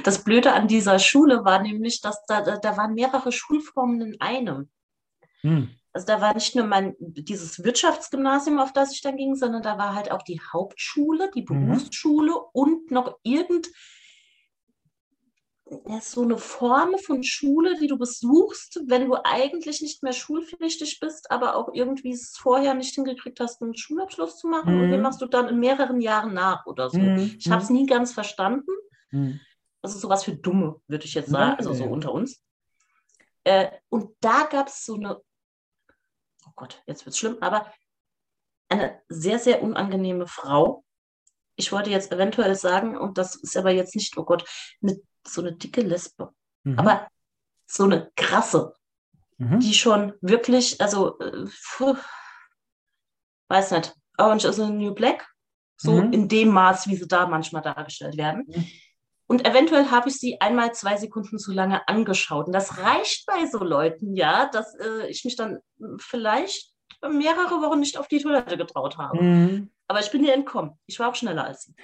das 0.03 0.25
Blöde 0.25 0.53
an 0.53 0.69
dieser 0.69 0.99
Schule 0.99 1.45
war 1.45 1.63
nämlich, 1.63 2.01
dass 2.01 2.25
da, 2.27 2.41
da, 2.41 2.77
waren 2.77 2.95
mehrere 2.95 3.33
Schulformen 3.33 4.01
in 4.01 4.21
einem. 4.21 4.69
Hm. 5.43 5.69
Also 5.93 6.07
da 6.09 6.21
war 6.21 6.35
nicht 6.35 6.57
nur 6.57 6.67
mein, 6.67 6.97
dieses 6.99 7.63
Wirtschaftsgymnasium, 7.63 8.59
auf 8.59 8.73
das 8.73 8.93
ich 8.93 9.01
dann 9.01 9.17
ging, 9.17 9.37
sondern 9.37 9.63
da 9.63 9.79
war 9.79 9.95
halt 9.95 10.11
auch 10.11 10.23
die 10.23 10.41
Hauptschule, 10.41 11.31
die 11.35 11.43
Mhm. 11.43 11.69
Berufsschule 11.69 12.35
und 12.53 12.91
noch 12.91 13.19
irgend 13.23 13.69
so 16.01 16.23
eine 16.23 16.37
Form 16.37 16.97
von 16.99 17.23
Schule, 17.23 17.79
die 17.79 17.87
du 17.87 17.97
besuchst, 17.97 18.81
wenn 18.87 19.07
du 19.07 19.17
eigentlich 19.25 19.81
nicht 19.81 20.03
mehr 20.03 20.13
schulpflichtig 20.13 21.01
bist, 21.01 21.31
aber 21.31 21.57
auch 21.57 21.71
irgendwie 21.73 22.13
es 22.13 22.37
vorher 22.37 22.75
nicht 22.75 22.95
hingekriegt 22.95 23.41
hast, 23.41 23.63
einen 23.63 23.77
Schulabschluss 23.77 24.39
zu 24.39 24.49
machen. 24.49 24.75
Und 24.79 24.91
den 24.91 24.99
Mhm. 24.99 25.03
machst 25.03 25.23
du 25.23 25.27
dann 25.27 25.49
in 25.49 25.59
mehreren 25.59 26.01
Jahren 26.01 26.35
nach 26.35 26.67
oder 26.67 26.91
so. 26.91 26.99
Hm, 26.99 27.37
Ich 27.39 27.51
habe 27.51 27.63
es 27.63 27.71
nie 27.71 27.87
ganz 27.87 28.13
verstanden. 28.13 28.71
hm. 29.11 29.41
Das 29.85 29.95
ist 29.95 30.01
sowas 30.01 30.25
für 30.25 30.35
Dumme, 30.35 30.81
würde 30.89 31.05
ich 31.05 31.13
jetzt 31.13 31.29
sagen, 31.29 31.59
also 31.59 31.73
ja, 31.73 31.77
so 31.77 31.85
unter 31.85 32.11
uns. 32.11 32.43
Äh, 33.45 33.71
und 33.91 34.17
da 34.21 34.45
gab 34.45 34.69
es 34.69 34.83
so 34.83 34.95
eine, 34.95 35.17
oh 36.47 36.51
Gott, 36.57 36.83
jetzt 36.87 37.05
wird 37.05 37.13
es 37.13 37.19
schlimm, 37.19 37.37
aber 37.43 37.71
eine 38.71 39.03
sehr, 39.11 39.39
sehr 39.39 39.63
unangenehme 39.63 40.27
Frau. 40.27 40.87
Ich 41.57 41.71
wollte 41.71 41.91
jetzt 41.91 42.11
eventuell 42.13 42.55
sagen, 42.55 42.97
und 42.97 43.19
das 43.19 43.35
ist 43.35 43.59
aber 43.59 43.73
jetzt 43.73 43.95
nicht, 43.95 44.17
oh 44.17 44.25
Gott, 44.25 44.49
eine, 44.83 44.99
so 45.27 45.43
eine 45.43 45.53
dicke 45.55 45.83
Lesbe, 45.83 46.33
Mhm. 46.63 46.79
aber 46.79 47.07
so 47.67 47.85
eine 47.85 48.11
krasse, 48.17 48.73
Mhm. 49.37 49.61
die 49.61 49.75
schon 49.75 50.15
wirklich, 50.23 50.81
also, 50.81 51.19
äh, 51.19 51.47
puh, 51.77 51.95
weiß 53.49 53.73
nicht, 53.73 53.95
Orange 54.17 54.47
is 54.47 54.57
the 54.57 54.63
New 54.71 54.95
Black, 54.95 55.29
so 55.77 56.01
Mhm. 56.01 56.13
in 56.15 56.29
dem 56.29 56.49
Maß, 56.49 56.87
wie 56.89 56.97
sie 56.97 57.07
da 57.07 57.27
manchmal 57.27 57.61
dargestellt 57.61 58.17
werden. 58.17 58.47
Und 59.27 59.47
eventuell 59.47 59.91
habe 59.91 60.09
ich 60.11 60.17
sie 60.17 60.41
einmal 60.41 60.75
zwei 60.75 60.97
Sekunden 60.97 61.39
zu 61.39 61.53
lange 61.53 61.87
angeschaut. 61.89 62.47
Und 62.47 62.53
das 62.53 62.79
reicht 62.79 63.27
bei 63.27 63.47
so 63.47 63.59
Leuten, 63.65 64.15
ja, 64.15 64.47
dass 64.51 64.75
äh, 64.79 65.09
ich 65.09 65.25
mich 65.25 65.37
dann 65.37 65.61
vielleicht 65.99 66.73
mehrere 67.01 67.63
Wochen 67.63 67.81
nicht 67.81 67.97
auf 67.99 68.09
die 68.09 68.21
Toilette 68.21 68.57
getraut 68.57 68.99
habe. 68.99 69.23
Mhm. 69.23 69.71
Aber 69.89 70.01
ich 70.01 70.11
bin 70.11 70.25
ihr 70.25 70.35
entkommen. 70.35 70.79
Ich 70.87 70.99
war 70.99 71.11
auch 71.11 71.15
schneller 71.15 71.45
als 71.45 71.65
sie. 71.65 71.75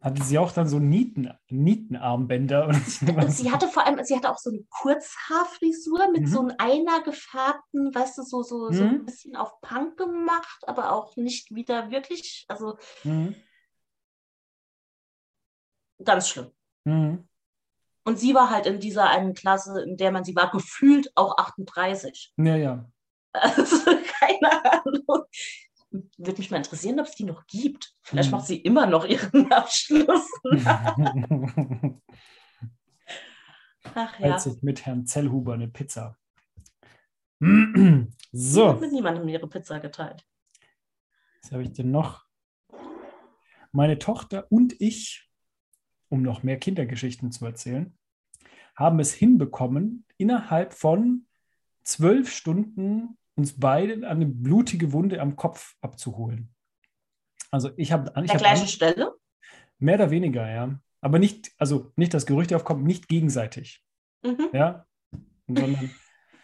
Hatte 0.00 0.22
sie 0.22 0.38
auch 0.38 0.52
dann 0.52 0.68
so 0.68 0.78
Nieten, 0.78 1.32
Nietenarmbänder? 1.48 2.68
Und 2.68 3.32
sie 3.32 3.50
hatte 3.50 3.66
vor 3.66 3.84
allem, 3.84 4.02
sie 4.04 4.14
hatte 4.14 4.30
auch 4.30 4.38
so 4.38 4.50
eine 4.50 4.62
Kurzhaarfrisur 4.70 6.10
mit 6.12 6.22
Mhm. 6.22 6.26
so 6.26 6.40
einem 6.40 6.54
einer 6.58 7.02
gefärbten, 7.02 7.92
weißt 7.94 8.18
du, 8.18 8.22
so, 8.22 8.42
so, 8.42 8.70
so 8.70 8.84
Mhm. 8.84 8.90
ein 8.90 9.04
bisschen 9.04 9.34
auf 9.34 9.60
Punk 9.60 9.96
gemacht, 9.96 10.62
aber 10.68 10.92
auch 10.92 11.16
nicht 11.16 11.52
wieder 11.52 11.90
wirklich, 11.90 12.44
also 12.48 12.78
Mhm. 13.02 13.34
ganz 16.04 16.28
schlimm. 16.28 16.52
Mhm. 16.88 17.28
Und 18.04 18.18
sie 18.18 18.34
war 18.34 18.50
halt 18.50 18.66
in 18.66 18.80
dieser 18.80 19.08
einen 19.10 19.34
Klasse, 19.34 19.82
in 19.82 19.96
der 19.98 20.10
man 20.12 20.24
sie 20.24 20.34
war, 20.34 20.50
gefühlt 20.50 21.12
auch 21.14 21.36
38. 21.36 22.32
Ja, 22.38 22.56
ja. 22.56 22.90
Also, 23.32 23.76
keine 24.18 24.72
Ahnung. 24.72 25.24
Würde 25.90 26.38
mich 26.38 26.50
mal 26.50 26.56
interessieren, 26.58 27.00
ob 27.00 27.06
es 27.06 27.14
die 27.16 27.24
noch 27.24 27.46
gibt. 27.46 27.94
Vielleicht 28.02 28.30
Mhm. 28.30 28.36
macht 28.38 28.46
sie 28.46 28.58
immer 28.58 28.86
noch 28.86 29.04
ihren 29.04 29.50
Abschluss. 29.52 30.28
Ach 33.94 34.18
ja. 34.20 34.26
Hält 34.26 34.40
sich 34.40 34.62
mit 34.62 34.84
Herrn 34.86 35.06
Zellhuber 35.06 35.54
eine 35.54 35.68
Pizza. 35.68 36.16
Sie 37.40 38.06
hat 38.06 38.08
So, 38.32 38.72
mit 38.74 38.92
niemandem 38.92 39.28
ihre 39.28 39.48
Pizza 39.48 39.78
geteilt. 39.80 40.26
was 41.42 41.52
habe 41.52 41.62
ich 41.62 41.72
denn 41.72 41.90
noch? 41.90 42.26
Meine 43.72 43.98
Tochter 43.98 44.46
und 44.50 44.80
ich, 44.80 45.27
um 46.08 46.22
noch 46.22 46.42
mehr 46.42 46.58
Kindergeschichten 46.58 47.32
zu 47.32 47.44
erzählen, 47.44 47.96
haben 48.74 49.00
es 49.00 49.12
hinbekommen, 49.12 50.04
innerhalb 50.16 50.72
von 50.72 51.26
zwölf 51.82 52.30
Stunden 52.30 53.16
uns 53.34 53.58
beide 53.58 54.08
eine 54.08 54.26
blutige 54.26 54.92
Wunde 54.92 55.20
am 55.20 55.36
Kopf 55.36 55.76
abzuholen. 55.80 56.50
Also 57.50 57.70
ich 57.76 57.92
habe 57.92 58.14
An 58.14 58.24
der 58.24 58.34
hab 58.34 58.40
gleichen 58.40 58.68
Stelle? 58.68 59.14
mehr 59.78 59.94
oder 59.94 60.10
weniger, 60.10 60.48
ja. 60.48 60.80
Aber 61.00 61.18
nicht, 61.18 61.52
also 61.58 61.92
nicht 61.96 62.12
das 62.12 62.26
Gerücht 62.26 62.52
aufkommt, 62.52 62.84
nicht 62.84 63.08
gegenseitig. 63.08 63.84
Mhm. 64.22 64.48
Ja, 64.52 64.86
sondern 65.46 65.90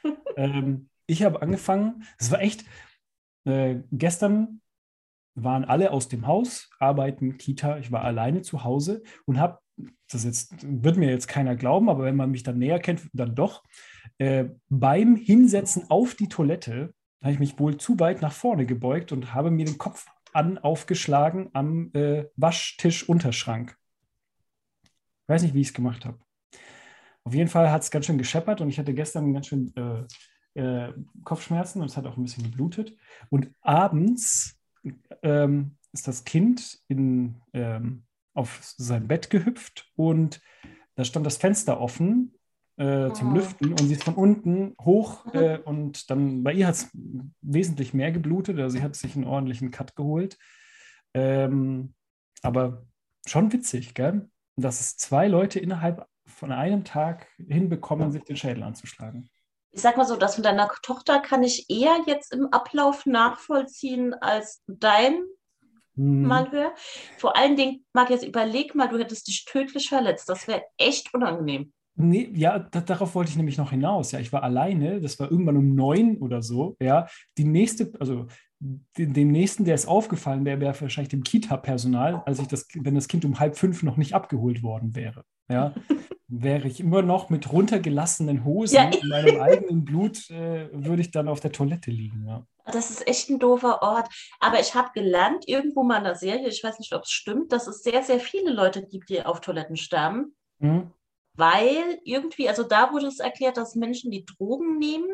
ähm, 0.37 0.89
ich 1.07 1.23
habe 1.23 1.43
angefangen, 1.43 2.05
es 2.19 2.31
war 2.31 2.41
echt, 2.41 2.65
äh, 3.45 3.81
gestern 3.91 4.61
waren 5.35 5.65
alle 5.65 5.91
aus 5.91 6.09
dem 6.09 6.27
Haus, 6.27 6.71
arbeiten, 6.79 7.39
Kita, 7.39 7.79
ich 7.79 7.91
war 7.91 8.03
alleine 8.03 8.43
zu 8.43 8.65
Hause 8.65 9.03
und 9.27 9.39
habe, 9.39 9.59
das 10.11 10.25
jetzt 10.25 10.55
wird 10.63 10.97
mir 10.97 11.11
jetzt 11.11 11.27
keiner 11.27 11.57
glauben, 11.57 11.89
aber 11.89 12.05
wenn 12.05 12.17
man 12.17 12.31
mich 12.31 12.43
dann 12.43 12.59
näher 12.59 12.79
kennt, 12.79 13.03
dann 13.13 13.35
doch, 13.35 13.63
äh, 14.19 14.47
beim 14.69 15.17
Hinsetzen 15.17 15.91
auf 15.91 16.15
die 16.15 16.29
Toilette 16.29 16.95
habe 17.23 17.33
ich 17.33 17.39
mich 17.39 17.59
wohl 17.59 17.79
zu 17.79 17.99
weit 17.99 18.23
nach 18.23 18.33
vorne 18.33 18.67
gebeugt 18.67 19.11
und 19.11 19.35
habe 19.35 19.51
mir 19.51 19.65
den 19.65 19.79
Kopf 19.79 20.07
an 20.33 20.59
aufgeschlagen 20.59 21.51
am 21.53 21.91
äh, 21.95 22.27
Waschtisch-Unterschrank. 22.37 23.77
Ich 24.85 25.29
weiß 25.29 25.43
nicht, 25.43 25.55
wie 25.55 25.63
ich 25.63 25.69
es 25.69 25.75
gemacht 25.75 26.05
habe. 26.05 26.19
Auf 27.25 27.33
jeden 27.33 27.49
Fall 27.49 27.71
hat 27.71 27.83
es 27.83 27.91
ganz 27.91 28.07
schön 28.07 28.19
gescheppert 28.19 28.61
und 28.61 28.69
ich 28.69 28.79
hatte 28.79 28.93
gestern 28.93 29.33
ganz 29.33 29.47
schön 29.47 29.73
äh, 29.75 30.05
äh, 30.61 30.93
Kopfschmerzen 31.25 31.81
und 31.81 31.91
es 31.91 31.97
hat 31.97 32.07
auch 32.07 32.17
ein 32.17 32.23
bisschen 32.23 32.45
geblutet. 32.45 32.95
Und 33.31 33.51
abends 33.63 34.54
ähm, 35.23 35.77
ist 35.93 36.09
das 36.09 36.25
Kind 36.25 36.81
in, 36.89 37.37
ähm, 37.53 38.05
auf 38.35 38.61
sein 38.63 39.07
Bett 39.09 39.31
gehüpft 39.31 39.91
und 39.97 40.41
da 40.97 41.05
stand 41.05 41.27
das 41.27 41.37
Fenster 41.37 41.81
offen 41.81 42.35
äh, 42.77 43.13
zum 43.13 43.33
Oh. 43.33 43.35
Lüften 43.37 43.71
und 43.71 43.79
sie 43.79 43.95
ist 43.95 44.05
von 44.05 44.15
unten 44.15 44.75
hoch 44.81 45.33
äh, 45.35 45.59
und 45.59 46.11
dann 46.11 46.43
bei 46.43 46.53
ihr 46.53 46.67
hat 46.67 46.75
es 46.75 46.91
wesentlich 47.41 47.95
mehr 47.95 48.13
geblutet, 48.13 48.59
also 48.59 48.77
sie 48.77 48.83
hat 48.83 48.97
sich 48.97 49.15
einen 49.15 49.27
ordentlichen 49.27 49.71
Cut 49.71 49.95
geholt. 49.95 50.39
Ähm, 51.15 51.95
aber 52.43 52.85
schon 53.27 53.53
witzig, 53.53 53.95
gell? 53.95 54.29
Dass 54.57 54.81
es 54.81 54.97
zwei 54.97 55.29
Leute 55.29 55.61
innerhalb 55.61 56.07
von 56.27 56.53
einem 56.53 56.85
Tag 56.85 57.29
hinbekommen, 57.49 58.11
sich 58.11 58.25
den 58.25 58.37
Schädel 58.37 58.63
anzuschlagen. 58.63 59.29
Ich 59.75 59.83
sag 59.83 59.97
mal 59.97 60.05
so, 60.05 60.17
das 60.17 60.39
mit 60.39 60.47
deiner 60.47 60.71
Tochter 60.83 61.19
kann 61.19 61.43
ich 61.43 61.69
eher 61.69 61.97
jetzt 62.07 62.33
im 62.33 62.47
Ablauf 62.53 63.07
nachvollziehen 63.07 64.15
als 64.15 64.63
dein 64.67 65.21
Hm. 65.97 66.23
Malheur. 66.23 66.75
Vor 67.19 67.37
allen 67.37 67.57
Dingen, 67.57 67.85
Marc, 67.93 68.11
jetzt 68.11 68.27
überleg 68.27 68.75
mal, 68.75 68.89
du 68.89 68.99
hättest 68.99 69.29
dich 69.29 69.45
tödlich 69.45 69.89
verletzt. 69.89 70.29
Das 70.29 70.49
wäre 70.49 70.63
echt 70.77 71.15
unangenehm. 71.15 71.73
Nee, 71.97 72.31
ja, 72.35 72.59
da, 72.59 72.81
darauf 72.81 73.15
wollte 73.15 73.31
ich 73.31 73.37
nämlich 73.37 73.59
noch 73.59 73.71
hinaus. 73.71 74.11
Ja, 74.11 74.19
ich 74.19 74.33
war 74.33 74.43
alleine, 74.43 75.01
das 75.01 75.19
war 75.21 75.31
irgendwann 75.31 75.57
um 75.57 75.75
neun 75.77 76.19
oder 76.19 76.43
so. 76.43 76.77
Ja, 76.81 77.07
die 77.39 77.45
nächste, 77.45 77.93
also 78.01 78.27
dem, 78.59 79.13
dem 79.13 79.31
nächsten, 79.31 79.65
der 79.65 79.77
ist 79.77 79.87
aufgefallen 79.87 80.45
wäre, 80.45 80.61
wäre 80.61 80.81
wahrscheinlich 80.81 81.11
dem 81.11 81.23
Kita-Personal, 81.23 82.23
als 82.27 82.41
ich 82.41 82.49
das, 82.49 82.67
wenn 82.75 82.97
das 82.97 83.07
Kind 83.07 83.25
um 83.25 83.39
halb 83.39 83.57
fünf 83.57 83.85
noch 83.85 83.97
nicht 83.97 84.15
abgeholt 84.15 84.65
worden 84.65 84.97
wäre. 84.97 85.25
Ja, 85.49 85.73
wäre 86.43 86.67
ich 86.69 86.81
immer 86.81 87.03
noch 87.03 87.31
mit 87.31 87.53
runtergelassenen 87.53 88.45
Hosen 88.45 88.75
Ja. 88.77 88.91
in 88.91 89.09
meinem 89.09 89.41
eigenen 89.41 89.85
Blut, 89.85 90.31
äh, 90.31 90.69
würde 90.73 91.03
ich 91.03 91.11
dann 91.11 91.29
auf 91.29 91.41
der 91.41 91.53
Toilette 91.53 91.91
liegen. 91.91 92.27
Ja. 92.27 92.47
Das 92.67 92.91
ist 92.91 93.07
echt 93.07 93.29
ein 93.31 93.39
doofer 93.39 93.83
Ort. 93.83 94.09
Aber 94.41 94.59
ich 94.61 94.75
habe 94.75 94.91
gelernt, 94.95 95.47
irgendwo 95.47 95.83
mal 95.83 95.99
in 95.99 96.05
der 96.05 96.15
Serie, 96.15 96.49
ich 96.49 96.65
weiß 96.65 96.79
nicht, 96.79 96.95
ob 96.95 97.03
es 97.03 97.11
stimmt, 97.11 97.53
dass 97.53 97.67
es 97.67 97.83
sehr, 97.83 98.03
sehr 98.03 98.21
viele 98.21 98.53
Leute 98.53 98.87
gibt, 98.87 99.09
die 99.11 99.25
auf 99.25 99.41
Toiletten 99.41 99.77
sterben, 99.77 100.35
Hm? 100.61 100.91
weil 101.37 101.99
irgendwie, 102.05 102.49
also 102.49 102.63
da 102.63 102.93
wurde 102.93 103.07
es 103.07 103.19
erklärt, 103.21 103.57
dass 103.57 103.75
Menschen, 103.75 104.11
die 104.11 104.25
Drogen 104.25 104.79
nehmen, 104.79 105.11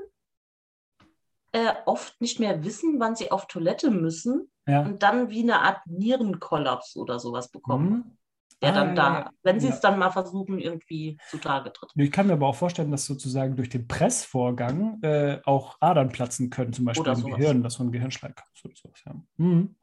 äh, 1.53 1.73
oft 1.87 2.21
nicht 2.21 2.39
mehr 2.39 2.63
wissen, 2.65 3.01
wann 3.01 3.17
sie 3.17 3.31
auf 3.33 3.47
Toilette 3.47 3.91
müssen 3.91 4.51
Ja. 4.69 4.83
und 4.83 5.03
dann 5.03 5.31
wie 5.31 5.43
eine 5.43 5.61
Art 5.61 5.85
Nierenkollaps 5.87 6.97
oder 6.97 7.19
sowas 7.19 7.51
bekommen, 7.51 7.91
Hm? 7.93 8.17
Der 8.63 8.71
Ah, 8.71 8.75
dann 8.75 8.95
da, 8.95 9.31
wenn 9.43 9.59
sie 9.61 9.69
Ja. 9.69 9.75
es 9.75 9.81
dann 9.81 9.99
mal 9.99 10.11
versuchen, 10.11 10.59
irgendwie 10.59 11.19
zutage 11.29 11.73
tritt. 11.73 11.91
Ich 11.95 12.13
kann 12.13 12.27
mir 12.27 12.35
aber 12.35 12.47
auch 12.47 12.55
vorstellen, 12.55 12.91
dass 12.91 13.07
sozusagen 13.07 13.57
durch 13.57 13.69
den 13.69 13.89
Pressvorgang 13.89 15.03
äh, 15.03 15.41
auch 15.45 15.77
Adern 15.81 16.11
platzen 16.11 16.51
können, 16.51 16.73
zum 16.73 16.85
Beispiel 16.85 17.03
Oder 17.03 17.13
im 17.13 17.21
sowas. 17.21 17.39
Gehirn, 17.39 17.63
dass 17.63 17.75
so 17.75 17.85
ein 17.85 17.93
Gehirnschlag 17.93 18.37
kommt 18.37 18.77
sowas. 18.77 19.01
Ja, 19.07 19.15
mhm. 19.39 19.77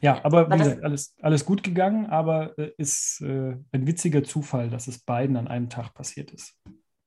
ja 0.00 0.24
aber 0.24 0.50
wie 0.50 0.58
gesagt, 0.58 0.84
alles, 0.84 1.16
alles 1.20 1.44
gut 1.44 1.62
gegangen, 1.62 2.06
aber 2.06 2.56
äh, 2.58 2.70
ist 2.78 3.20
äh, 3.20 3.56
ein 3.72 3.86
witziger 3.86 4.22
Zufall, 4.22 4.70
dass 4.70 4.86
es 4.86 4.98
beiden 5.04 5.36
an 5.36 5.48
einem 5.48 5.68
Tag 5.68 5.94
passiert 5.94 6.30
ist. 6.30 6.56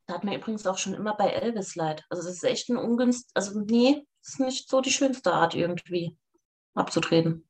Da 0.08 0.16
hat 0.16 0.24
mir 0.24 0.38
übrigens 0.38 0.66
auch 0.66 0.78
schon 0.78 0.94
immer 0.94 1.16
bei 1.16 1.30
Elvis 1.30 1.76
leid. 1.76 2.06
Also 2.10 2.24
das 2.24 2.36
ist 2.36 2.44
echt 2.44 2.70
ein 2.70 2.78
ungünstig, 2.78 3.30
also 3.34 3.60
nee, 3.60 4.06
ist 4.24 4.40
nicht 4.40 4.70
so 4.70 4.82
die 4.82 4.92
schönste 4.92 5.34
Art 5.34 5.54
irgendwie 5.56 6.18
abzutreten. 6.74 7.48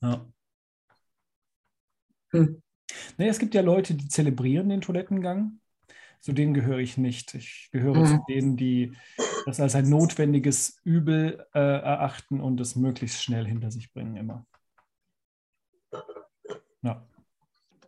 Ja. 0.00 0.26
Hm. 2.32 2.62
Nee, 3.16 3.28
es 3.28 3.38
gibt 3.38 3.54
ja 3.54 3.62
Leute, 3.62 3.94
die 3.94 4.08
zelebrieren 4.08 4.68
den 4.68 4.80
Toilettengang. 4.80 5.60
Zu 6.20 6.32
denen 6.32 6.54
gehöre 6.54 6.78
ich 6.78 6.98
nicht. 6.98 7.34
Ich 7.34 7.68
gehöre 7.72 7.96
Mhm. 7.96 8.06
zu 8.06 8.24
denen, 8.28 8.56
die 8.56 8.96
das 9.44 9.58
als 9.60 9.74
ein 9.74 9.88
notwendiges 9.88 10.78
Übel 10.84 11.44
äh, 11.52 11.58
erachten 11.58 12.40
und 12.40 12.60
es 12.60 12.76
möglichst 12.76 13.22
schnell 13.22 13.44
hinter 13.46 13.70
sich 13.70 13.92
bringen, 13.92 14.16
immer. 14.16 14.46
Ja. 16.82 17.06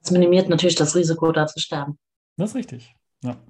Das 0.01 0.11
minimiert 0.11 0.49
natürlich 0.49 0.74
das 0.74 0.95
Risiko, 0.97 1.30
da 1.32 1.47
zu 1.47 1.61
sterben. 1.61 1.99
Das 2.36 2.51
ist 2.51 2.57
richtig. 2.57 2.95
Ja. 3.22 3.40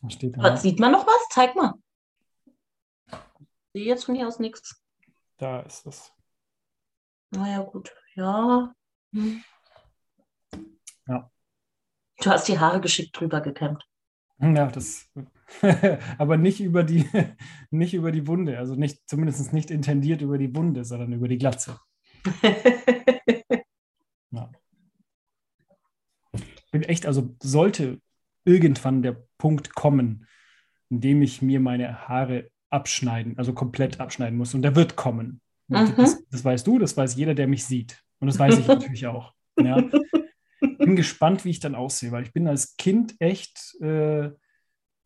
Was 0.00 0.12
steht 0.14 0.36
da? 0.36 0.56
sieht 0.56 0.78
man 0.80 0.92
noch 0.92 1.06
was? 1.06 1.28
Zeig 1.30 1.54
mal. 1.54 1.74
Ich 3.10 3.18
sehe 3.82 3.86
jetzt 3.86 4.04
von 4.04 4.14
hier 4.14 4.28
aus 4.28 4.38
nichts. 4.38 4.82
Da 5.36 5.60
ist 5.60 5.86
es. 5.86 6.12
Naja, 7.32 7.62
gut. 7.62 7.92
Ja. 8.14 8.72
Hm. 9.12 9.42
Ja. 11.06 11.30
Du 12.18 12.30
hast 12.30 12.48
die 12.48 12.58
Haare 12.58 12.80
geschickt 12.80 13.18
drüber 13.18 13.40
gekämmt. 13.40 13.84
Ja, 14.38 14.66
das. 14.66 15.10
Aber 16.18 16.36
nicht 16.36 16.60
über 16.60 16.84
die, 16.84 17.08
nicht 17.70 17.94
über 17.94 18.12
die 18.12 18.26
Wunde. 18.26 18.58
Also 18.58 18.74
nicht, 18.74 19.08
zumindest 19.08 19.52
nicht 19.52 19.70
intendiert 19.70 20.22
über 20.22 20.38
die 20.38 20.54
Wunde, 20.54 20.84
sondern 20.84 21.12
über 21.12 21.28
die 21.28 21.38
Glatze. 21.38 21.78
bin 26.72 26.82
echt, 26.82 27.06
also 27.06 27.36
sollte 27.40 28.00
irgendwann 28.44 29.02
der 29.02 29.24
Punkt 29.38 29.74
kommen, 29.74 30.26
in 30.88 31.00
dem 31.00 31.22
ich 31.22 31.40
mir 31.40 31.60
meine 31.60 32.08
Haare 32.08 32.50
abschneiden, 32.70 33.38
also 33.38 33.52
komplett 33.52 34.00
abschneiden 34.00 34.36
muss. 34.36 34.54
Und 34.54 34.62
der 34.62 34.74
wird 34.74 34.96
kommen. 34.96 35.40
Und 35.68 35.90
Mhm. 35.90 35.96
Das, 35.96 36.22
das 36.30 36.44
weißt 36.44 36.66
du, 36.66 36.78
das 36.78 36.96
weiß 36.96 37.14
jeder, 37.16 37.34
der 37.34 37.46
mich 37.46 37.64
sieht. 37.64 38.02
Und 38.20 38.26
das 38.28 38.38
weiß 38.38 38.58
ich 38.58 38.66
natürlich 38.68 39.06
auch. 39.06 39.32
Ja. 39.58 39.82
Bin 40.60 40.96
gespannt, 40.96 41.44
wie 41.44 41.50
ich 41.50 41.60
dann 41.60 41.74
aussehe, 41.74 42.12
weil 42.12 42.22
ich 42.24 42.32
bin 42.32 42.46
als 42.46 42.76
Kind 42.76 43.14
echt 43.18 43.74
äh, 43.80 44.30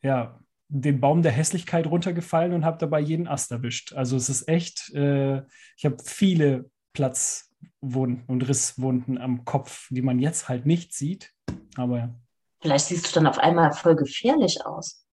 ja, 0.03 0.39
den 0.69 1.01
Baum 1.01 1.23
der 1.23 1.33
Hässlichkeit 1.33 1.87
runtergefallen 1.87 2.53
und 2.53 2.65
habe 2.65 2.79
dabei 2.79 3.01
jeden 3.01 3.29
Ast 3.29 3.53
erwischt. 3.53 3.93
Also 3.93 4.17
es 4.17 4.29
ist 4.29 4.49
echt, 4.49 4.93
äh, 4.95 5.43
ich 5.77 5.85
habe 5.85 5.97
viele 6.05 6.71
Platzwunden 6.93 8.25
und 8.27 8.49
Risswunden 8.49 9.19
am 9.19 9.45
Kopf, 9.45 9.89
die 9.91 10.03
man 10.03 10.19
jetzt 10.19 10.49
halt 10.49 10.67
nicht 10.67 10.93
sieht. 10.95 11.33
Aber 11.77 11.99
ja. 11.99 12.15
Vielleicht 12.61 12.87
siehst 12.87 13.09
du 13.09 13.15
dann 13.15 13.27
auf 13.27 13.39
einmal 13.39 13.73
voll 13.73 13.97
gefährlich 13.97 14.65
aus. 14.65 15.07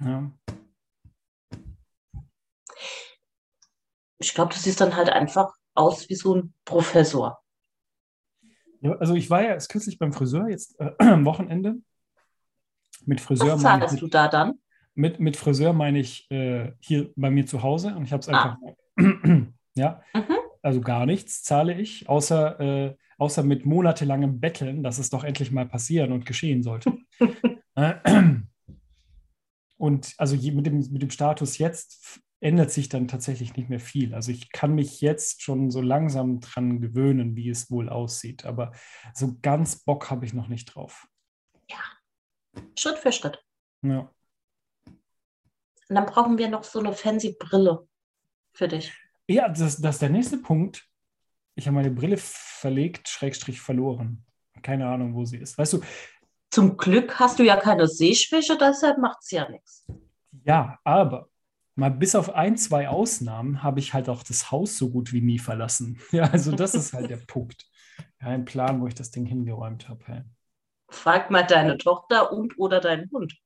ja. 0.00 0.30
Ich 4.18 4.34
glaube, 4.34 4.52
du 4.54 4.58
siehst 4.60 4.80
dann 4.80 4.96
halt 4.96 5.10
einfach 5.10 5.52
aus 5.74 6.08
wie 6.08 6.14
so 6.14 6.34
ein 6.36 6.54
Professor. 6.64 7.38
Ja, 8.80 8.92
also 8.96 9.14
ich 9.14 9.28
war 9.30 9.42
ja 9.42 9.48
erst 9.50 9.70
kürzlich 9.70 9.98
beim 9.98 10.12
Friseur, 10.12 10.48
jetzt 10.48 10.78
äh, 10.80 10.92
am 10.98 11.24
Wochenende. 11.24 11.76
Mit 13.04 13.20
Friseur 13.20 13.54
Was 13.54 13.62
meine 13.62 13.80
zahlst 13.80 13.94
ich, 13.94 14.00
du 14.00 14.08
da 14.08 14.28
dann? 14.28 14.58
mit, 14.94 15.20
mit 15.20 15.36
Friseur 15.36 15.72
meine 15.74 15.98
ich 15.98 16.30
äh, 16.30 16.72
hier 16.80 17.12
bei 17.16 17.30
mir 17.30 17.46
zu 17.46 17.62
Hause 17.62 17.94
und 17.94 18.04
ich 18.04 18.12
habe 18.12 18.20
es 18.22 18.28
Ah. 18.28 18.56
einfach, 18.96 18.96
ja, 19.74 20.02
Mhm. 20.14 20.36
also 20.62 20.80
gar 20.80 21.04
nichts 21.04 21.42
zahle 21.42 21.74
ich, 21.78 22.08
außer, 22.08 22.60
äh, 22.60 22.96
außer 23.18 23.42
mit 23.42 23.66
monatelangem 23.66 24.40
Betteln, 24.40 24.82
dass 24.82 24.98
es 24.98 25.10
doch 25.10 25.22
endlich 25.24 25.50
mal 25.52 25.66
passieren 25.66 26.12
und 26.12 26.24
geschehen 26.26 26.62
sollte. 26.62 26.92
Äh, 27.78 27.96
und 29.76 30.14
also 30.16 30.34
je, 30.34 30.50
mit, 30.52 30.64
dem, 30.64 30.78
mit 30.90 31.02
dem 31.02 31.10
Status 31.10 31.58
jetzt 31.58 32.20
ändert 32.46 32.70
sich 32.70 32.88
dann 32.88 33.08
tatsächlich 33.08 33.56
nicht 33.56 33.68
mehr 33.68 33.80
viel. 33.80 34.14
Also 34.14 34.30
ich 34.30 34.52
kann 34.52 34.76
mich 34.76 35.00
jetzt 35.00 35.42
schon 35.42 35.72
so 35.72 35.80
langsam 35.80 36.38
dran 36.38 36.80
gewöhnen, 36.80 37.34
wie 37.34 37.50
es 37.50 37.72
wohl 37.72 37.88
aussieht, 37.88 38.44
aber 38.44 38.70
so 39.14 39.36
ganz 39.42 39.82
Bock 39.82 40.10
habe 40.10 40.24
ich 40.24 40.32
noch 40.32 40.46
nicht 40.46 40.66
drauf. 40.66 41.08
Schritt 42.78 42.98
für 42.98 43.10
Schritt. 43.10 43.42
Ja. 43.82 44.10
Und 44.86 45.94
dann 45.94 46.06
brauchen 46.06 46.38
wir 46.38 46.48
noch 46.48 46.62
so 46.62 46.78
eine 46.78 46.92
fancy 46.92 47.36
Brille 47.38 47.88
für 48.52 48.68
dich. 48.68 48.92
Ja, 49.28 49.48
das, 49.48 49.80
das 49.80 49.96
ist 49.96 50.02
der 50.02 50.10
nächste 50.10 50.38
Punkt. 50.38 50.88
Ich 51.56 51.66
habe 51.66 51.74
meine 51.74 51.90
Brille 51.90 52.16
verlegt, 52.16 53.08
Schrägstrich 53.08 53.60
verloren. 53.60 54.24
Keine 54.62 54.86
Ahnung, 54.88 55.14
wo 55.14 55.24
sie 55.24 55.38
ist. 55.38 55.58
Weißt 55.58 55.74
du, 55.74 55.80
Zum 56.50 56.76
Glück 56.76 57.18
hast 57.18 57.40
du 57.40 57.42
ja 57.42 57.56
keine 57.56 57.88
Sehschwäche, 57.88 58.56
deshalb 58.56 58.98
macht 58.98 59.18
es 59.22 59.32
ja 59.32 59.48
nichts. 59.48 59.84
ja, 60.44 60.78
aber 60.84 61.28
mal 61.76 61.90
bis 61.90 62.14
auf 62.14 62.34
ein, 62.34 62.56
zwei 62.56 62.88
Ausnahmen 62.88 63.62
habe 63.62 63.80
ich 63.80 63.94
halt 63.94 64.08
auch 64.08 64.22
das 64.22 64.50
Haus 64.50 64.76
so 64.78 64.90
gut 64.90 65.12
wie 65.12 65.20
nie 65.22 65.38
verlassen. 65.38 65.98
Ja, 66.12 66.24
also 66.24 66.52
das 66.52 66.74
ist 66.74 66.92
halt 66.94 67.10
der 67.10 67.18
Punkt. 67.18 67.66
Kein 68.20 68.44
Plan, 68.44 68.80
wo 68.80 68.86
ich 68.88 68.94
das 68.94 69.10
Ding 69.10 69.26
hingeräumt 69.26 69.88
habe. 69.88 70.04
Hey. 70.06 70.22
Frag 70.90 71.30
mal 71.30 71.44
deine 71.44 71.78
Tochter 71.78 72.32
und 72.32 72.58
oder 72.58 72.80
deinen 72.80 73.08
Hund. 73.12 73.38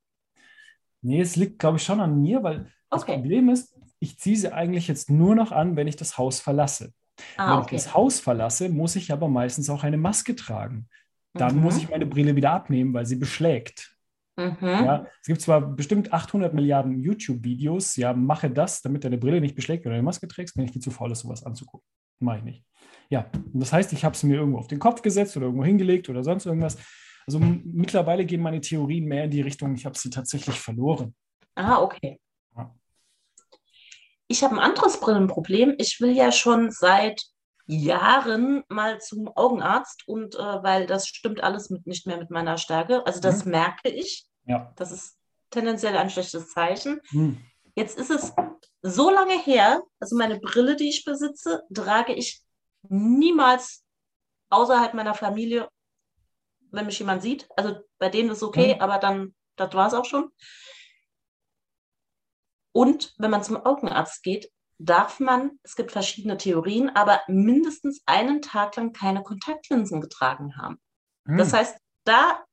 Nee, 1.02 1.20
es 1.20 1.36
liegt, 1.36 1.58
glaube 1.58 1.78
ich, 1.78 1.82
schon 1.84 2.00
an 2.00 2.20
mir, 2.20 2.42
weil 2.42 2.70
das 2.90 3.02
Okay. 3.02 3.12
Problem 3.14 3.48
ist, 3.48 3.76
ich 4.00 4.18
ziehe 4.18 4.36
sie 4.36 4.52
eigentlich 4.52 4.88
jetzt 4.88 5.10
nur 5.10 5.34
noch 5.34 5.52
an, 5.52 5.76
wenn 5.76 5.86
ich 5.86 5.96
das 5.96 6.18
Haus 6.18 6.40
verlasse. 6.40 6.92
Ah, 7.36 7.56
wenn 7.56 7.62
okay. 7.62 7.76
ich 7.76 7.82
das 7.84 7.94
Haus 7.94 8.20
verlasse, 8.20 8.68
muss 8.68 8.96
ich 8.96 9.12
aber 9.12 9.28
meistens 9.28 9.70
auch 9.70 9.84
eine 9.84 9.96
Maske 9.98 10.34
tragen. 10.36 10.88
Dann 11.36 11.56
Mhm. 11.56 11.62
muss 11.62 11.76
ich 11.76 11.88
meine 11.88 12.06
Brille 12.06 12.36
wieder 12.36 12.52
abnehmen, 12.52 12.92
weil 12.92 13.06
sie 13.06 13.16
beschlägt. 13.16 13.96
Mhm. 14.40 14.58
Ja, 14.62 15.06
es 15.20 15.26
gibt 15.26 15.40
zwar 15.42 15.60
bestimmt 15.60 16.12
800 16.12 16.54
Milliarden 16.54 16.98
YouTube-Videos, 16.98 17.96
ja, 17.96 18.12
mache 18.14 18.50
das, 18.50 18.80
damit 18.82 19.04
deine 19.04 19.18
Brille 19.18 19.40
nicht 19.40 19.54
beschlägt, 19.54 19.84
wenn 19.84 19.90
du 19.90 19.96
eine 19.96 20.02
Maske 20.02 20.26
trägst, 20.28 20.54
bin 20.54 20.64
ich 20.64 20.72
viel 20.72 20.80
zu 20.80 20.90
faul, 20.90 21.10
das 21.10 21.20
sowas 21.20 21.44
anzugucken. 21.44 21.86
Mache 22.20 22.38
ich 22.38 22.44
nicht. 22.44 22.64
Ja, 23.10 23.30
und 23.52 23.60
das 23.60 23.72
heißt, 23.72 23.92
ich 23.92 24.04
habe 24.04 24.16
sie 24.16 24.26
mir 24.26 24.36
irgendwo 24.36 24.58
auf 24.58 24.68
den 24.68 24.78
Kopf 24.78 25.02
gesetzt 25.02 25.36
oder 25.36 25.46
irgendwo 25.46 25.64
hingelegt 25.64 26.08
oder 26.08 26.22
sonst 26.24 26.46
irgendwas. 26.46 26.78
Also 27.26 27.38
mittlerweile 27.38 28.24
gehen 28.24 28.40
meine 28.40 28.60
Theorien 28.60 29.04
mehr 29.04 29.24
in 29.24 29.30
die 29.30 29.40
Richtung, 29.42 29.74
ich 29.74 29.84
habe 29.84 29.98
sie 29.98 30.10
tatsächlich 30.10 30.58
verloren. 30.58 31.14
Ah, 31.54 31.80
okay. 31.82 32.18
Ja. 32.56 32.74
Ich 34.28 34.42
habe 34.42 34.54
ein 34.54 34.60
anderes 34.60 35.00
Brillenproblem. 35.00 35.74
Ich 35.78 36.00
will 36.00 36.12
ja 36.12 36.30
schon 36.32 36.70
seit 36.70 37.20
Jahren 37.66 38.64
mal 38.68 39.00
zum 39.00 39.28
Augenarzt 39.28 40.06
und 40.08 40.34
äh, 40.34 40.38
weil 40.38 40.86
das 40.86 41.06
stimmt 41.06 41.42
alles 41.42 41.70
mit, 41.70 41.86
nicht 41.86 42.06
mehr 42.06 42.18
mit 42.18 42.30
meiner 42.30 42.58
Stärke. 42.58 43.06
Also 43.06 43.20
das 43.20 43.44
Mhm. 43.44 43.52
merke 43.52 43.88
ich. 43.88 44.26
Ja. 44.50 44.72
Das 44.74 44.90
ist 44.90 45.16
tendenziell 45.50 45.96
ein 45.96 46.10
schlechtes 46.10 46.50
Zeichen. 46.50 47.00
Hm. 47.10 47.40
Jetzt 47.76 47.96
ist 47.96 48.10
es 48.10 48.32
so 48.82 49.08
lange 49.10 49.38
her, 49.40 49.80
also 50.00 50.16
meine 50.16 50.40
Brille, 50.40 50.74
die 50.74 50.88
ich 50.88 51.04
besitze, 51.04 51.62
trage 51.72 52.14
ich 52.14 52.42
niemals 52.88 53.84
außerhalb 54.50 54.94
meiner 54.94 55.14
Familie, 55.14 55.68
wenn 56.72 56.86
mich 56.86 56.98
jemand 56.98 57.22
sieht. 57.22 57.48
Also 57.56 57.76
bei 57.98 58.08
denen 58.08 58.30
ist 58.30 58.42
okay, 58.42 58.74
Mhm. 58.74 58.80
aber 58.80 58.98
dann, 58.98 59.36
das 59.54 59.72
war 59.74 59.86
es 59.86 59.94
auch 59.94 60.04
schon. 60.04 60.32
Und 62.72 63.14
wenn 63.18 63.30
man 63.30 63.44
zum 63.44 63.56
Augenarzt 63.56 64.24
geht, 64.24 64.50
darf 64.78 65.20
man, 65.20 65.60
es 65.62 65.76
gibt 65.76 65.92
verschiedene 65.92 66.38
Theorien, 66.38 66.88
aber 66.96 67.20
mindestens 67.28 68.02
einen 68.06 68.42
Tag 68.42 68.74
lang 68.74 68.92
keine 68.92 69.22
Kontaktlinsen 69.22 70.00
getragen 70.00 70.56
haben. 70.56 70.80
Hm. 71.26 71.36
Das 71.38 71.52
heißt, 71.52 71.78
da 72.04 72.44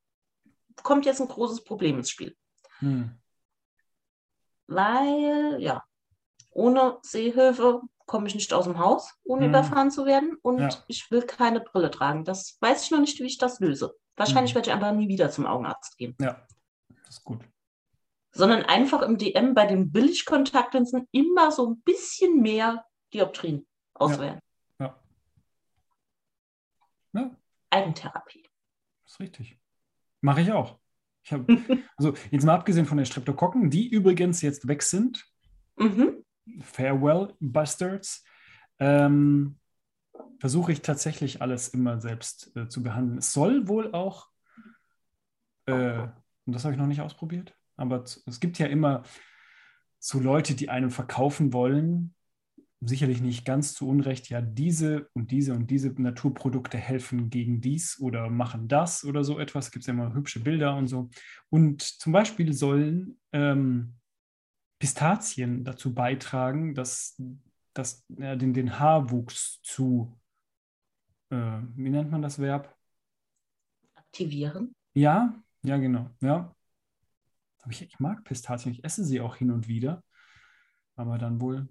kommt 0.84 1.06
jetzt 1.06 1.22
ein 1.22 1.28
großes 1.28 1.64
Problem 1.64 1.98
ins 1.98 2.10
Spiel. 2.10 2.36
Hm. 2.80 3.18
Weil, 4.68 5.58
ja, 5.62 5.84
ohne 6.52 6.98
Sehhilfe 7.02 7.82
komme 8.06 8.28
ich 8.28 8.36
nicht 8.36 8.54
aus 8.54 8.66
dem 8.66 8.80
Haus, 8.80 9.14
ohne 9.24 9.44
Mhm. 9.44 9.50
überfahren 9.50 9.92
zu 9.92 10.06
werden. 10.06 10.38
Und 10.42 10.60
Ja. 10.60 10.70
ich 10.88 11.10
will 11.12 11.24
keine 11.24 11.60
Brille 11.60 11.92
tragen. 11.92 12.24
Das 12.26 12.58
weiß 12.62 12.84
ich 12.84 12.92
noch 12.92 13.00
nicht, 13.00 13.20
wie 13.20 13.26
ich 13.26 13.38
das 13.38 13.60
löse. 13.60 13.96
Wahrscheinlich 14.16 14.52
Mhm. 14.54 14.56
werde 14.56 14.70
ich 14.70 14.74
einfach 14.74 14.94
nie 14.94 15.08
wieder 15.08 15.30
zum 15.30 15.46
Augenarzt 15.46 15.98
gehen. 15.98 16.16
Ja, 16.20 16.46
das 17.06 17.10
ist 17.18 17.24
gut. 17.24 17.42
Sondern 18.32 18.64
einfach 18.64 19.02
im 19.02 19.18
DM 19.18 19.54
bei 19.54 19.66
den 19.66 19.92
Billigkontaktlinsen 19.92 21.08
immer 21.12 21.52
so 21.52 21.70
ein 21.70 21.82
bisschen 21.82 22.42
mehr 22.42 22.86
Dioptrien 23.14 23.68
auswählen. 23.94 24.40
Ja. 24.80 25.00
Ja, 27.14 27.32
Eigentherapie. 27.70 28.44
das 29.04 29.14
ist 29.14 29.20
richtig. 29.20 29.60
Mache 30.28 30.42
ich 30.42 30.52
auch. 30.52 30.78
Ich 31.24 31.32
habe, 31.32 31.46
also 31.98 32.14
jetzt 32.32 32.46
mal 32.46 32.56
abgesehen 32.56 32.86
von 32.86 32.98
den 32.98 33.06
Streptokokken, 33.06 33.70
die 33.70 33.88
übrigens 33.88 34.42
jetzt 34.42 34.68
weg 34.68 34.84
sind, 34.84 35.26
Mhm. 35.78 36.24
Farewell 36.62 37.34
Bastards, 37.40 38.24
ähm, 38.80 39.60
versuche 40.40 40.72
ich 40.72 40.82
tatsächlich 40.82 41.42
alles 41.42 41.70
immer 41.70 42.00
selbst 42.00 42.56
äh, 42.56 42.68
zu 42.68 42.84
behandeln. 42.84 43.20
Es 43.20 43.34
soll 43.34 43.68
wohl 43.68 43.94
auch, 43.94 44.30
äh, 45.66 46.08
und 46.46 46.54
das 46.54 46.64
habe 46.64 46.74
ich 46.74 46.80
noch 46.80 46.88
nicht 46.88 47.02
ausprobiert, 47.02 47.56
aber 47.76 48.04
es 48.04 48.40
gibt 48.40 48.58
ja 48.60 48.68
immer 48.68 49.04
so 50.00 50.20
Leute, 50.20 50.56
die 50.56 50.70
einem 50.70 50.92
verkaufen 50.92 51.54
wollen, 51.54 52.16
sicherlich 52.80 53.22
nicht 53.22 53.44
ganz 53.46 53.74
zu 53.74 53.88
Unrecht, 53.88 54.30
ja, 54.30 54.42
diese 54.42 55.10
und 55.14 55.32
diese 55.32 55.54
und 55.54 55.72
diese 55.72 55.90
Naturprodukte 56.00 56.78
helfen 56.78 57.30
gegen 57.30 57.60
dies 57.60 58.00
oder 58.00 58.30
machen 58.30 58.68
das 58.68 59.04
oder 59.04 59.24
so 59.24 59.40
etwas. 59.40 59.68
Es 59.68 59.72
gibt 59.72 59.86
ja 59.88 59.94
immer 59.94 60.14
hübsche 60.14 60.42
Bilder 60.42 60.76
und 60.76 60.88
so. 60.88 61.10
Und 61.50 61.82
zum 61.82 62.14
Beispiel 62.14 62.54
sollen 62.54 63.20
ähm, 63.32 63.96
Pistazien 64.80 65.64
dazu 65.64 65.94
beitragen, 65.94 66.76
dass, 66.76 67.20
dass 67.74 68.06
ja, 68.10 68.36
den, 68.36 68.54
den 68.54 68.80
Haarwuchs 68.80 69.60
zu, 69.64 70.16
äh, 71.30 71.60
wie 71.76 71.90
nennt 71.90 72.12
man 72.12 72.22
das 72.22 72.40
Verb? 72.40 72.76
Aktivieren. 73.96 74.76
Ja, 74.94 75.34
ja, 75.64 75.78
genau, 75.78 76.12
ja. 76.22 76.56
Aber 77.62 77.72
ich, 77.72 77.82
ich 77.82 78.00
mag 78.00 78.24
Pistazien, 78.24 78.72
ich 78.72 78.84
esse 78.84 79.04
sie 79.04 79.20
auch 79.20 79.36
hin 79.36 79.50
und 79.50 79.68
wieder, 79.68 80.04
aber 80.96 81.18
dann 81.18 81.42
wohl, 81.42 81.68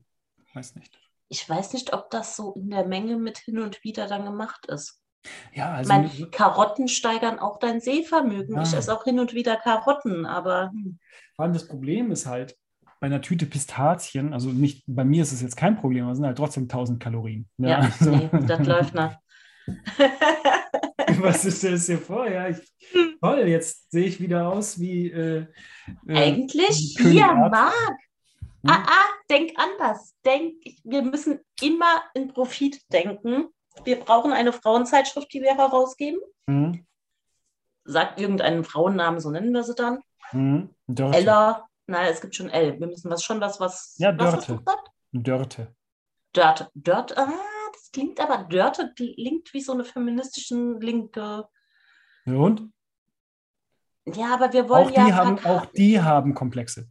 weiß 0.57 0.75
nicht. 0.77 0.99
Ich 1.29 1.49
weiß 1.49 1.73
nicht, 1.73 1.93
ob 1.93 2.11
das 2.11 2.37
so 2.37 2.55
in 2.55 2.71
der 2.71 2.87
Menge 2.87 3.17
mit 3.17 3.39
hin 3.39 3.59
und 3.61 3.83
wieder 3.85 4.07
dann 4.09 4.25
gemacht 4.25 4.67
ist. 4.67 5.01
Ja, 5.53 5.73
Ich 5.73 5.79
also 5.79 5.93
meine, 5.93 6.31
Karotten 6.31 6.87
steigern 6.89 7.39
auch 7.41 7.59
dein 7.59 7.81
Sehvermögen. 7.81 8.61
Ich 8.63 8.73
Ja. 8.73 8.79
esse 8.79 8.95
auch 8.95 9.05
hin 9.05 9.19
und 9.19 9.35
wieder 9.35 9.57
Karotten, 9.57 10.25
aber 10.25 10.71
hm, 10.71 10.99
vor 11.35 11.45
allem 11.45 11.53
das 11.55 11.67
Problem 11.67 12.11
ist 12.13 12.27
halt, 12.27 12.57
bei 13.01 13.09
einer 13.09 13.21
Tüte 13.21 13.45
Pistazien, 13.45 14.33
also 14.33 14.49
nicht, 14.51 14.85
bei 14.87 15.05
mir 15.05 15.23
ist 15.23 15.33
es 15.33 15.43
jetzt 15.43 15.57
kein 15.57 15.77
Problem, 15.77 16.05
aber 16.05 16.13
es 16.13 16.19
sind 16.19 16.27
halt 16.27 16.39
trotzdem 16.39 16.63
1000 16.65 17.03
Kalorien. 17.03 17.49
ja, 17.59 17.79
also- 18.01 18.11
nee, 18.11 18.31
das 18.47 18.67
läuft 18.67 18.95
nicht. 18.95 19.19
Was 21.21 21.45
ist 21.45 21.65
das 21.65 21.87
hier 21.87 21.99
vor? 21.99 22.29
Ja, 22.29 22.49
ich, 22.49 22.57
toll, 23.21 23.49
jetzt 23.49 23.91
sehe 23.91 24.05
ich 24.07 24.21
wieder 24.21 24.49
aus 24.49 24.79
wie. 24.79 25.11
Äh, 25.11 25.47
äh, 26.07 26.17
Eigentlich, 26.17 26.95
König 26.97 27.13
hier. 27.15 27.35
Marc. 27.35 27.75
Hm? 28.67 28.71
Ah, 28.71 28.85
ah, 28.87 29.05
denk 29.31 29.53
anders. 29.57 30.15
Denk, 30.25 30.55
wir 30.85 31.03
müssen 31.03 31.41
immer 31.61 32.03
in 32.15 32.29
Profit 32.29 32.81
denken. 32.93 33.49
Wir 33.85 34.01
brauchen 34.01 34.33
eine 34.33 34.53
Frauenzeitschrift, 34.53 35.33
die 35.33 35.43
wir 35.43 35.57
herausgeben. 35.57 36.21
Hm, 36.49 36.87
Sagt 37.85 38.21
irgendeinen 38.21 38.65
Frauennamen, 38.65 39.21
so 39.21 39.31
nennen 39.31 39.53
wir 39.53 39.63
sie 39.63 39.75
dann. 39.75 40.01
hm, 40.31 40.75
Dörte. 40.87 41.19
Ella. 41.19 41.69
Nein, 41.87 42.09
es 42.13 42.21
gibt 42.21 42.35
schon 42.35 42.51
L. 42.51 42.81
Wir 42.81 42.87
müssen 42.89 43.11
was 43.11 43.23
schon 43.23 43.41
was, 43.41 43.61
was. 43.61 43.95
Ja, 43.99 44.17
was 44.19 44.33
Dörte. 44.33 44.57
gesagt? 44.57 44.91
Dörte. 45.13 45.75
Dörte. 46.33 46.69
Dörte, 46.75 47.17
ah, 47.17 47.33
das 47.73 47.91
klingt 47.93 48.19
aber, 48.21 48.39
Dörte 48.45 48.93
klingt 48.97 49.53
wie 49.55 49.61
so 49.61 49.73
eine 49.73 49.85
feministischen 49.85 50.81
linke. 50.81 51.47
Und? 52.27 52.73
Ja, 54.05 54.35
aber 54.35 54.53
wir 54.53 54.69
wollen 54.69 54.87
Auch 54.89 54.91
die, 54.91 54.97
ja. 54.97 55.15
haben, 55.15 55.39
auch 55.45 55.67
die 55.67 56.01
haben 56.01 56.35
Komplexe. 56.35 56.89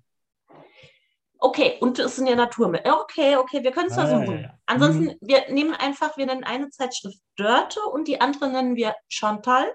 Okay, 1.48 1.78
und 1.80 2.00
es 2.00 2.16
sind 2.16 2.26
ja 2.28 2.36
Naturmittel. 2.36 2.92
Okay, 2.92 3.36
okay, 3.38 3.64
wir 3.64 3.72
können 3.72 3.90
es 3.92 3.98
Ah, 3.98 4.04
ja, 4.04 4.08
versuchen. 4.18 4.36
ja, 4.38 4.42
ja. 4.48 4.60
Ansonsten, 4.66 5.04
Mhm. 5.06 5.18
wir 5.22 5.52
nehmen 5.54 5.74
einfach, 5.76 6.18
wir 6.18 6.26
nennen 6.26 6.44
eine 6.44 6.70
Zeitschrift 6.70 7.20
Dörte 7.36 7.80
und 7.94 8.08
die 8.08 8.20
andere 8.20 8.50
nennen 8.50 8.76
wir 8.76 8.96
Chantal. 9.10 9.66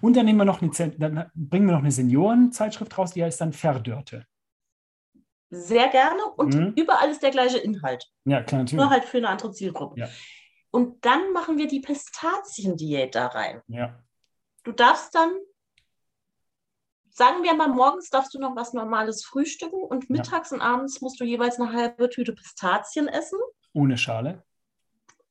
Und 0.00 0.16
dann 0.16 0.24
nehmen 0.26 0.38
wir 0.38 0.44
noch 0.44 0.62
eine, 0.62 0.70
dann 0.98 1.30
bringen 1.34 1.66
wir 1.66 1.72
noch 1.72 1.80
eine 1.80 1.90
Seniorenzeitschrift 1.90 2.96
raus, 2.96 3.12
die 3.12 3.24
heißt 3.24 3.40
dann 3.40 3.52
Verdörte. 3.52 4.24
Sehr 5.50 5.88
gerne 5.88 6.24
und 6.36 6.54
Mhm. 6.54 6.72
überall 6.76 7.10
ist 7.10 7.22
der 7.22 7.30
gleiche 7.32 7.58
Inhalt, 7.58 8.04
Ja, 8.24 8.42
klar, 8.42 8.58
nur 8.60 8.64
natürlich. 8.64 8.90
halt 8.90 9.04
für 9.04 9.16
eine 9.18 9.28
andere 9.28 9.50
Zielgruppe. 9.52 10.00
Ja. 10.00 10.08
Und 10.70 11.04
dann 11.04 11.32
machen 11.32 11.58
wir 11.58 11.66
die 11.66 11.80
Pistaziendiät 11.80 13.14
da 13.16 13.26
rein. 13.28 13.62
Ja. 13.66 13.98
Du 14.64 14.72
darfst 14.72 15.14
dann, 15.14 15.30
sagen 17.16 17.42
wir 17.42 17.54
mal, 17.54 17.68
morgens 17.68 18.10
darfst 18.10 18.34
du 18.34 18.38
noch 18.38 18.54
was 18.56 18.74
Normales 18.74 19.24
frühstücken 19.24 19.82
und 19.82 20.04
Ja. 20.04 20.08
mittags 20.10 20.52
und 20.52 20.60
abends 20.60 21.00
musst 21.00 21.18
du 21.18 21.24
jeweils 21.24 21.58
eine 21.58 21.72
halbe 21.72 22.10
Tüte 22.10 22.34
Pistazien 22.34 23.08
essen, 23.08 23.38
Ohne 23.72 23.96
Schale. 23.96 24.44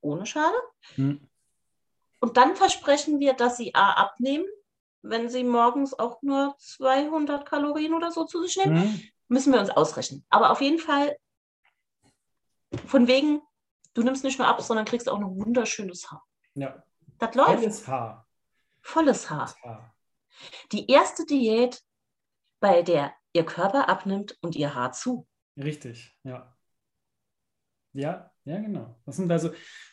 ohne 0.01 0.25
Schale. 0.25 0.57
Hm. 0.95 1.29
Und 2.21 2.37
dann 2.37 2.55
versprechen 2.55 3.19
wir, 3.19 3.33
dass 3.33 3.57
sie 3.57 3.75
A 3.75 3.91
abnehmen, 3.93 4.45
wenn 5.03 5.29
sie 5.29 5.43
morgens 5.43 5.93
auch 5.93 6.21
nur 6.23 6.55
200 6.57 7.45
Kalorien 7.47 7.93
oder 7.93 8.11
so 8.11 8.25
zu 8.25 8.41
sich 8.41 8.57
nehmen. 8.57 8.81
Hm. 8.81 9.01
Müssen 9.27 9.53
wir 9.53 9.59
uns 9.59 9.69
ausrechnen. 9.69 10.25
Aber 10.29 10.49
auf 10.51 10.61
jeden 10.61 10.79
Fall, 10.79 11.15
von 12.87 13.07
wegen, 13.07 13.41
du 13.93 14.01
nimmst 14.01 14.23
nicht 14.23 14.39
nur 14.39 14.47
ab, 14.47 14.59
sondern 14.61 14.85
kriegst 14.85 15.07
auch 15.09 15.19
noch 15.19 15.29
wunderschönes 15.29 16.09
Haar. 16.11 16.23
Ja. 16.55 16.83
Das 17.19 17.35
läuft. 17.35 17.59
Volles 17.59 17.87
Haar. 17.87 18.27
Volles 18.81 19.29
Haar. 19.29 19.47
Volles 19.47 19.63
Haar. 19.63 19.94
Die 20.71 20.87
erste 20.87 21.25
Diät, 21.25 21.81
bei 22.59 22.81
der 22.81 23.13
ihr 23.33 23.45
Körper 23.45 23.89
abnimmt 23.89 24.37
und 24.41 24.55
ihr 24.55 24.73
Haar 24.73 24.91
zu. 24.91 25.27
Richtig, 25.57 26.17
ja. 26.23 26.55
Ja, 27.93 28.31
ja, 28.43 28.59
genau. 28.59 28.99
Das 29.05 29.15
sind 29.15 29.31
also, 29.31 29.51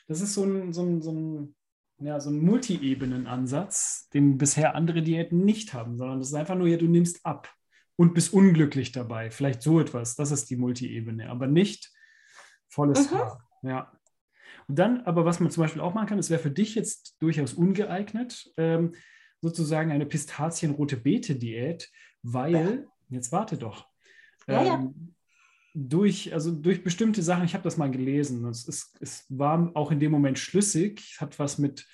das 0.08 0.20
ist 0.20 0.34
so 0.34 0.44
ein, 0.44 0.72
so 0.72 0.82
ein, 0.82 1.02
so 1.02 1.12
ein, 1.12 1.54
ja, 1.98 2.18
so 2.18 2.30
ein 2.30 2.40
Multi-Ebenen-Ansatz, 2.40 4.08
den 4.10 4.38
bisher 4.38 4.74
andere 4.74 5.02
Diäten 5.02 5.44
nicht 5.44 5.72
haben, 5.72 5.96
sondern 5.96 6.18
das 6.18 6.28
ist 6.28 6.34
einfach 6.34 6.56
nur, 6.56 6.66
ja, 6.66 6.76
du 6.76 6.88
nimmst 6.88 7.24
ab 7.24 7.48
und 7.96 8.14
bist 8.14 8.32
unglücklich 8.32 8.90
dabei. 8.90 9.30
Vielleicht 9.30 9.62
so 9.62 9.78
etwas, 9.80 10.16
das 10.16 10.32
ist 10.32 10.50
die 10.50 10.56
Multi-Ebene, 10.56 11.30
aber 11.30 11.46
nicht 11.46 11.92
volles 12.68 13.10
Mhm. 13.10 13.16
Haar. 13.16 13.48
Ja. 13.62 13.92
Und 14.66 14.78
dann, 14.78 15.02
aber 15.02 15.24
was 15.24 15.38
man 15.38 15.50
zum 15.50 15.62
Beispiel 15.62 15.82
auch 15.82 15.94
machen 15.94 16.08
kann, 16.08 16.18
es 16.18 16.30
wäre 16.30 16.42
für 16.42 16.50
dich 16.50 16.74
jetzt 16.74 17.16
durchaus 17.20 17.54
ungeeignet, 17.54 18.52
ähm, 18.56 18.94
sozusagen 19.42 19.90
eine 19.90 20.06
pistazienrote 20.06 20.96
Beete-Diät, 20.96 21.90
weil, 22.22 22.86
jetzt 23.10 23.32
warte 23.32 23.58
doch, 23.58 23.88
Ja, 24.48 24.64
ja. 24.64 24.74
ähm, 24.76 25.14
durch, 25.74 26.32
also 26.32 26.52
durch 26.52 26.84
bestimmte 26.84 27.22
Sachen, 27.22 27.44
ich 27.44 27.54
habe 27.54 27.64
das 27.64 27.76
mal 27.76 27.90
gelesen, 27.90 28.44
es, 28.46 28.66
ist, 28.68 28.96
es 29.00 29.26
war 29.28 29.70
auch 29.74 29.90
in 29.90 30.00
dem 30.00 30.12
Moment 30.12 30.38
schlüssig, 30.38 31.12
es 31.14 31.20
hat 31.20 31.38
was 31.38 31.58
mit, 31.58 31.86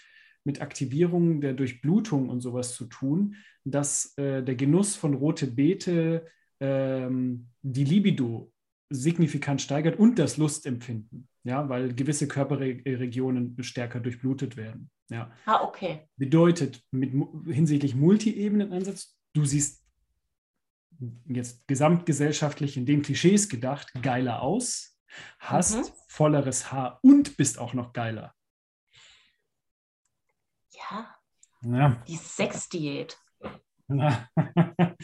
mit 0.44 0.61
Aktivierung 0.61 1.40
der 1.40 1.55
Durchblutung 1.55 2.28
und 2.28 2.40
sowas 2.40 2.74
zu 2.74 2.86
tun, 2.86 3.36
dass 3.64 4.16
äh, 4.18 4.42
der 4.42 4.55
Genuss 4.57 4.96
von 4.96 5.14
rote 5.14 5.46
Beete 5.46 6.26
ähm, 6.61 7.49
die 7.62 7.84
Libido 7.84 8.53
signifikant 8.90 9.62
steigert 9.62 9.99
und 9.99 10.18
das 10.18 10.38
Lustempfinden, 10.38 11.28
ja, 11.44 11.68
weil 11.68 11.94
gewisse 11.94 12.26
Körperregionen 12.26 13.57
stärker 13.62 14.01
durchblutet 14.01 14.57
werden. 14.57 14.90
Ja. 15.11 15.30
Ah, 15.46 15.62
okay. 15.64 16.09
Bedeutet, 16.16 16.82
mit, 16.90 17.12
hinsichtlich 17.46 17.94
Multi-Ebenen-Ansatz, 17.94 19.16
du 19.34 19.44
siehst 19.44 19.82
jetzt 21.26 21.66
gesamtgesellschaftlich 21.68 22.76
in 22.76 22.84
den 22.86 23.02
Klischees 23.02 23.48
gedacht, 23.48 23.92
geiler 24.02 24.42
aus, 24.42 24.98
hast 25.38 25.76
Mhm. 25.76 25.84
volleres 26.09 26.72
Haar 26.72 26.98
und 27.02 27.36
bist 27.36 27.59
auch 27.59 27.72
noch 27.72 27.92
geiler. 27.92 28.34
Ja, 30.72 31.14
Ja. 31.62 32.02
die 32.06 32.16
Sexdiät. 32.16 33.16
Ja. 33.88 34.28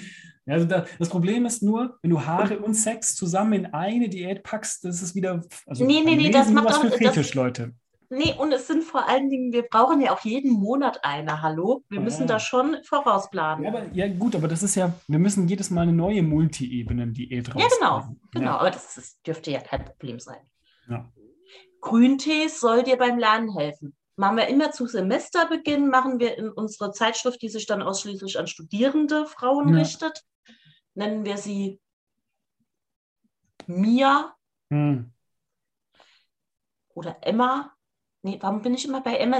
Also 0.46 0.66
da, 0.66 0.84
das 0.98 1.08
Problem 1.08 1.46
ist 1.46 1.62
nur, 1.62 1.98
wenn 2.02 2.10
du 2.10 2.20
Haare 2.20 2.58
und 2.58 2.74
Sex 2.74 3.16
zusammen 3.16 3.54
in 3.54 3.66
eine 3.72 4.10
Diät 4.10 4.42
packst, 4.42 4.84
das 4.84 5.00
ist 5.00 5.14
wieder. 5.14 5.42
Also 5.64 5.86
Nee, 5.86 6.02
nee, 6.04 6.16
nee, 6.16 6.30
das 6.30 6.50
macht 6.50 6.66
was 6.66 6.76
für 6.80 6.90
das- 6.90 6.98
Fetischleute. 6.98 7.74
Nee, 8.16 8.34
und 8.38 8.52
es 8.52 8.68
sind 8.68 8.84
vor 8.84 9.08
allen 9.08 9.28
Dingen, 9.28 9.52
wir 9.52 9.62
brauchen 9.64 10.00
ja 10.00 10.12
auch 10.12 10.20
jeden 10.20 10.52
Monat 10.52 11.00
eine, 11.04 11.42
hallo? 11.42 11.82
Wir 11.88 12.00
müssen 12.00 12.22
Ja. 12.22 12.26
da 12.28 12.38
schon 12.38 12.76
vorausplanen. 12.84 13.64
Ja, 13.64 13.70
aber, 13.70 13.92
ja, 13.92 14.06
gut, 14.08 14.36
aber 14.36 14.46
das 14.46 14.62
ist 14.62 14.76
ja, 14.76 14.92
wir 15.08 15.18
müssen 15.18 15.48
jedes 15.48 15.70
Mal 15.70 15.82
eine 15.82 15.92
neue 15.92 16.22
Multi-Ebenen-Diät 16.22 17.48
Ja, 17.48 17.54
genau, 17.78 18.16
genau. 18.30 18.44
Ja. 18.52 18.58
Aber 18.58 18.70
das 18.70 18.96
ist, 18.96 19.26
dürfte 19.26 19.50
ja 19.50 19.60
kein 19.60 19.84
Problem 19.84 20.20
sein. 20.20 20.38
Ja. 20.88 21.10
Grüntee 21.80 22.46
soll 22.48 22.84
dir 22.84 22.96
beim 22.96 23.18
Lernen 23.18 23.52
helfen. 23.52 23.96
Machen 24.16 24.36
wir 24.36 24.46
immer 24.46 24.70
zu 24.70 24.86
Semesterbeginn, 24.86 25.88
machen 25.88 26.20
wir 26.20 26.38
in 26.38 26.48
unsere 26.48 26.92
Zeitschrift, 26.92 27.42
die 27.42 27.48
sich 27.48 27.66
dann 27.66 27.82
ausschließlich 27.82 28.38
an 28.38 28.46
studierende 28.46 29.26
Frauen 29.26 29.74
richtet, 29.74 30.22
nennen 30.94 31.24
wir 31.24 31.36
sie 31.36 31.80
Mia 33.66 34.34
Hm. 34.70 35.10
oder 36.94 37.16
Emma. 37.22 37.73
Nee, 38.24 38.38
warum 38.40 38.62
bin 38.62 38.72
ich 38.72 38.86
immer 38.86 39.02
bei 39.02 39.16
Emma? 39.18 39.36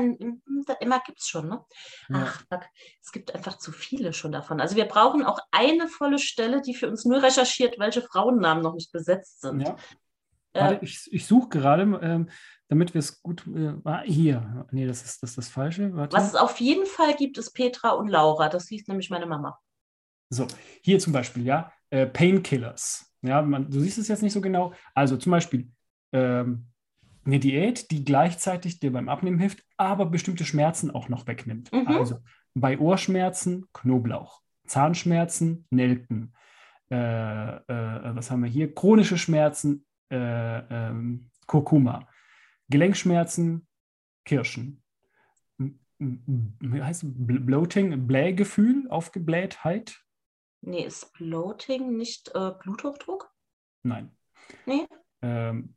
Emma 0.78 0.98
gibt 1.06 1.18
es 1.18 1.26
schon, 1.26 1.48
ne? 1.48 1.64
Ja. 2.10 2.34
Ach, 2.50 2.60
es 3.02 3.12
gibt 3.12 3.34
einfach 3.34 3.56
zu 3.56 3.72
viele 3.72 4.12
schon 4.12 4.30
davon. 4.30 4.60
Also 4.60 4.76
wir 4.76 4.84
brauchen 4.84 5.24
auch 5.24 5.38
eine 5.52 5.88
volle 5.88 6.18
Stelle, 6.18 6.60
die 6.60 6.74
für 6.74 6.90
uns 6.90 7.06
nur 7.06 7.22
recherchiert, 7.22 7.78
welche 7.78 8.02
Frauennamen 8.02 8.62
noch 8.62 8.74
nicht 8.74 8.92
besetzt 8.92 9.40
sind. 9.40 9.62
Ja. 9.62 9.76
Äh, 10.52 10.60
Warte, 10.60 10.84
ich, 10.84 11.08
ich 11.10 11.26
suche 11.26 11.48
gerade, 11.48 11.82
ähm, 12.02 12.28
damit 12.68 12.92
wir 12.92 12.98
es 12.98 13.22
gut. 13.22 13.46
Äh, 13.46 13.72
ah, 13.84 14.02
hier. 14.02 14.66
Nee, 14.70 14.86
das 14.86 15.02
ist 15.02 15.22
das, 15.22 15.30
ist 15.30 15.38
das 15.38 15.48
Falsche. 15.48 15.96
Warte. 15.96 16.14
was 16.14 16.28
es 16.28 16.34
auf 16.34 16.60
jeden 16.60 16.84
Fall 16.84 17.14
gibt, 17.14 17.38
ist 17.38 17.52
Petra 17.52 17.92
und 17.92 18.08
Laura. 18.08 18.50
Das 18.50 18.68
hieß 18.68 18.86
nämlich 18.88 19.08
meine 19.08 19.24
Mama. 19.24 19.58
So, 20.28 20.46
hier 20.82 20.98
zum 20.98 21.14
Beispiel, 21.14 21.42
ja, 21.46 21.72
äh, 21.88 22.06
Painkillers. 22.06 23.10
Ja, 23.22 23.40
man, 23.40 23.70
du 23.70 23.80
siehst 23.80 23.96
es 23.96 24.08
jetzt 24.08 24.22
nicht 24.22 24.34
so 24.34 24.42
genau. 24.42 24.74
Also 24.94 25.16
zum 25.16 25.30
Beispiel 25.30 25.70
ähm, 26.12 26.66
eine 27.24 27.38
Diät, 27.38 27.90
die 27.90 28.04
gleichzeitig 28.04 28.80
dir 28.80 28.92
beim 28.92 29.08
Abnehmen 29.08 29.38
hilft, 29.38 29.64
aber 29.76 30.06
bestimmte 30.06 30.44
Schmerzen 30.44 30.90
auch 30.90 31.08
noch 31.08 31.26
wegnimmt. 31.26 31.72
Mhm. 31.72 31.88
Also 31.88 32.18
bei 32.54 32.78
Ohrschmerzen 32.78 33.66
Knoblauch, 33.72 34.42
Zahnschmerzen 34.66 35.66
Nelken. 35.70 36.34
Äh, 36.90 36.96
äh, 36.96 38.16
was 38.16 38.30
haben 38.30 38.42
wir 38.42 38.50
hier? 38.50 38.74
Chronische 38.74 39.18
Schmerzen 39.18 39.86
äh, 40.10 40.58
ähm, 40.58 41.30
Kurkuma. 41.46 42.06
Gelenkschmerzen 42.68 43.66
Kirschen. 44.24 44.82
Wie 45.98 46.82
heißt 46.82 47.04
Bloating, 47.06 48.06
Blähgefühl, 48.06 48.88
Aufgeblähtheit? 48.90 50.02
Nee, 50.60 50.84
ist 50.84 51.12
Bloating 51.12 51.96
nicht 51.96 52.30
äh, 52.34 52.52
Bluthochdruck? 52.58 53.30
Nein. 53.82 54.16
Nee. 54.66 54.86
Ähm, 55.22 55.74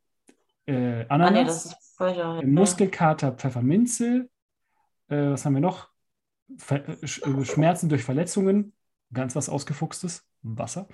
äh, 0.68 1.06
Ah, 1.08 1.18
nee, 1.18 1.24
Ananas, 1.24 1.64
das 1.64 1.64
ist 1.66 1.96
falscher. 1.96 2.40
äh, 2.42 2.46
Muskelkater, 2.46 3.32
Pfefferminze. 3.32 4.28
Äh, 5.08 5.30
was 5.30 5.44
haben 5.44 5.54
wir 5.54 5.60
noch? 5.60 5.88
Ver 6.56 6.96
Sch 7.02 7.22
äh, 7.26 7.44
Schmerzen 7.44 7.88
durch 7.88 8.04
Verletzungen. 8.04 8.72
Ganz 9.12 9.34
was 9.36 9.48
Ausgefuchstes. 9.48 10.26
Wasser. 10.42 10.86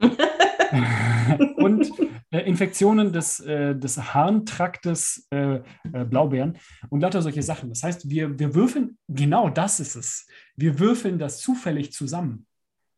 Und 1.56 1.92
äh, 2.30 2.40
Infektionen 2.40 3.12
des, 3.12 3.40
äh, 3.40 3.74
des 3.76 4.14
Harntraktes 4.14 5.26
äh, 5.30 5.56
äh, 5.56 6.04
Blaubeeren 6.04 6.58
und 6.88 7.00
lauter 7.00 7.20
solche 7.20 7.42
Sachen. 7.42 7.68
Das 7.68 7.82
heißt, 7.82 8.08
wir, 8.08 8.38
wir 8.38 8.54
würfeln, 8.54 8.96
genau 9.08 9.50
das 9.50 9.80
ist 9.80 9.96
es. 9.96 10.26
Wir 10.56 10.78
würfeln 10.78 11.18
das 11.18 11.40
zufällig 11.40 11.92
zusammen. 11.92 12.46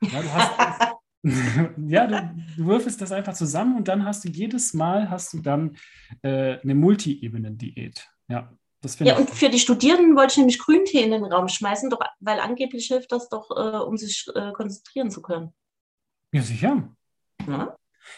Ja, 0.02 0.22
du, 0.22 0.32
hast, 0.32 0.92
ja, 1.86 2.06
du, 2.06 2.34
du 2.56 2.66
würfelst 2.66 3.00
das 3.00 3.12
einfach 3.12 3.32
zusammen 3.34 3.76
und 3.78 3.88
dann 3.88 4.04
hast 4.04 4.24
du 4.24 4.28
jedes 4.28 4.74
Mal 4.74 5.08
hast 5.10 5.32
du 5.32 5.40
dann 5.40 5.76
äh, 6.22 6.58
eine 6.60 6.74
Multi-Ebenen-Diät. 6.74 8.06
Ja, 8.28 8.52
das 8.82 8.96
finde 8.96 9.12
Ja, 9.12 9.18
ich. 9.18 9.26
und 9.26 9.34
für 9.34 9.48
die 9.48 9.58
Studierenden 9.58 10.16
wollte 10.16 10.32
ich 10.32 10.36
nämlich 10.38 10.58
Grüntee 10.58 11.02
in 11.02 11.12
den 11.12 11.24
Raum 11.24 11.48
schmeißen, 11.48 11.88
doch, 11.88 12.00
weil 12.20 12.40
angeblich 12.40 12.88
hilft 12.88 13.10
das 13.12 13.30
doch, 13.30 13.50
äh, 13.50 13.78
um 13.78 13.96
sich 13.96 14.26
äh, 14.34 14.52
konzentrieren 14.52 15.10
zu 15.10 15.22
können. 15.22 15.54
Ja, 16.32 16.42
sicher. 16.42 16.94
Ja? 17.48 17.74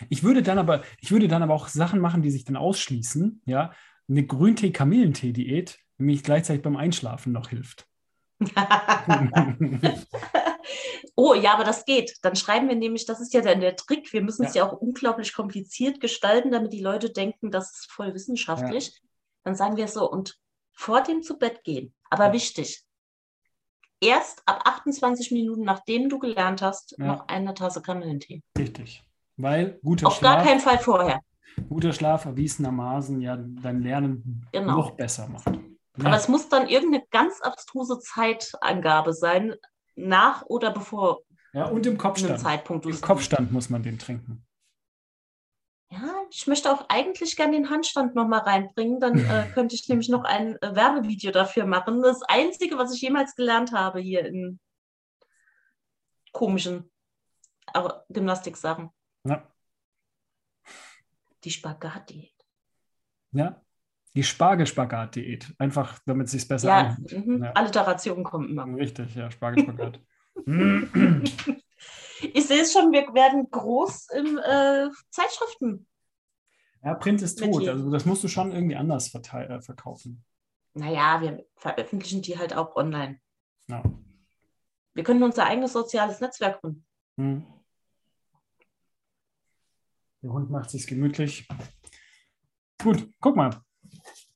Ich 0.09 0.25
würde 0.25 0.43
dann 0.43 0.59
aber, 0.59 0.83
ich 1.01 1.13
würde 1.13 1.29
dann 1.29 1.45
aber 1.45 1.55
auch 1.55 1.69
Sachen 1.69 2.01
machen, 2.01 2.23
die 2.23 2.31
sich 2.31 2.45
dann 2.45 2.57
ausschließen. 2.57 3.43
Ja, 3.47 3.73
eine 4.09 4.27
Grüntee-Kamillentee-Diät, 4.27 5.79
die 5.99 6.03
mich 6.03 6.25
gleichzeitig 6.25 6.63
beim 6.63 6.77
Einschlafen 6.77 7.33
noch 7.33 7.51
hilft. 7.51 7.87
oh, 11.15 11.35
ja, 11.35 11.53
aber 11.55 11.65
das 11.65 11.85
geht. 11.85 12.17
Dann 12.23 12.37
schreiben 12.37 12.69
wir 12.69 12.77
nämlich, 12.77 13.07
das 13.07 13.21
ist 13.21 13.33
ja 13.35 13.41
dann 13.41 13.61
der 13.61 13.77
Trick, 13.77 14.13
wir 14.13 14.23
müssen 14.23 14.45
es 14.45 14.55
Ja. 14.55 14.65
ja 14.65 14.71
auch 14.73 14.79
unglaublich 14.81 15.33
kompliziert 15.35 16.01
gestalten, 16.01 16.51
damit 16.51 16.73
die 16.73 16.81
Leute 16.83 17.11
denken, 17.11 17.51
das 17.51 17.71
ist 17.73 17.91
voll 17.91 18.15
wissenschaftlich. 18.15 19.01
Dann 19.45 19.55
sagen 19.55 19.77
wir 19.77 19.89
so, 19.89 20.11
und 20.11 20.39
vor 20.73 21.03
dem 21.03 21.23
zu 21.23 21.39
Bett 21.39 21.63
gehen, 21.65 21.95
aber 22.11 22.27
Ja. 22.27 22.33
wichtig, 22.33 22.85
erst 24.01 24.43
ab 24.47 24.63
28 24.65 25.31
Minuten, 25.33 25.63
nachdem 25.63 26.09
du 26.09 26.19
gelernt 26.19 26.63
hast, 26.63 26.95
Ja. 26.99 27.07
noch 27.07 27.29
eine 27.29 27.55
Tasse 27.55 27.83
Kamillentee. 27.83 28.43
Richtig. 28.59 29.03
Weil 29.37 29.79
guter 29.83 30.07
Auf 30.09 30.21
gar 30.21 30.35
Schlaf, 30.35 30.47
keinen 30.47 30.61
Fall 30.61 30.79
vorher. 30.79 31.21
guter 31.69 31.93
Schlaf 31.93 32.25
erwiesenermaßen 32.27 33.21
ja 33.21 33.37
dein 33.37 33.83
Lernen 33.83 34.47
Genau. 34.53 34.73
noch 34.77 34.91
besser 34.93 35.29
macht. 35.29 35.47
Aber 35.49 36.11
Ja, 36.11 36.17
es 36.17 36.29
muss 36.29 36.49
dann 36.51 36.69
irgendeine 36.69 37.05
ganz 37.11 37.41
abstruse 37.41 37.99
Zeitangabe 38.01 39.15
sein, 39.15 39.55
nach 39.97 40.43
oder 40.47 40.71
bevor 40.71 41.23
ja, 41.53 41.67
und 41.67 41.87
im 41.87 41.97
Kopfstand. 41.97 42.39
Zeitpunkt 42.39 42.85
Im 42.87 43.01
Kopfstand 43.01 43.51
muss 43.51 43.71
man 43.71 43.83
den 43.83 43.99
trinken. 43.99 44.47
Ja, 45.91 46.23
ich 46.31 46.47
möchte 46.47 46.71
auch 46.71 46.89
eigentlich 46.89 47.37
gerne 47.37 47.53
den 47.53 47.71
Handstand 47.71 48.15
nochmal 48.15 48.41
reinbringen. 48.41 49.01
Dann 49.01 49.19
äh, 49.19 49.47
könnte 49.55 49.75
ich 49.75 49.89
nämlich 49.89 50.09
noch 50.09 50.25
ein 50.25 50.61
äh, 50.61 50.75
Werbevideo 50.75 51.31
dafür 51.31 51.65
machen. 51.65 52.03
Das 52.03 52.23
Einzige, 52.23 52.77
was 52.77 52.95
ich 52.95 53.01
jemals 53.01 53.35
gelernt 53.35 53.73
habe 53.73 54.01
hier 54.01 54.27
in 54.27 54.59
komischen 56.33 56.91
äh, 57.73 57.89
Gymnastiksachen. 58.11 58.91
Ja. 59.25 59.51
Die 61.45 61.51
Spagat-Diät. 61.51 62.35
ja. 63.33 63.63
Die 64.17 64.23
Spargelspagat-Diät. 64.25 65.55
Einfach, 65.59 65.99
damit 66.07 66.27
es 66.27 66.33
sich 66.33 66.49
besser 66.49 66.69
Ja, 66.69 66.79
anhört. 66.81 67.13
mhm. 67.27 67.45
Ja. 67.45 67.53
Alliteration 67.53 68.25
kommt 68.25 68.51
immer. 68.51 68.65
Richtig, 68.77 69.15
ja, 69.15 69.31
Spargelspagat. 69.31 70.01
Ich 72.33 72.47
sehe 72.47 72.63
es 72.63 72.73
schon, 72.73 72.93
wir 72.93 73.03
werden 73.13 73.47
groß 73.51 74.09
im 74.17 74.39
äh, 74.39 74.89
Zeitschriften. 75.11 75.87
ja, 76.83 76.95
Print 76.95 77.21
ist 77.21 77.39
Mit 77.41 77.53
tot. 77.53 77.63
je- 77.63 77.69
Also 77.69 77.91
das 77.91 78.07
musst 78.07 78.25
du 78.25 78.29
schon 78.29 78.53
irgendwie 78.53 78.75
anders 78.77 79.15
äh, 79.15 79.61
verkaufen. 79.61 80.25
Naja, 80.73 81.21
wir 81.21 81.45
veröffentlichen 81.57 82.23
die 82.23 82.39
halt 82.39 82.55
auch 82.57 82.75
online. 82.75 83.21
Ja. 83.69 83.83
Wir 84.95 85.05
können 85.05 85.23
unser 85.23 85.45
eigenes 85.45 85.75
soziales 85.75 86.21
Netzwerk 86.21 86.63
gründen. 86.63 86.87
Hm. 87.19 87.45
Der 90.23 90.33
Hund 90.33 90.51
macht 90.51 90.71
sich 90.71 90.87
gemütlich. 90.87 91.47
Gut, 92.83 93.11
guck 93.21 93.37
mal. 93.37 93.51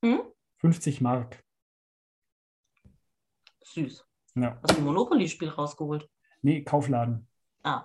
Hm? 0.05 0.21
50 0.59 1.01
Mark. 1.01 1.43
Süß. 3.65 4.05
Ja. 4.37 4.59
Hast 4.63 4.73
du 4.77 4.79
ein 4.81 4.85
Monopoly-Spiel 4.85 5.49
rausgeholt? 5.49 6.09
Nee, 6.43 6.63
Kaufladen. 6.65 7.29
Ah. 7.63 7.85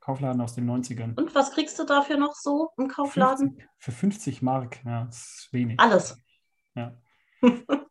Kaufladen 0.00 0.40
aus 0.40 0.54
den 0.54 0.68
90ern. 0.70 1.18
Und 1.18 1.34
was 1.34 1.50
kriegst 1.50 1.78
du 1.78 1.84
dafür 1.84 2.16
noch 2.16 2.34
so 2.34 2.70
im 2.78 2.88
Kaufladen? 2.88 3.50
50, 3.56 3.68
für 3.78 3.92
50 3.92 4.42
Mark, 4.42 4.84
ja, 4.84 5.04
das 5.04 5.16
ist 5.16 5.48
wenig. 5.52 5.80
Alles. 5.80 6.22
Ja. 6.74 6.96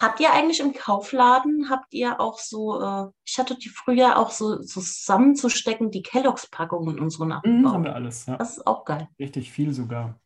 Habt 0.00 0.18
ihr 0.20 0.32
eigentlich 0.32 0.60
im 0.60 0.72
Kaufladen, 0.74 1.70
habt 1.70 1.92
ihr 1.94 2.20
auch 2.20 2.38
so, 2.40 2.80
äh, 2.82 3.06
ich 3.24 3.38
hatte 3.38 3.56
die 3.56 3.68
früher 3.68 4.18
auch 4.18 4.30
so, 4.32 4.60
so 4.60 4.80
zusammenzustecken, 4.80 5.90
die 5.92 6.02
Kelloggs-Packungen 6.02 6.98
und 6.98 7.10
so 7.10 7.22
Mhm, 7.24 7.28
nachgebaut. 7.30 7.72
haben 7.72 7.84
wir 7.84 7.94
alles, 7.94 8.26
ja. 8.26 8.36
Das 8.36 8.56
ist 8.58 8.66
auch 8.66 8.84
geil. 8.84 9.08
Richtig 9.20 9.52
viel 9.52 9.72
sogar. 9.72 10.20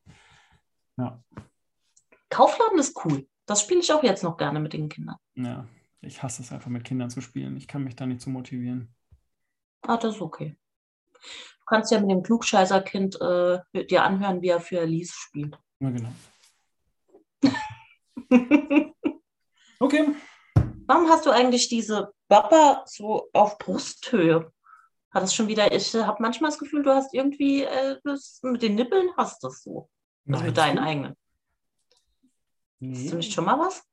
Ja, 0.97 1.22
Kaufladen 2.30 2.78
ist 2.78 2.98
cool. 3.04 3.26
Das 3.46 3.62
spiele 3.62 3.80
ich 3.80 3.92
auch 3.92 4.02
jetzt 4.02 4.24
noch 4.24 4.36
gerne 4.36 4.60
mit 4.60 4.72
den 4.72 4.88
Kindern. 4.88 5.16
ja. 5.34 5.66
Ich 6.02 6.22
hasse 6.22 6.42
es 6.42 6.52
einfach 6.52 6.70
mit 6.70 6.84
Kindern 6.84 7.10
zu 7.10 7.20
spielen. 7.20 7.56
Ich 7.56 7.66
kann 7.66 7.82
mich 7.82 7.96
da 7.96 8.06
nicht 8.06 8.20
zu 8.20 8.30
motivieren. 8.30 8.94
Ah, 9.82 9.96
das 9.96 10.16
ist 10.16 10.20
okay. 10.20 10.56
Du 11.14 11.64
kannst 11.66 11.90
ja 11.90 11.98
mit 11.98 12.10
dem 12.10 12.22
Klugscheißer-Kind 12.22 13.20
äh, 13.20 13.86
dir 13.86 14.04
anhören, 14.04 14.40
wie 14.40 14.48
er 14.48 14.60
für 14.60 14.78
Elise 14.78 15.14
spielt. 15.16 15.58
Ja, 15.80 15.90
genau. 15.90 16.12
Okay. 19.78 20.14
Warum 20.86 21.08
hast 21.10 21.26
du 21.26 21.30
eigentlich 21.30 21.68
diese 21.68 22.12
Bappa 22.28 22.82
so 22.86 23.28
auf 23.32 23.58
Brusthöhe? 23.58 24.50
Hat 25.10 25.22
das 25.22 25.34
schon 25.34 25.48
wieder, 25.48 25.70
ich 25.72 25.94
habe 25.94 26.22
manchmal 26.22 26.50
das 26.50 26.58
Gefühl, 26.58 26.82
du 26.82 26.94
hast 26.94 27.12
irgendwie, 27.12 27.64
äh, 27.64 27.98
das, 28.04 28.40
mit 28.42 28.62
den 28.62 28.74
Nippeln 28.74 29.10
hast 29.16 29.42
du 29.42 29.48
es 29.48 29.62
so. 29.62 29.90
Also 30.26 30.44
mit 30.44 30.56
Meinst 30.56 30.56
deinen 30.56 31.02
du? 31.02 31.16
Eigenen. 32.80 32.94
Hast 32.94 33.04
Nee. 33.04 33.10
du 33.10 33.16
nicht 33.16 33.32
schon 33.32 33.44
mal 33.44 33.58
was? 33.58 33.84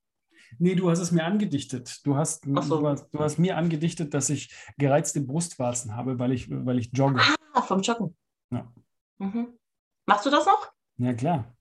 Nee, 0.60 0.76
du 0.76 0.90
hast 0.90 1.00
es 1.00 1.12
mir 1.12 1.26
angedichtet. 1.26 2.06
Du 2.06 2.16
hast, 2.16 2.46
so. 2.46 2.52
du 2.82 2.88
hast, 2.88 3.10
du 3.12 3.20
hast 3.20 3.40
mir 3.40 3.58
angedichtet, 3.58 4.14
dass 4.14 4.30
ich 4.30 4.54
gereizte 4.78 5.22
Brustwarzen 5.22 5.96
habe, 5.96 6.20
weil 6.20 6.32
ich, 6.32 6.48
weil 6.50 6.78
ich 6.80 6.92
jogge. 6.94 7.22
Ah, 7.54 7.62
vom 7.62 7.82
Joggen. 7.82 8.16
Ja. 8.52 8.72
Mhm. 9.18 9.58
Machst 10.06 10.26
du 10.26 10.30
das 10.30 10.46
noch? 10.46 10.72
Ja, 10.98 11.14
klar. 11.14 11.56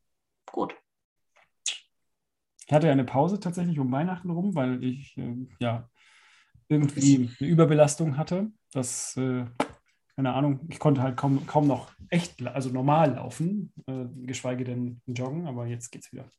Gut. 0.50 0.74
Ich 2.66 2.72
hatte 2.72 2.90
eine 2.90 3.04
Pause 3.04 3.40
tatsächlich 3.40 3.78
um 3.78 3.90
Weihnachten 3.92 4.30
rum, 4.30 4.54
weil 4.54 4.82
ich 4.84 5.16
äh, 5.16 5.46
ja 5.58 5.88
irgendwie 6.68 7.30
eine 7.40 7.48
Überbelastung 7.50 8.16
hatte. 8.16 8.50
Das, 8.72 9.16
äh, 9.16 9.44
keine 10.16 10.34
Ahnung, 10.34 10.60
ich 10.68 10.78
konnte 10.78 11.02
halt 11.02 11.16
kaum, 11.16 11.46
kaum 11.46 11.66
noch 11.66 11.92
echt, 12.08 12.42
also 12.46 12.70
normal 12.70 13.14
laufen, 13.14 13.72
äh, 13.86 14.06
geschweige 14.26 14.64
denn 14.64 15.00
joggen, 15.06 15.46
aber 15.46 15.66
jetzt 15.66 15.90
geht's 15.90 16.12
wieder. 16.12 16.30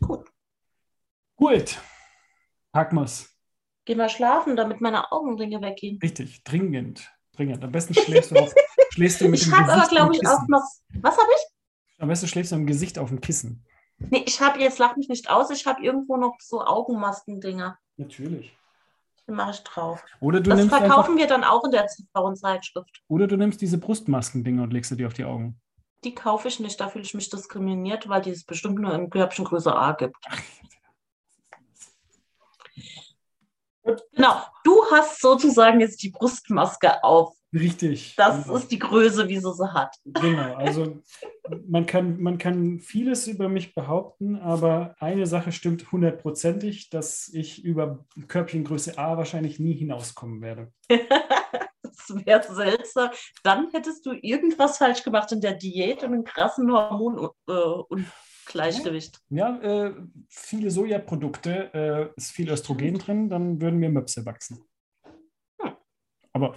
Gut. 0.00 0.26
Gut. 1.36 1.78
Packen 2.72 2.96
wir's. 2.96 3.30
Geh 3.84 3.94
mal 3.94 4.08
schlafen, 4.08 4.56
damit 4.56 4.80
meine 4.80 5.12
Augenringe 5.12 5.60
weggehen. 5.60 5.98
Richtig, 6.02 6.42
dringend. 6.44 7.10
Dringend. 7.32 7.62
Am 7.64 7.72
besten 7.72 7.94
schläfst 7.94 8.30
du, 8.30 8.36
auf, 8.36 8.54
schläfst 8.90 9.20
du 9.20 9.28
mit 9.28 9.40
Ich 9.40 9.44
dem 9.46 9.56
habe 9.56 9.64
aber, 9.72 9.74
Gesicht 9.82 9.90
glaube 9.90 10.14
ich, 10.14 10.26
auch 10.26 10.48
noch. 10.48 10.62
Was 11.00 11.16
habe 11.18 11.28
ich? 11.34 12.00
Am 12.00 12.08
besten 12.08 12.28
schläfst 12.28 12.52
du 12.52 12.56
im 12.56 12.66
Gesicht 12.66 12.98
auf 12.98 13.08
dem 13.10 13.20
Kissen. 13.20 13.64
Nee, 13.98 14.24
ich 14.26 14.40
habe 14.40 14.58
jetzt, 14.60 14.78
lach 14.78 14.96
mich 14.96 15.08
nicht 15.08 15.30
aus, 15.30 15.50
ich 15.50 15.66
habe 15.66 15.82
irgendwo 15.82 16.16
noch 16.16 16.36
so 16.40 16.64
Augenmasken-Dinger. 16.64 17.78
Natürlich. 17.96 18.56
Die 19.26 19.32
mache 19.32 19.52
ich 19.52 19.60
drauf. 19.60 20.04
Oder 20.20 20.40
du, 20.40 20.50
Das 20.50 20.58
nimmst 20.58 20.74
einfach, 20.74 20.86
verkaufen 20.86 21.16
wir 21.16 21.26
dann 21.26 21.44
auch 21.44 21.64
in 21.64 21.70
der 21.70 21.86
Frauenzeitschrift. 22.12 23.02
oder 23.08 23.26
du 23.26 23.36
nimmst 23.36 23.60
diese 23.60 23.78
Brustmasken-Dinger 23.78 24.64
und 24.64 24.72
legst 24.72 24.90
sie 24.90 24.96
dir 24.96 25.06
auf 25.06 25.14
die 25.14 25.24
Augen. 25.24 25.60
Die 26.04 26.14
kaufe 26.14 26.48
ich 26.48 26.60
nicht, 26.60 26.78
da 26.80 26.88
fühle 26.88 27.04
ich 27.04 27.14
mich 27.14 27.30
diskriminiert, 27.30 28.08
weil 28.08 28.22
die 28.22 28.30
es 28.30 28.44
bestimmt 28.44 28.78
nur 28.78 28.94
in 28.94 29.10
Körbchen 29.10 29.44
Größe 29.44 29.74
A 29.74 29.92
gibt. 29.92 30.16
Genau, 34.14 34.42
du 34.64 34.84
hast 34.90 35.20
sozusagen 35.20 35.80
jetzt 35.80 36.02
die 36.02 36.10
Brustmaske 36.10 37.02
auf. 37.02 37.34
Richtig. 37.52 38.14
Das 38.16 38.44
genau. 38.44 38.56
ist 38.56 38.68
die 38.72 38.78
Größe, 38.78 39.28
wie 39.28 39.38
sie 39.38 39.52
sie 39.52 39.72
hat. 39.72 39.94
Genau, 40.04 40.54
also 40.54 41.00
man 41.68 41.86
kann, 41.86 42.20
man 42.20 42.38
kann 42.38 42.80
vieles 42.80 43.28
über 43.28 43.48
mich 43.48 43.74
behaupten, 43.74 44.36
aber 44.36 44.96
eine 44.98 45.26
Sache 45.26 45.52
stimmt 45.52 45.92
hundertprozentig, 45.92 46.90
dass 46.90 47.28
ich 47.28 47.62
über 47.62 48.04
Körbchengröße 48.26 48.98
A 48.98 49.16
wahrscheinlich 49.16 49.60
nie 49.60 49.74
hinauskommen 49.74 50.40
werde. 50.40 50.72
Das 52.08 52.26
wäre 52.26 52.54
seltsam. 52.54 53.10
Dann 53.42 53.70
hättest 53.72 54.04
du 54.06 54.12
irgendwas 54.12 54.78
falsch 54.78 55.02
gemacht 55.02 55.32
in 55.32 55.40
der 55.40 55.54
Diät 55.54 56.02
und 56.02 56.12
einen 56.12 56.24
krassen 56.24 56.70
Hormonungleichgewicht. 56.70 59.20
Ja, 59.30 59.56
äh, 59.60 59.94
viele 60.28 60.70
Sojaprodukte, 60.70 61.72
äh, 61.74 62.10
ist 62.16 62.32
viel 62.32 62.50
Östrogen 62.50 62.98
drin, 62.98 63.28
dann 63.28 63.60
würden 63.60 63.78
mir 63.78 63.90
Möpse 63.90 64.24
wachsen. 64.26 64.64
Hm. 65.60 65.76
Aber 66.32 66.54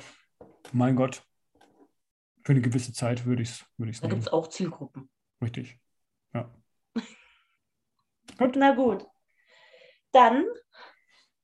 mein 0.72 0.96
Gott, 0.96 1.24
für 2.44 2.54
eine 2.54 2.62
gewisse 2.62 2.94
Zeit 2.94 3.26
würde 3.26 3.44
ich 3.44 3.50
es 3.50 3.66
würde 3.78 3.92
ich's 3.92 4.02
Da 4.02 4.08
gibt 4.08 4.22
es 4.22 4.30
auch 4.30 4.48
Zielgruppen. 4.48 5.10
Richtig. 5.42 5.80
Ja. 6.34 6.50
Na 8.56 8.74
gut. 8.74 9.06
Dann 10.12 10.46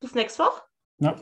bis 0.00 0.14
nächste 0.14 0.44
Woche. 0.44 0.62
ja, 0.98 1.16